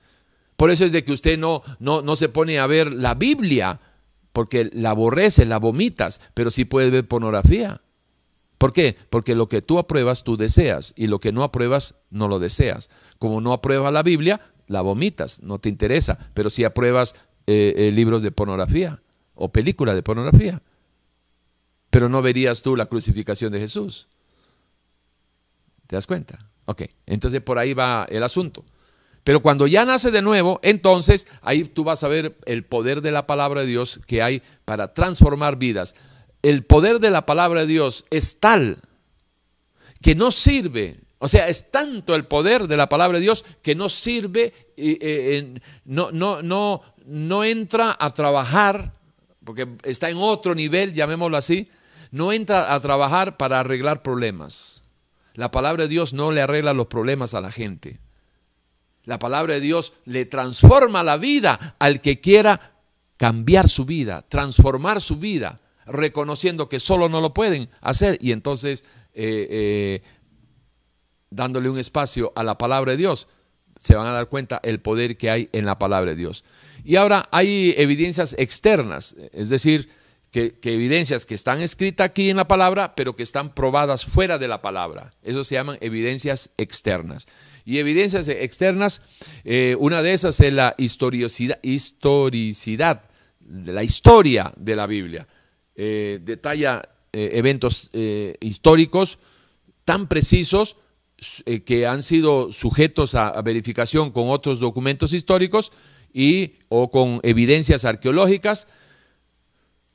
Por 0.62 0.70
eso 0.70 0.86
es 0.86 0.92
de 0.92 1.04
que 1.04 1.12
usted 1.12 1.40
no, 1.40 1.64
no, 1.80 2.04
no 2.04 2.16
se 2.16 2.30
pone 2.30 2.60
a 2.60 2.68
ver 2.68 2.94
la 2.94 3.16
Biblia, 3.16 3.82
porque 4.32 4.70
la 4.74 4.92
aborrece, 4.92 5.44
la 5.48 5.58
vomitas, 5.58 6.22
pero 6.36 6.52
sí 6.52 6.66
puede 6.66 6.92
ver 6.92 7.08
pornografía. 7.08 7.82
¿Por 8.60 8.72
qué? 8.72 8.96
Porque 9.10 9.34
lo 9.34 9.50
que 9.50 9.64
tú 9.64 9.80
apruebas, 9.80 10.24
tú 10.24 10.38
deseas, 10.38 10.94
y 10.96 11.08
lo 11.08 11.20
que 11.20 11.32
no 11.32 11.42
apruebas, 11.42 11.96
no 12.12 12.28
lo 12.28 12.38
deseas. 12.38 12.92
Como 13.18 13.42
no 13.42 13.54
apruebas 13.54 13.92
la 13.92 14.04
Biblia, 14.04 14.40
la 14.68 14.82
vomitas, 14.82 15.42
no 15.42 15.58
te 15.58 15.68
interesa, 15.68 16.30
pero 16.36 16.52
si 16.52 16.64
apruebas 16.64 17.16
eh, 17.48 17.74
eh, 17.76 17.92
libros 17.92 18.22
de 18.22 18.30
pornografía 18.30 19.02
o 19.34 19.52
películas 19.52 19.96
de 19.96 20.04
pornografía 20.04 20.62
pero 21.90 22.08
no 22.08 22.22
verías 22.22 22.62
tú 22.62 22.76
la 22.76 22.86
crucificación 22.86 23.52
de 23.52 23.60
Jesús. 23.60 24.08
¿Te 25.88 25.96
das 25.96 26.06
cuenta? 26.06 26.52
Ok, 26.66 26.84
entonces 27.08 27.42
por 27.42 27.58
ahí 27.58 27.74
va 27.74 28.06
el 28.10 28.22
asunto. 28.22 28.64
Pero 29.24 29.42
cuando 29.42 29.68
ya 29.68 29.86
nace 29.86 30.12
de 30.12 30.22
nuevo, 30.22 30.60
entonces 30.64 31.28
ahí 31.42 31.64
tú 31.64 31.84
vas 31.84 32.04
a 32.04 32.08
ver 32.08 32.38
el 32.46 32.64
poder 32.64 33.02
de 33.02 33.12
la 33.12 33.28
palabra 33.28 33.62
de 33.62 33.68
Dios 33.68 34.00
que 34.08 34.22
hay 34.22 34.42
para 34.66 34.94
transformar 34.94 35.58
vidas. 35.58 35.96
El 36.42 36.64
poder 36.64 37.00
de 37.00 37.12
la 37.12 37.26
palabra 37.26 37.62
de 37.62 37.68
Dios 37.68 38.06
es 38.10 38.40
tal 38.40 38.80
que 40.02 40.16
no 40.16 40.32
sirve, 40.32 40.98
o 41.20 41.28
sea, 41.28 41.48
es 41.48 41.70
tanto 41.70 42.16
el 42.16 42.26
poder 42.26 42.68
de 42.68 42.78
la 42.78 42.90
palabra 42.90 43.20
de 43.20 43.24
Dios 43.24 43.46
que 43.62 43.76
no 43.76 43.90
sirve, 43.90 44.54
eh, 44.76 45.60
no, 45.86 46.12
no, 46.12 46.42
no, 46.42 46.82
no 47.06 47.44
entra 47.44 47.96
a 48.00 48.12
trabajar, 48.12 48.94
porque 49.44 49.68
está 49.84 50.10
en 50.10 50.18
otro 50.18 50.56
nivel, 50.56 50.94
llamémoslo 50.94 51.38
así, 51.38 51.70
no 52.10 52.34
entra 52.34 52.74
a 52.74 52.80
trabajar 52.80 53.38
para 53.38 53.60
arreglar 53.60 54.02
problemas. 54.02 54.84
La 55.36 55.52
palabra 55.52 55.84
de 55.84 55.90
Dios 55.90 56.14
no 56.14 56.32
le 56.32 56.42
arregla 56.42 56.74
los 56.74 56.88
problemas 56.88 57.36
a 57.36 57.42
la 57.42 57.52
gente. 57.52 58.00
La 59.04 59.20
palabra 59.20 59.56
de 59.56 59.62
Dios 59.62 59.94
le 60.06 60.26
transforma 60.26 61.04
la 61.04 61.18
vida 61.18 61.76
al 61.80 62.02
que 62.02 62.20
quiera 62.20 62.74
cambiar 63.18 63.68
su 63.70 63.86
vida, 63.86 64.24
transformar 64.28 65.02
su 65.02 65.18
vida, 65.18 65.58
reconociendo 65.86 66.70
que 66.70 66.80
solo 66.80 67.10
no 67.10 67.22
lo 67.22 67.34
pueden 67.34 67.70
hacer 67.82 68.18
y 68.22 68.32
entonces 68.32 68.84
eh, 69.14 69.48
eh, 69.50 70.04
dándole 71.30 71.70
un 71.70 71.80
espacio 71.80 72.32
a 72.36 72.44
la 72.44 72.58
palabra 72.58 72.92
de 72.92 72.98
Dios, 72.98 73.28
se 73.78 73.96
van 73.96 74.08
a 74.08 74.12
dar 74.12 74.28
cuenta 74.28 74.60
el 74.64 74.80
poder 74.80 75.18
que 75.18 75.32
hay 75.32 75.50
en 75.54 75.66
la 75.66 75.80
palabra 75.80 76.12
de 76.12 76.18
Dios. 76.18 76.44
Y 76.84 76.96
ahora 76.96 77.28
hay 77.32 77.74
evidencias 77.78 78.36
externas, 78.38 79.16
es 79.34 79.50
decir, 79.50 79.90
que, 80.32 80.58
evidencias 80.64 81.26
que 81.26 81.36
están 81.36 81.62
escritas 81.62 82.06
aquí 82.06 82.30
en 82.30 82.38
la 82.38 82.48
palabra, 82.48 82.96
pero 82.96 83.16
que 83.16 83.24
están 83.24 83.54
probadas 83.54 84.06
fuera 84.06 84.38
de 84.38 84.48
la 84.48 84.62
palabra. 84.62 85.14
Eso 85.24 85.44
se 85.44 85.56
llaman 85.56 85.78
evidencias 85.82 86.52
externas. 86.58 87.28
Y 87.66 87.78
evidencias 87.78 88.28
externas, 88.28 89.02
eh, 89.44 89.76
una 89.80 90.02
de 90.02 90.14
esas 90.14 90.40
es 90.40 90.54
la 90.54 90.76
historicidad, 90.78 91.60
historicidad 91.62 93.04
la 93.66 93.84
historia 93.84 94.54
de 94.56 94.76
la 94.76 94.88
Biblia. 94.88 95.28
Eh, 95.76 96.20
detalla 96.22 96.82
eh, 97.12 97.32
eventos 97.34 97.90
históricos 98.40 99.20
tan 99.84 100.08
precisos 100.08 100.78
que 101.66 101.86
han 101.86 102.02
sido 102.02 102.52
sujetos 102.52 103.14
a, 103.14 103.28
a 103.28 103.42
verificación 103.42 104.12
con 104.12 104.30
otros 104.30 104.60
documentos 104.60 105.14
históricos 105.14 105.72
y 106.14 106.54
o 106.70 106.90
con 106.90 107.20
evidencias 107.24 107.86
arqueológicas 107.86 108.68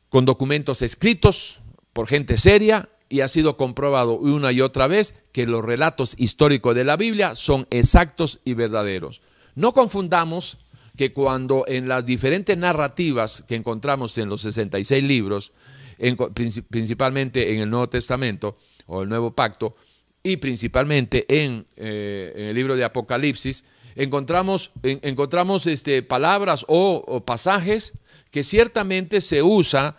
con 0.09 0.25
documentos 0.25 0.83
escritos 0.83 1.59
por 1.93 2.07
gente 2.07 2.37
seria 2.37 2.89
y 3.09 3.21
ha 3.21 3.29
sido 3.29 3.57
comprobado 3.57 4.19
una 4.19 4.53
y 4.53 4.61
otra 4.61 4.87
vez 4.87 5.15
que 5.33 5.47
los 5.47 5.65
relatos 5.65 6.15
históricos 6.19 6.75
de 6.75 6.85
la 6.85 6.97
Biblia 6.97 7.35
son 7.35 7.67
exactos 7.71 8.41
y 8.45 8.55
verdaderos. 8.55 9.23
No 9.55 9.73
confundamos 9.73 10.59
que 10.97 11.13
cuando 11.13 11.65
en 11.69 11.89
las 11.89 12.07
diferentes 12.07 12.57
narrativas 12.57 13.45
que 13.47 13.55
encontramos 13.55 14.17
en 14.19 14.29
los 14.29 14.41
66 14.43 15.05
libros, 15.05 15.53
principalmente 16.69 17.53
en 17.53 17.61
el 17.61 17.71
Nuevo 17.71 17.89
Testamento 17.89 18.57
o 18.87 19.03
el 19.03 19.09
Nuevo 19.09 19.35
Pacto, 19.35 19.77
y 20.23 20.39
principalmente 20.39 21.25
en, 21.29 21.67
eh, 21.77 22.49
el 22.51 22.55
libro 22.57 22.75
de 22.75 22.83
Apocalipsis, 22.83 23.65
encontramos, 23.95 24.73
encontramos 24.83 25.67
este, 25.67 26.03
palabras 26.03 26.65
o 26.69 27.23
pasajes 27.25 27.93
que 28.31 28.43
ciertamente 28.43 29.21
se 29.21 29.43
usa 29.43 29.97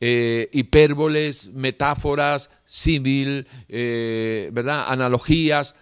eh, 0.00 0.48
hipérboles, 0.52 1.50
metáforas, 1.52 2.50
símil, 2.64 3.46
eh, 3.68 4.50
¿verdad? 4.52 4.84
analogías, 4.88 5.74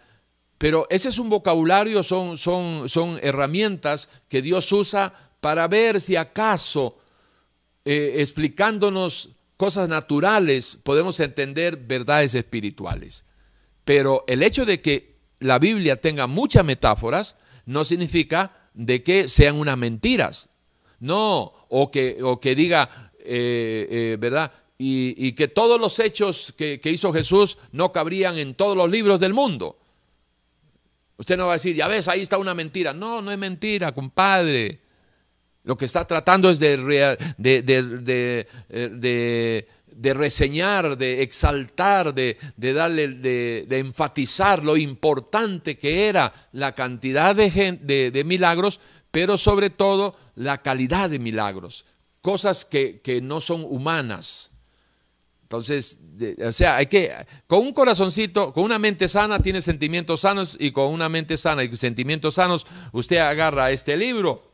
pero 0.59 0.89
ese 0.91 1.09
es 1.09 1.19
un 1.19 1.31
vocabulario, 1.31 2.03
son, 2.03 2.37
son, 2.37 2.89
son 2.89 3.21
herramientas 3.23 4.09
que 4.29 4.43
Dios 4.43 4.71
usa 4.73 5.13
para 5.41 5.69
ver 5.69 6.01
si 6.01 6.17
acaso 6.17 6.99
eh, 7.85 8.17
explicándonos 8.17 9.31
cosas 9.57 9.89
naturales 9.89 10.79
podemos 10.83 11.21
entender 11.21 11.77
verdades 11.77 12.35
espirituales. 12.35 13.25
Pero 13.85 14.25
el 14.27 14.43
hecho 14.43 14.67
de 14.67 14.81
que 14.81 15.15
la 15.39 15.59
Biblia 15.61 16.01
tenga 16.01 16.27
muchas 16.27 16.65
metáforas 16.65 17.37
no 17.65 17.85
significa 17.85 18.69
de 18.75 19.03
que 19.03 19.29
sean 19.29 19.57
unas 19.57 19.79
mentiras. 19.79 20.51
No, 21.01 21.53
o 21.69 21.91
que, 21.93 22.19
o 22.23 22.41
que 22.41 22.57
diga, 22.57 23.08
eh, 23.21 23.87
eh, 23.91 24.17
¿verdad? 24.19 24.53
Y, 24.81 25.33
que 25.33 25.49
todos 25.49 25.81
los 25.81 25.99
hechos 25.99 26.55
que, 26.57 26.81
hizo 26.85 27.13
Jesús 27.13 27.59
no 27.73 27.91
cabrían 27.91 28.39
en 28.39 28.55
todos 28.55 28.77
los 28.77 28.89
libros 28.89 29.19
del 29.19 29.35
mundo. 29.35 29.77
Usted 31.17 31.37
no 31.37 31.47
va 31.47 31.55
a 31.55 31.57
decir, 31.57 31.75
ya 31.75 31.89
ves, 31.89 32.07
ahí 32.07 32.21
está 32.21 32.39
una 32.39 32.55
mentira. 32.55 32.93
No, 32.93 33.21
no 33.21 33.33
es 33.33 33.39
mentira, 33.39 33.91
compadre. 33.93 34.79
Lo 35.65 35.77
que 35.77 35.87
está 35.87 36.07
tratando 36.07 36.49
es 36.49 36.61
de, 36.61 36.77
de, 37.37 38.47
de, 39.93 40.15
reseñar, 40.15 40.97
de 40.97 41.23
exaltar, 41.23 42.15
de, 42.15 42.37
darle, 42.57 43.09
de, 43.09 43.79
enfatizar 43.79 44.63
lo 44.63 44.77
importante 44.77 45.77
que 45.77 46.09
era 46.09 46.33
la 46.53 46.73
cantidad 46.73 47.35
de, 47.35 47.51
de, 48.13 48.25
milagros, 48.25 48.81
pero 49.11 49.37
sobre 49.37 49.71
todo 49.71 50.17
la 50.37 50.63
calidad 50.63 51.11
de 51.11 51.19
milagros, 51.19 51.85
cosas 52.23 52.65
que, 52.65 53.01
que 53.01 53.21
no 53.21 53.41
son 53.41 53.65
humanas. 53.65 54.51
Entonces, 55.49 55.99
o 56.45 56.53
sea, 56.53 56.77
hay 56.77 56.89
que, 56.89 57.11
con 57.47 57.61
un 57.61 57.73
corazoncito, 57.73 58.53
con 58.53 58.65
una 58.65 58.79
mente 58.79 59.09
sana, 59.09 59.41
tiene 59.41 59.63
sentimientos 59.63 60.21
sanos 60.21 60.59
y 60.61 60.73
con 60.73 60.93
una 60.93 61.09
mente 61.09 61.39
sana 61.39 61.65
y 61.65 61.75
sentimientos 61.75 62.35
sanos, 62.35 62.67
usted 62.93 63.17
agarra 63.17 63.71
este 63.71 63.97
libro 63.97 64.53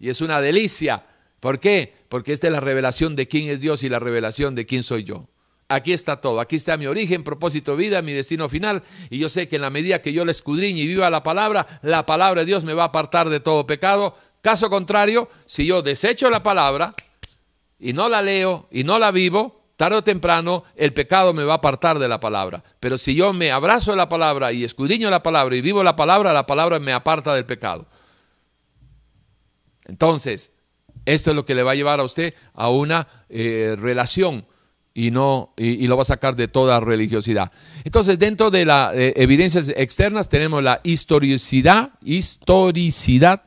y 0.00 0.08
es 0.08 0.20
una 0.22 0.40
delicia. 0.40 1.04
¿Por 1.38 1.60
qué? 1.60 1.94
Porque 2.08 2.32
esta 2.32 2.48
es 2.48 2.52
la 2.52 2.58
revelación 2.58 3.14
de 3.14 3.28
quién 3.28 3.46
es 3.46 3.60
Dios 3.60 3.84
y 3.84 3.88
la 3.88 4.00
revelación 4.00 4.56
de 4.56 4.66
quién 4.66 4.82
soy 4.82 5.04
yo. 5.04 5.28
Aquí 5.68 5.92
está 5.92 6.20
todo, 6.20 6.40
aquí 6.40 6.56
está 6.56 6.76
mi 6.76 6.86
origen, 6.86 7.22
propósito, 7.22 7.76
vida, 7.76 8.02
mi 8.02 8.12
destino 8.12 8.48
final. 8.48 8.82
Y 9.08 9.18
yo 9.18 9.28
sé 9.28 9.46
que 9.46 9.54
en 9.54 9.62
la 9.62 9.70
medida 9.70 10.02
que 10.02 10.12
yo 10.12 10.24
la 10.24 10.32
escudriñe 10.32 10.80
y 10.80 10.86
viva 10.88 11.08
la 11.10 11.22
palabra, 11.22 11.78
la 11.82 12.06
palabra 12.06 12.40
de 12.40 12.46
Dios 12.46 12.64
me 12.64 12.74
va 12.74 12.82
a 12.82 12.86
apartar 12.86 13.28
de 13.28 13.38
todo 13.38 13.66
pecado. 13.66 14.16
Caso 14.40 14.70
contrario, 14.70 15.28
si 15.46 15.66
yo 15.66 15.82
desecho 15.82 16.30
la 16.30 16.42
palabra 16.42 16.94
y 17.78 17.92
no 17.92 18.08
la 18.08 18.22
leo 18.22 18.68
y 18.70 18.84
no 18.84 18.98
la 18.98 19.10
vivo, 19.10 19.60
tarde 19.76 19.96
o 19.96 20.04
temprano 20.04 20.64
el 20.76 20.92
pecado 20.92 21.32
me 21.32 21.44
va 21.44 21.54
a 21.54 21.56
apartar 21.56 21.98
de 21.98 22.08
la 22.08 22.20
palabra. 22.20 22.62
Pero 22.80 22.98
si 22.98 23.14
yo 23.14 23.32
me 23.32 23.50
abrazo 23.50 23.92
de 23.92 23.96
la 23.96 24.08
palabra 24.08 24.52
y 24.52 24.64
escudriño 24.64 25.10
la 25.10 25.22
palabra 25.22 25.56
y 25.56 25.60
vivo 25.60 25.82
la 25.82 25.96
palabra, 25.96 26.32
la 26.32 26.46
palabra 26.46 26.78
me 26.78 26.92
aparta 26.92 27.34
del 27.34 27.46
pecado. 27.46 27.86
Entonces, 29.86 30.52
esto 31.04 31.30
es 31.30 31.36
lo 31.36 31.44
que 31.44 31.54
le 31.54 31.62
va 31.62 31.72
a 31.72 31.74
llevar 31.74 32.00
a 32.00 32.04
usted 32.04 32.34
a 32.54 32.68
una 32.70 33.08
eh, 33.28 33.74
relación 33.78 34.46
y, 34.92 35.10
no, 35.10 35.54
y, 35.56 35.86
lo 35.86 35.96
va 35.96 36.02
a 36.02 36.04
sacar 36.04 36.36
de 36.36 36.48
toda 36.48 36.80
religiosidad. 36.80 37.50
Entonces, 37.84 38.18
dentro 38.18 38.50
de 38.50 38.64
las 38.64 38.94
eh, 38.94 39.14
evidencias 39.16 39.72
externas 39.76 40.28
tenemos 40.28 40.62
la 40.62 40.80
historicidad, 40.82 41.92
historicidad, 42.02 43.44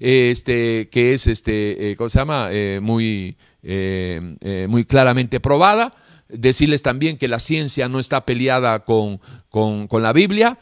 este, 0.00 0.88
que 0.88 1.14
es, 1.14 1.26
este, 1.26 1.90
eh, 1.90 1.96
¿cómo 1.96 2.08
se 2.08 2.18
llama? 2.18 2.50
muy, 2.80 3.36
muy 3.62 4.84
claramente 4.84 5.38
probada. 5.38 5.94
Decirles 6.28 6.82
también 6.82 7.18
que 7.18 7.28
la 7.28 7.38
ciencia 7.38 7.88
no 7.88 7.98
está 7.98 8.24
peleada 8.24 8.84
con, 8.84 9.20
con, 9.48 9.86
con 9.86 10.02
la 10.02 10.12
Biblia, 10.12 10.58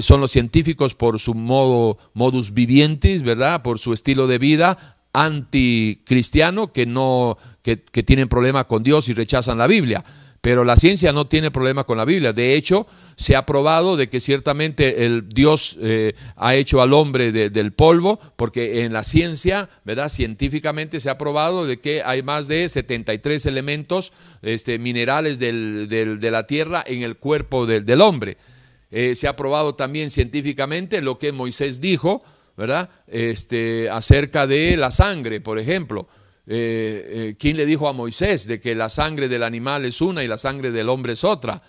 son 0.00 0.20
los 0.20 0.30
científicos 0.30 0.94
por 0.94 1.18
su 1.18 1.34
modo, 1.34 1.98
modus 2.14 2.52
vivientes, 2.54 3.22
¿verdad? 3.22 3.62
Por 3.62 3.78
su 3.78 3.92
estilo 3.92 4.26
de 4.26 4.38
vida, 4.38 4.96
anticristiano 5.16 6.72
que 6.72 6.84
no 6.84 7.38
que, 7.62 7.76
tienen 7.76 8.28
problema 8.28 8.64
con 8.64 8.82
Dios 8.82 9.08
y 9.08 9.14
rechazan 9.14 9.56
la 9.58 9.66
Biblia. 9.66 10.04
Pero 10.46 10.64
la 10.64 10.76
ciencia 10.76 11.12
no 11.12 11.26
tiene 11.26 11.50
problema 11.50 11.82
con 11.82 11.98
la 11.98 12.04
Biblia. 12.04 12.32
De 12.32 12.54
hecho, 12.54 12.86
se 13.16 13.34
ha 13.34 13.44
probado 13.44 13.96
de 13.96 14.08
que 14.08 14.20
ciertamente 14.20 15.04
el 15.04 15.28
Dios 15.28 15.76
eh, 15.80 16.14
ha 16.36 16.54
hecho 16.54 16.80
al 16.80 16.92
hombre 16.92 17.32
del 17.32 17.72
polvo, 17.72 18.20
porque 18.36 18.84
en 18.84 18.92
la 18.92 19.02
ciencia, 19.02 19.68
¿verdad? 19.84 20.08
Científicamente 20.08 21.00
se 21.00 21.10
ha 21.10 21.18
probado 21.18 21.66
de 21.66 21.80
que 21.80 22.00
hay 22.04 22.22
más 22.22 22.46
de 22.46 22.68
73 22.68 23.44
elementos 23.46 24.12
este, 24.40 24.78
minerales 24.78 25.40
de 25.40 26.30
la 26.30 26.46
tierra 26.46 26.84
en 26.86 27.02
el 27.02 27.16
cuerpo 27.16 27.66
del 27.66 28.00
hombre. 28.00 28.36
Eh, 28.92 29.16
se 29.16 29.26
ha 29.26 29.34
probado 29.34 29.74
también 29.74 30.10
científicamente 30.10 31.02
lo 31.02 31.18
que 31.18 31.32
Moisés 31.32 31.80
dijo, 31.80 32.22
¿verdad? 32.56 32.90
Este, 33.08 33.90
acerca 33.90 34.46
de 34.46 34.76
la 34.76 34.92
sangre, 34.92 35.40
por 35.40 35.58
ejemplo. 35.58 36.06
Eh, 36.48 37.28
eh, 37.28 37.36
¿Quién 37.38 37.56
le 37.56 37.66
dijo 37.66 37.88
a 37.88 37.92
Moisés 37.92 38.46
de 38.46 38.60
que 38.60 38.74
la 38.74 38.88
sangre 38.88 39.28
del 39.28 39.42
animal 39.42 39.84
es 39.84 40.00
una 40.00 40.22
y 40.22 40.28
la 40.28 40.38
sangre 40.38 40.70
del 40.70 40.88
hombre 40.88 41.14
es 41.14 41.24
otra? 41.24 41.60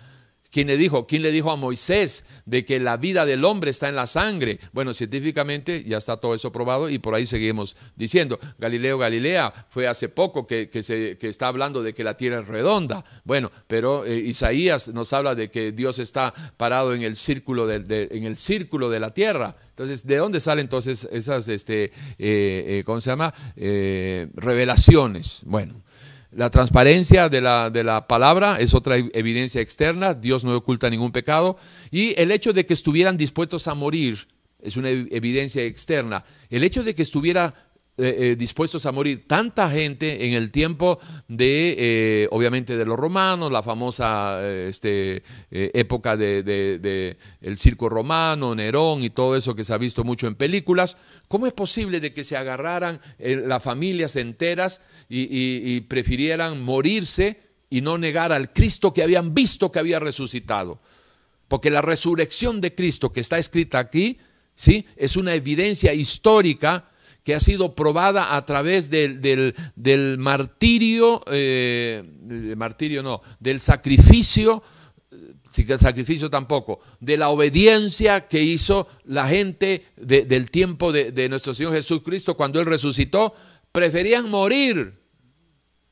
¿Quién 0.52 0.68
le 0.68 0.78
dijo? 0.78 1.06
¿Quién 1.06 1.24
le 1.24 1.32
dijo 1.32 1.52
a 1.52 1.56
Moisés 1.56 2.24
de 2.46 2.64
que 2.64 2.80
la 2.80 2.98
vida 2.98 3.26
del 3.26 3.44
hombre 3.44 3.72
está 3.72 3.90
en 3.90 3.96
la 3.96 4.08
sangre? 4.08 4.60
Bueno, 4.72 4.94
científicamente 4.94 5.84
ya 5.84 5.98
está 5.98 6.18
todo 6.18 6.34
eso 6.34 6.52
probado 6.52 6.90
y 6.90 7.00
por 7.00 7.14
ahí 7.16 7.26
seguimos 7.26 7.76
diciendo. 7.96 8.40
Galileo 8.58 8.98
Galilea 8.98 9.54
fue 9.70 9.88
hace 9.88 10.10
poco 10.10 10.48
que, 10.48 10.70
se, 10.82 11.18
está 11.22 11.50
hablando 11.50 11.84
de 11.84 11.94
que 11.94 12.04
la 12.04 12.16
tierra 12.16 12.40
es 12.40 12.48
redonda. 12.48 13.04
Bueno, 13.26 13.52
pero 13.68 14.06
eh, 14.06 14.18
Isaías 14.18 14.88
nos 14.90 15.12
habla 15.14 15.36
de 15.36 15.52
que 15.52 15.72
Dios 15.74 16.00
está 16.00 16.34
parado 16.56 16.94
en 16.94 17.02
el 17.02 17.18
círculo 17.18 17.68
de, 17.68 18.08
en 18.12 18.24
el 18.24 18.38
círculo 18.38 18.90
de 18.90 19.00
la 19.00 19.10
tierra. 19.10 19.56
Entonces, 19.70 20.08
¿de 20.08 20.18
dónde 20.18 20.40
salen 20.40 20.66
entonces 20.66 21.08
esas, 21.12 21.48
este, 21.50 21.86
eh, 21.86 21.92
eh, 22.18 22.84
¿cómo 22.86 23.00
se 23.02 23.12
llama? 23.12 23.34
revelaciones. 23.56 25.42
Bueno, 25.46 25.82
la 26.38 26.52
transparencia 26.52 27.30
de 27.30 27.42
la, 27.42 27.72
de 27.72 27.84
la, 27.84 28.06
palabra 28.06 28.58
es 28.60 28.76
otra 28.76 28.96
evidencia 28.96 29.60
externa, 29.60 30.14
Dios 30.14 30.44
no 30.44 30.56
oculta 30.56 30.88
ningún 30.88 31.12
pecado, 31.12 31.58
y 31.90 32.14
el 32.22 32.32
hecho 32.32 32.54
de 32.54 32.64
que 32.68 32.76
estuvieran 32.76 33.18
dispuestos 33.18 33.68
a 33.68 33.74
morir 33.74 34.28
es 34.62 34.78
una 34.78 34.92
evidencia 34.92 35.64
externa. 35.64 36.24
El 36.52 36.64
hecho 36.64 36.84
de 36.84 36.94
que 36.94 37.02
estuviera 37.02 37.56
eh, 38.00 38.16
eh, 38.20 38.36
dispuestos 38.36 38.86
a 38.86 38.92
morir 38.92 39.26
tanta 39.26 39.72
gente 39.72 40.28
en 40.28 40.36
el 40.36 40.52
tiempo 40.52 41.00
de, 41.28 41.76
eh, 41.80 42.28
obviamente, 42.30 42.78
de 42.78 42.86
los 42.86 42.96
romanos, 42.96 43.52
la 43.52 43.64
famosa 43.64 44.48
este, 44.48 45.24
época 45.50 46.16
del 46.16 46.46
de, 46.46 47.18
el 47.42 47.58
circo 47.58 47.90
romano, 47.90 48.54
Nerón 48.54 49.04
y 49.04 49.10
todo 49.10 49.36
eso 49.36 49.56
que 49.56 49.64
se 49.64 49.74
ha 49.74 49.80
visto 49.80 50.04
mucho 50.04 50.28
en 50.28 50.36
películas. 50.36 50.96
¿Cómo 51.28 51.48
es 51.48 51.54
posible 51.54 52.00
de 52.00 52.14
que 52.14 52.24
se 52.24 52.38
agarraran 52.38 53.02
las 53.18 53.64
familias 53.64 54.16
enteras 54.16 54.80
y 55.10 55.82
prefirieran 55.82 56.62
morirse 56.62 57.40
y 57.72 57.82
no 57.82 57.98
negar 57.98 58.32
al 58.32 58.54
Cristo 58.54 58.94
que 58.94 59.02
habían 59.02 59.34
visto 59.34 59.72
que 59.72 59.80
había 59.80 59.98
resucitado? 59.98 60.80
Porque 61.48 61.72
la 61.72 61.82
resurrección 61.82 62.62
de 62.62 62.76
Cristo 62.76 63.12
que 63.12 63.22
está 63.22 63.40
escrita 63.40 63.80
aquí, 63.80 64.20
¿sí? 64.54 64.86
es 64.98 65.16
una 65.16 65.34
evidencia 65.34 65.96
histórica 65.96 66.92
que 67.28 67.36
ha 67.36 67.42
sido 67.42 67.76
probada 67.76 68.38
a 68.38 68.46
través 68.46 68.90
del, 68.90 69.20
del, 69.76 70.18
martirio, 70.18 71.22
eh, 71.30 72.02
martirio 72.56 73.04
no, 73.04 73.20
del 73.38 73.60
sacrificio, 73.60 74.64
el 75.58 75.78
sacrificio 75.78 76.30
tampoco, 76.30 76.80
de 77.02 77.18
la 77.18 77.28
obediencia 77.28 78.30
que 78.30 78.42
hizo 78.42 78.88
la 79.04 79.28
gente 79.28 79.88
del 79.98 80.50
tiempo 80.52 80.94
de, 80.94 81.28
nuestro 81.28 81.54
Señor 81.54 81.74
Jesucristo 81.74 82.38
cuando 82.38 82.62
Él 82.62 82.66
resucitó, 82.66 83.36
preferían 83.74 84.30
morir 84.30 84.94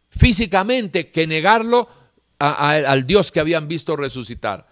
físicamente 0.08 1.12
que 1.12 1.28
negarlo 1.28 1.90
al 2.40 3.06
Dios 3.06 3.34
que 3.34 3.42
habían 3.42 3.68
visto 3.68 3.98
resucitar. 3.98 4.68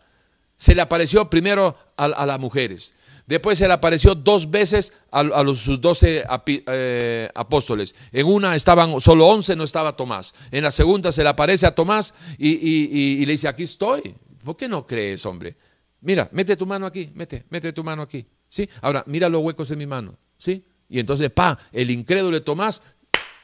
Se 0.55 0.73
le 0.73 0.81
apareció 0.81 1.29
primero 1.29 1.75
a 1.97 2.25
las 2.25 2.39
mujeres, 2.39 2.93
Después 3.25 3.57
se 3.57 3.67
le 3.67 3.73
apareció 3.73 4.15
dos 4.15 4.49
veces 4.51 4.91
a, 5.09 5.23
los, 5.23 5.59
sus 5.59 5.79
doce 5.79 6.23
eh, 6.45 7.29
apóstoles. 7.33 7.95
En 8.11 8.25
una 8.25 8.55
estaban 8.55 8.99
solo 8.99 9.27
once, 9.27 9.55
no 9.55 9.63
estaba 9.63 9.95
Tomás. 9.95 10.33
En 10.51 10.63
la 10.63 10.71
segunda 10.71 11.11
se 11.11 11.23
le 11.23 11.29
aparece 11.29 11.65
a 11.65 11.73
Tomás 11.73 12.13
y, 12.37 13.25
le 13.25 13.31
dice, 13.31 13.47
aquí 13.47 13.63
estoy. 13.63 14.15
¿Por 14.43 14.57
qué 14.57 14.67
no 14.67 14.85
crees, 14.85 15.25
hombre? 15.25 15.55
Mira, 16.01 16.27
mete 16.33 16.57
tu 16.57 16.65
mano 16.65 16.85
aquí, 16.85 17.11
mete, 17.13 17.45
mete 17.49 17.71
tu 17.71 17.81
mano 17.83 18.01
aquí. 18.01 18.25
¿Sí? 18.49 18.69
Ahora, 18.81 19.03
mira 19.07 19.29
los 19.29 19.41
huecos 19.41 19.71
en 19.71 19.77
mi 19.77 19.87
mano. 19.87 20.13
¿Sí? 20.37 20.65
Y 20.89 20.99
entonces, 20.99 21.29
pa, 21.31 21.57
el 21.71 21.89
incrédulo 21.91 22.35
de 22.35 22.41
Tomás 22.41 22.81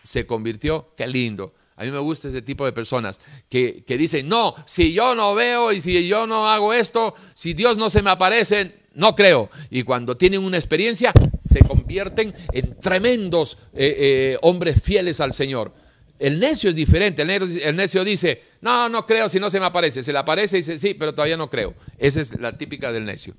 se 0.04 0.26
convirtió, 0.26 0.94
qué 0.98 1.08
lindo. 1.08 1.54
A 1.78 1.86
mí 1.86 1.92
me 1.92 2.00
gusta 2.00 2.28
ese 2.28 2.42
tipo 2.42 2.66
de 2.66 2.74
personas 2.74 3.22
que, 3.48 3.86
que, 3.86 3.98
dicen, 3.98 4.28
no, 4.28 4.54
si 4.66 4.92
yo 4.92 5.16
no 5.16 5.34
veo 5.34 5.72
y 5.72 5.80
si 5.80 6.06
yo 6.06 6.28
no 6.28 6.50
hago 6.50 6.74
esto, 6.74 7.16
si 7.34 7.54
Dios 7.54 7.78
no 7.78 7.90
se 7.90 8.02
me 8.02 8.10
aparece, 8.10 8.79
no 8.94 9.16
creo. 9.16 9.50
Y 9.70 9.84
cuando 9.84 10.18
tienen 10.18 10.44
una 10.44 10.58
experiencia, 10.58 11.14
se 11.40 11.60
convierten 11.60 12.34
en 12.52 12.80
tremendos 12.80 13.58
eh, 13.74 13.96
eh, 13.98 14.38
hombres 14.42 14.82
fieles 14.82 15.20
al 15.20 15.34
Señor. 15.34 15.74
El 16.18 16.40
necio 16.40 16.70
es 16.70 16.76
diferente. 16.76 17.22
El 17.22 17.76
necio, 17.76 18.04
dice, 18.04 18.44
no, 18.62 18.90
no 18.90 19.06
creo 19.06 19.30
si 19.30 19.40
no 19.40 19.50
se 19.50 19.60
me 19.60 19.66
aparece. 19.66 20.04
Se 20.04 20.12
le 20.12 20.20
aparece 20.20 20.58
y 20.58 20.60
dice, 20.60 20.78
sí, 20.78 20.94
pero 20.94 21.14
todavía 21.14 21.38
no 21.38 21.50
creo. 21.50 21.74
Esa 21.98 22.20
es 22.20 22.38
la 22.40 22.58
típica 22.58 22.92
del 22.92 23.06
necio. 23.06 23.36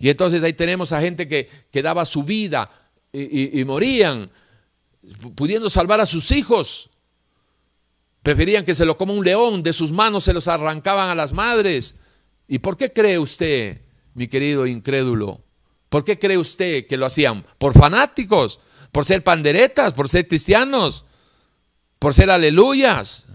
Y 0.00 0.08
entonces 0.08 0.42
ahí 0.42 0.54
tenemos 0.54 0.92
a 0.92 1.00
gente 1.00 1.28
que, 1.28 1.48
que 1.70 1.82
daba 1.82 2.04
su 2.04 2.24
vida 2.24 2.68
y, 3.12 3.60
y 3.60 3.64
morían, 3.64 4.28
pudiendo 5.36 5.70
salvar 5.70 6.00
a 6.00 6.06
sus 6.06 6.32
hijos. 6.32 6.90
Preferían 8.24 8.64
que 8.64 8.74
se 8.74 8.84
lo 8.84 8.96
coma 8.96 9.12
un 9.12 9.24
león, 9.24 9.62
de 9.62 9.72
sus 9.72 9.92
manos 9.92 10.24
se 10.24 10.32
los 10.32 10.48
arrancaban 10.48 11.10
a 11.10 11.14
las 11.14 11.32
madres. 11.32 11.94
¿Y 12.48 12.58
por 12.58 12.76
qué 12.76 12.92
cree 12.92 13.18
usted 13.18 13.83
mi 14.14 14.28
querido 14.28 14.66
incrédulo. 14.66 15.42
¿Por 15.88 16.04
qué 16.04 16.18
cree 16.18 16.38
usted 16.38 16.86
que 16.86 16.96
lo 16.96 17.06
hacían? 17.06 17.44
¿Por 17.58 17.74
fanáticos? 17.74 18.60
¿Por 18.90 19.04
ser 19.04 19.22
panderetas? 19.22 19.92
¿Por 19.92 20.08
ser 20.08 20.26
cristianos? 20.26 21.04
¿Por 21.98 22.14
ser 22.14 22.30
aleluyas? 22.30 23.26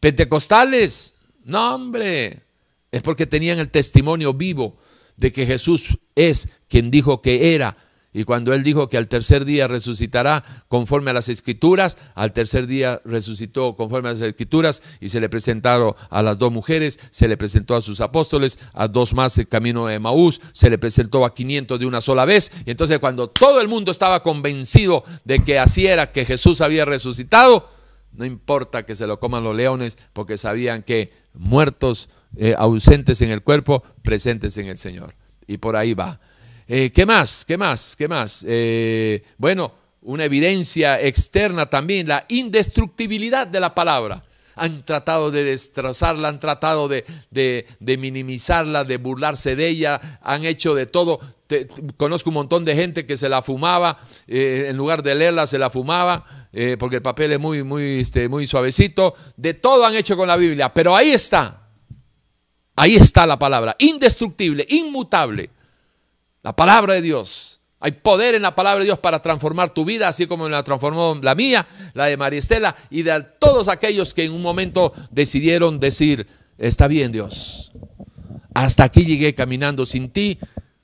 ¿Pentecostales? 0.00 1.14
No, 1.44 1.74
hombre. 1.74 2.42
Es 2.90 3.02
porque 3.02 3.26
tenían 3.26 3.58
el 3.58 3.70
testimonio 3.70 4.34
vivo 4.34 4.78
de 5.16 5.32
que 5.32 5.46
Jesús 5.46 5.98
es 6.14 6.48
quien 6.68 6.90
dijo 6.90 7.22
que 7.22 7.54
era. 7.54 7.76
Y 8.12 8.24
cuando 8.24 8.52
él 8.52 8.64
dijo 8.64 8.88
que 8.88 8.96
al 8.96 9.06
tercer 9.06 9.44
día 9.44 9.68
resucitará 9.68 10.42
conforme 10.66 11.10
a 11.10 11.14
las 11.14 11.28
escrituras, 11.28 11.96
al 12.16 12.32
tercer 12.32 12.66
día 12.66 13.00
resucitó 13.04 13.76
conforme 13.76 14.08
a 14.08 14.12
las 14.12 14.20
escrituras 14.20 14.82
y 15.00 15.10
se 15.10 15.20
le 15.20 15.28
presentaron 15.28 15.94
a 16.08 16.20
las 16.22 16.38
dos 16.38 16.52
mujeres, 16.52 16.98
se 17.10 17.28
le 17.28 17.36
presentó 17.36 17.76
a 17.76 17.80
sus 17.80 18.00
apóstoles, 18.00 18.58
a 18.74 18.88
dos 18.88 19.14
más 19.14 19.38
el 19.38 19.46
camino 19.46 19.86
de 19.86 20.00
Maús, 20.00 20.40
se 20.52 20.68
le 20.68 20.78
presentó 20.78 21.24
a 21.24 21.34
500 21.34 21.78
de 21.78 21.86
una 21.86 22.00
sola 22.00 22.24
vez. 22.24 22.50
Y 22.66 22.72
entonces 22.72 22.98
cuando 22.98 23.30
todo 23.30 23.60
el 23.60 23.68
mundo 23.68 23.92
estaba 23.92 24.24
convencido 24.24 25.04
de 25.24 25.38
que 25.38 25.60
así 25.60 25.86
era, 25.86 26.10
que 26.10 26.24
Jesús 26.24 26.62
había 26.62 26.84
resucitado, 26.84 27.68
no 28.12 28.24
importa 28.24 28.84
que 28.84 28.96
se 28.96 29.06
lo 29.06 29.20
coman 29.20 29.44
los 29.44 29.54
leones, 29.54 29.98
porque 30.12 30.36
sabían 30.36 30.82
que 30.82 31.12
muertos, 31.32 32.08
eh, 32.36 32.56
ausentes 32.58 33.22
en 33.22 33.30
el 33.30 33.42
cuerpo, 33.42 33.84
presentes 34.02 34.56
en 34.58 34.66
el 34.66 34.78
Señor. 34.78 35.14
Y 35.46 35.58
por 35.58 35.76
ahí 35.76 35.94
va. 35.94 36.20
Eh, 36.72 36.92
¿Qué 36.92 37.04
más? 37.04 37.44
¿Qué 37.44 37.58
más? 37.58 37.96
¿Qué 37.96 38.06
más? 38.06 38.44
Eh, 38.46 39.24
bueno, 39.38 39.72
una 40.02 40.24
evidencia 40.24 41.00
externa 41.00 41.66
también, 41.66 42.06
la 42.06 42.26
indestructibilidad 42.28 43.44
de 43.48 43.58
la 43.58 43.74
palabra. 43.74 44.22
Han 44.54 44.84
tratado 44.84 45.32
de 45.32 45.42
destrozarla, 45.42 46.28
han 46.28 46.38
tratado 46.38 46.86
de, 46.86 47.04
de, 47.28 47.98
minimizarla, 47.98 48.84
de 48.84 48.98
burlarse 48.98 49.56
de 49.56 49.66
ella, 49.66 50.20
han 50.22 50.44
hecho 50.44 50.76
de 50.76 50.86
todo. 50.86 51.18
conozco 51.96 52.30
un 52.30 52.34
montón 52.34 52.64
de 52.64 52.76
gente 52.76 53.04
que 53.04 53.16
se 53.16 53.28
la 53.28 53.42
fumaba, 53.42 53.98
en 54.28 54.76
lugar 54.76 55.02
de 55.02 55.16
leerla 55.16 55.48
se 55.48 55.58
la 55.58 55.70
fumaba, 55.70 56.48
eh, 56.52 56.76
porque 56.78 56.96
el 56.96 57.02
papel 57.02 57.32
es 57.32 57.40
muy, 57.40 57.64
muy, 57.64 57.98
este, 57.98 58.28
muy 58.28 58.46
suavecito. 58.46 59.16
De 59.36 59.54
todo 59.54 59.84
han 59.84 59.96
hecho 59.96 60.16
con 60.16 60.28
la 60.28 60.36
Biblia, 60.36 60.72
pero 60.72 60.94
ahí 60.94 61.10
está. 61.10 61.68
Ahí 62.76 62.94
está 62.94 63.26
la 63.26 63.40
palabra, 63.40 63.74
indestructible, 63.80 64.64
inmutable. 64.68 65.50
La 66.42 66.54
palabra 66.54 66.94
de 66.94 67.02
Dios. 67.02 67.60
Hay 67.80 67.92
poder 67.92 68.34
en 68.34 68.42
la 68.42 68.54
palabra 68.54 68.80
de 68.80 68.86
Dios 68.86 68.98
para 68.98 69.22
transformar 69.22 69.70
tu 69.70 69.84
vida, 69.84 70.08
así 70.08 70.26
como 70.26 70.48
la 70.48 70.62
transformó 70.62 71.18
la 71.22 71.34
mía, 71.34 71.66
la 71.94 72.06
de 72.06 72.16
María 72.16 72.38
Estela 72.38 72.76
y 72.90 73.02
de 73.02 73.26
todos 73.38 73.68
aquellos 73.68 74.12
que 74.12 74.24
en 74.24 74.32
un 74.32 74.42
momento 74.42 74.92
decidieron 75.10 75.80
decir, 75.80 76.26
está 76.58 76.88
bien 76.88 77.10
Dios, 77.10 77.72
hasta 78.52 78.84
aquí 78.84 79.06
llegué 79.06 79.34
caminando 79.34 79.86
sin 79.86 80.10
ti, 80.10 80.38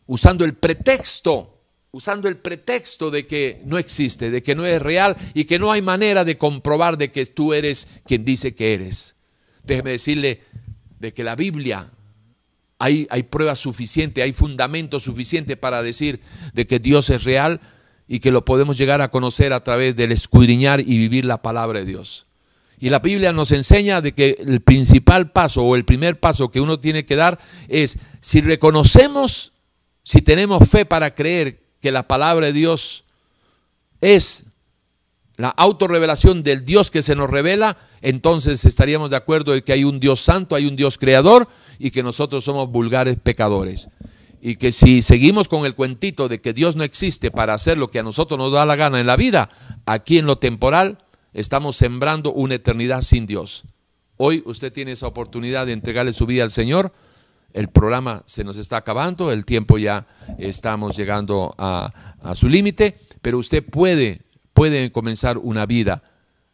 usando 0.07 0.44
el 0.44 0.54
pretexto 0.54 1.52
usando 1.96 2.28
el 2.28 2.36
pretexto 2.36 3.11
de 3.11 3.26
que 3.26 3.62
no 3.64 3.78
existe, 3.78 4.30
de 4.30 4.42
que 4.42 4.54
no 4.54 4.66
es 4.66 4.82
real 4.82 5.16
y 5.32 5.46
que 5.46 5.59
no 5.59 5.72
hay 5.72 5.80
manera 5.80 6.24
de 6.24 6.36
comprobar 6.36 6.98
de 6.98 7.11
que 7.11 7.24
tú 7.24 7.54
eres 7.54 7.88
quien 8.04 8.22
dice 8.22 8.54
que 8.54 8.74
eres. 8.74 9.16
Déjeme 9.64 9.92
decirle 9.92 10.42
de 11.00 11.14
que 11.14 11.24
la 11.24 11.34
Biblia 11.34 11.90
hay, 12.79 13.07
hay 13.11 13.22
prueba 13.24 13.55
suficiente, 13.55 14.22
hay 14.22 14.33
fundamento 14.33 15.01
suficiente 15.01 15.57
para 15.57 15.83
decir 15.83 16.20
de 16.53 16.66
que 16.66 16.79
Dios 16.79 17.11
es 17.11 17.24
real 17.24 17.61
y 18.09 18.20
que 18.20 18.31
lo 18.31 18.45
podemos 18.45 18.79
llegar 18.79 19.01
a 19.01 19.11
conocer 19.11 19.53
a 19.53 19.64
través 19.64 19.97
del 19.97 20.12
escudriñar 20.12 20.81
y 20.81 20.99
vivir 20.99 21.24
la 21.24 21.43
palabra 21.43 21.81
de 21.81 21.87
Dios. 21.87 22.27
Y 22.79 22.91
la 22.91 22.99
Biblia 22.99 23.33
nos 23.33 23.53
enseña 23.53 24.03
de 24.03 24.12
que 24.12 24.37
el 24.39 24.61
principal 24.61 25.33
paso 25.33 25.62
o 25.62 25.77
el 25.77 25.85
primer 25.85 26.20
paso 26.20 26.51
que 26.51 26.61
uno 26.61 26.79
tiene 26.79 27.07
que 27.07 27.16
dar 27.16 27.39
es 27.68 27.99
si 28.20 28.43
reconocemos, 28.43 29.53
si 30.03 30.20
tenemos 30.20 30.68
fe 30.68 30.85
para 30.85 31.14
creer 31.14 31.61
que 31.81 31.91
la 31.91 32.07
palabra 32.07 32.47
de 32.47 32.53
Dios 32.53 33.05
es 34.01 34.45
la 35.37 35.49
autorrevelación 35.49 36.43
del 36.43 36.64
Dios 36.64 36.91
que 36.91 37.03
se 37.03 37.14
nos 37.14 37.31
revela, 37.31 37.77
entonces 38.03 38.64
estaríamos 38.64 39.11
de 39.11 39.16
acuerdo 39.16 39.55
en 39.55 39.62
que 39.62 39.72
hay 39.72 39.85
un 39.85 39.99
Dios 39.99 40.20
santo, 40.20 40.55
hay 40.55 40.66
un 40.66 40.77
Dios 40.77 40.99
creador 40.99 41.49
y 41.79 41.91
que 41.91 42.03
nosotros 42.03 42.45
somos 42.45 42.70
vulgares 42.70 43.18
pecadores. 43.22 43.89
Y 44.41 44.57
que 44.57 44.70
si 44.72 45.03
seguimos 45.03 45.49
con 45.49 45.66
el 45.66 45.74
cuentito 45.74 46.29
de 46.29 46.41
que 46.41 46.53
Dios 46.53 46.77
no 46.77 46.85
existe 46.85 47.31
para 47.31 47.55
hacer 47.55 47.79
lo 47.79 47.89
que 47.89 47.99
a 47.99 48.03
nosotros 48.03 48.39
nos 48.39 48.53
da 48.53 48.66
la 48.66 48.77
gana 48.77 49.01
en 49.01 49.07
la 49.07 49.16
vida, 49.16 49.49
aquí 49.87 50.18
en 50.18 50.27
lo 50.27 50.39
temporal 50.39 50.99
estamos 51.33 51.77
sembrando 51.77 52.33
una 52.33 52.55
eternidad 52.55 53.01
sin 53.01 53.27
Dios. 53.27 53.64
Hoy 54.16 54.43
usted 54.47 54.72
tiene 54.72 54.93
esa 54.93 55.07
oportunidad 55.07 55.66
de 55.66 55.72
entregarle 55.72 56.12
su 56.12 56.27
vida 56.27 56.43
al 56.43 56.51
Señor 56.51 56.93
el 57.57 57.68
programa 57.68 58.22
se 58.27 58.45
nos 58.45 58.59
está 58.59 58.77
acabando, 58.77 59.33
el 59.33 59.47
tiempo 59.47 59.79
ya 59.79 60.07
estamos 60.37 60.95
llegando 60.95 61.55
a, 61.57 61.91
su 62.35 62.51
límite, 62.51 62.99
pero 63.22 63.39
usted 63.39 63.64
puede, 63.64 64.20
puede 64.53 64.93
comenzar 64.93 65.39
una 65.39 65.64
vida 65.64 66.03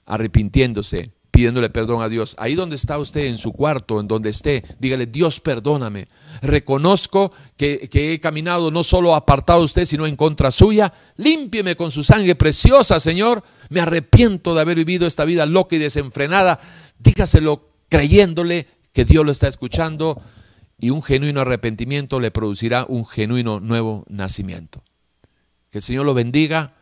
arrepintiéndose, 0.07 1.11
pidiéndole 1.33 1.70
perdón 1.70 2.03
a 2.03 2.09
Dios. 2.09 2.37
Ahí 2.39 2.55
donde 2.55 2.76
está 2.76 2.99
usted, 2.99 3.24
en 3.24 3.39
su 3.39 3.53
cuarto, 3.53 3.99
en 3.99 4.07
donde 4.07 4.28
esté, 4.28 4.62
dígale, 4.78 5.07
Dios 5.07 5.41
perdóname. 5.41 6.07
Reconozco 6.43 7.33
que, 7.57 7.89
he 7.93 8.20
caminado 8.20 8.70
no 8.70 8.85
solo 8.85 9.14
apartado 9.14 9.61
de 9.61 9.64
usted, 9.64 9.85
sino 9.87 10.07
en 10.07 10.14
contra 10.14 10.51
suya. 10.51 10.93
Límpieme 11.16 11.74
con 11.74 11.91
su 11.91 12.05
sangre 12.05 12.35
preciosa, 12.35 13.01
Señor. 13.01 13.43
Me 13.70 13.80
arrepiento 13.80 14.55
de 14.55 14.61
haber 14.61 14.76
vivido 14.76 15.07
esta 15.07 15.24
vida 15.24 15.47
loca 15.47 15.74
y 15.74 15.78
desenfrenada. 15.78 16.61
Dígaselo 16.99 17.70
creyéndole 17.89 18.68
que 18.93 19.07
Dios 19.07 19.24
lo 19.24 19.33
está 19.33 19.49
escuchando 19.49 20.22
y 20.78 20.91
un 20.91 21.03
genuino 21.03 21.41
arrepentimiento 21.41 22.20
le 22.20 22.30
producirá 22.30 22.85
un 22.87 23.07
genuino 23.07 23.59
nuevo 23.59 24.05
nacimiento. 24.09 24.85
Que 25.70 25.78
el 25.78 25.83
Señor 25.83 26.05
lo 26.05 26.12
bendiga. 26.12 26.74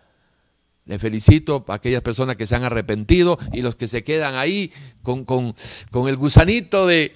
Le 0.91 0.99
felicito 0.99 1.65
a 1.69 1.75
aquellas 1.75 2.03
personas 2.03 2.35
que 2.35 2.47
se 2.47 2.57
han 2.57 2.65
arrepentido 2.65 3.39
y 3.53 3.63
los 3.63 3.77
que 3.77 3.87
se 3.87 4.03
quedan 4.03 4.35
ahí 4.35 4.73
con, 5.05 5.25
con, 5.25 5.55
con 5.93 6.09
el 6.09 6.17
gusanito 6.17 6.85
de, 6.85 7.15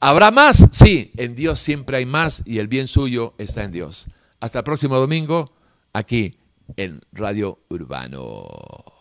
¿habrá 0.00 0.30
más? 0.30 0.66
Sí, 0.72 1.12
en 1.18 1.34
Dios 1.34 1.58
siempre 1.58 1.98
hay 1.98 2.06
más 2.06 2.42
y 2.46 2.58
el 2.58 2.68
bien 2.68 2.86
suyo 2.86 3.34
está 3.36 3.64
en 3.64 3.72
Dios. 3.72 4.06
Hasta 4.40 4.60
el 4.60 4.64
próximo 4.64 4.96
domingo, 4.96 5.52
aquí 5.92 6.38
en 6.74 7.02
Radio 7.12 7.58
Urbano. 7.68 8.91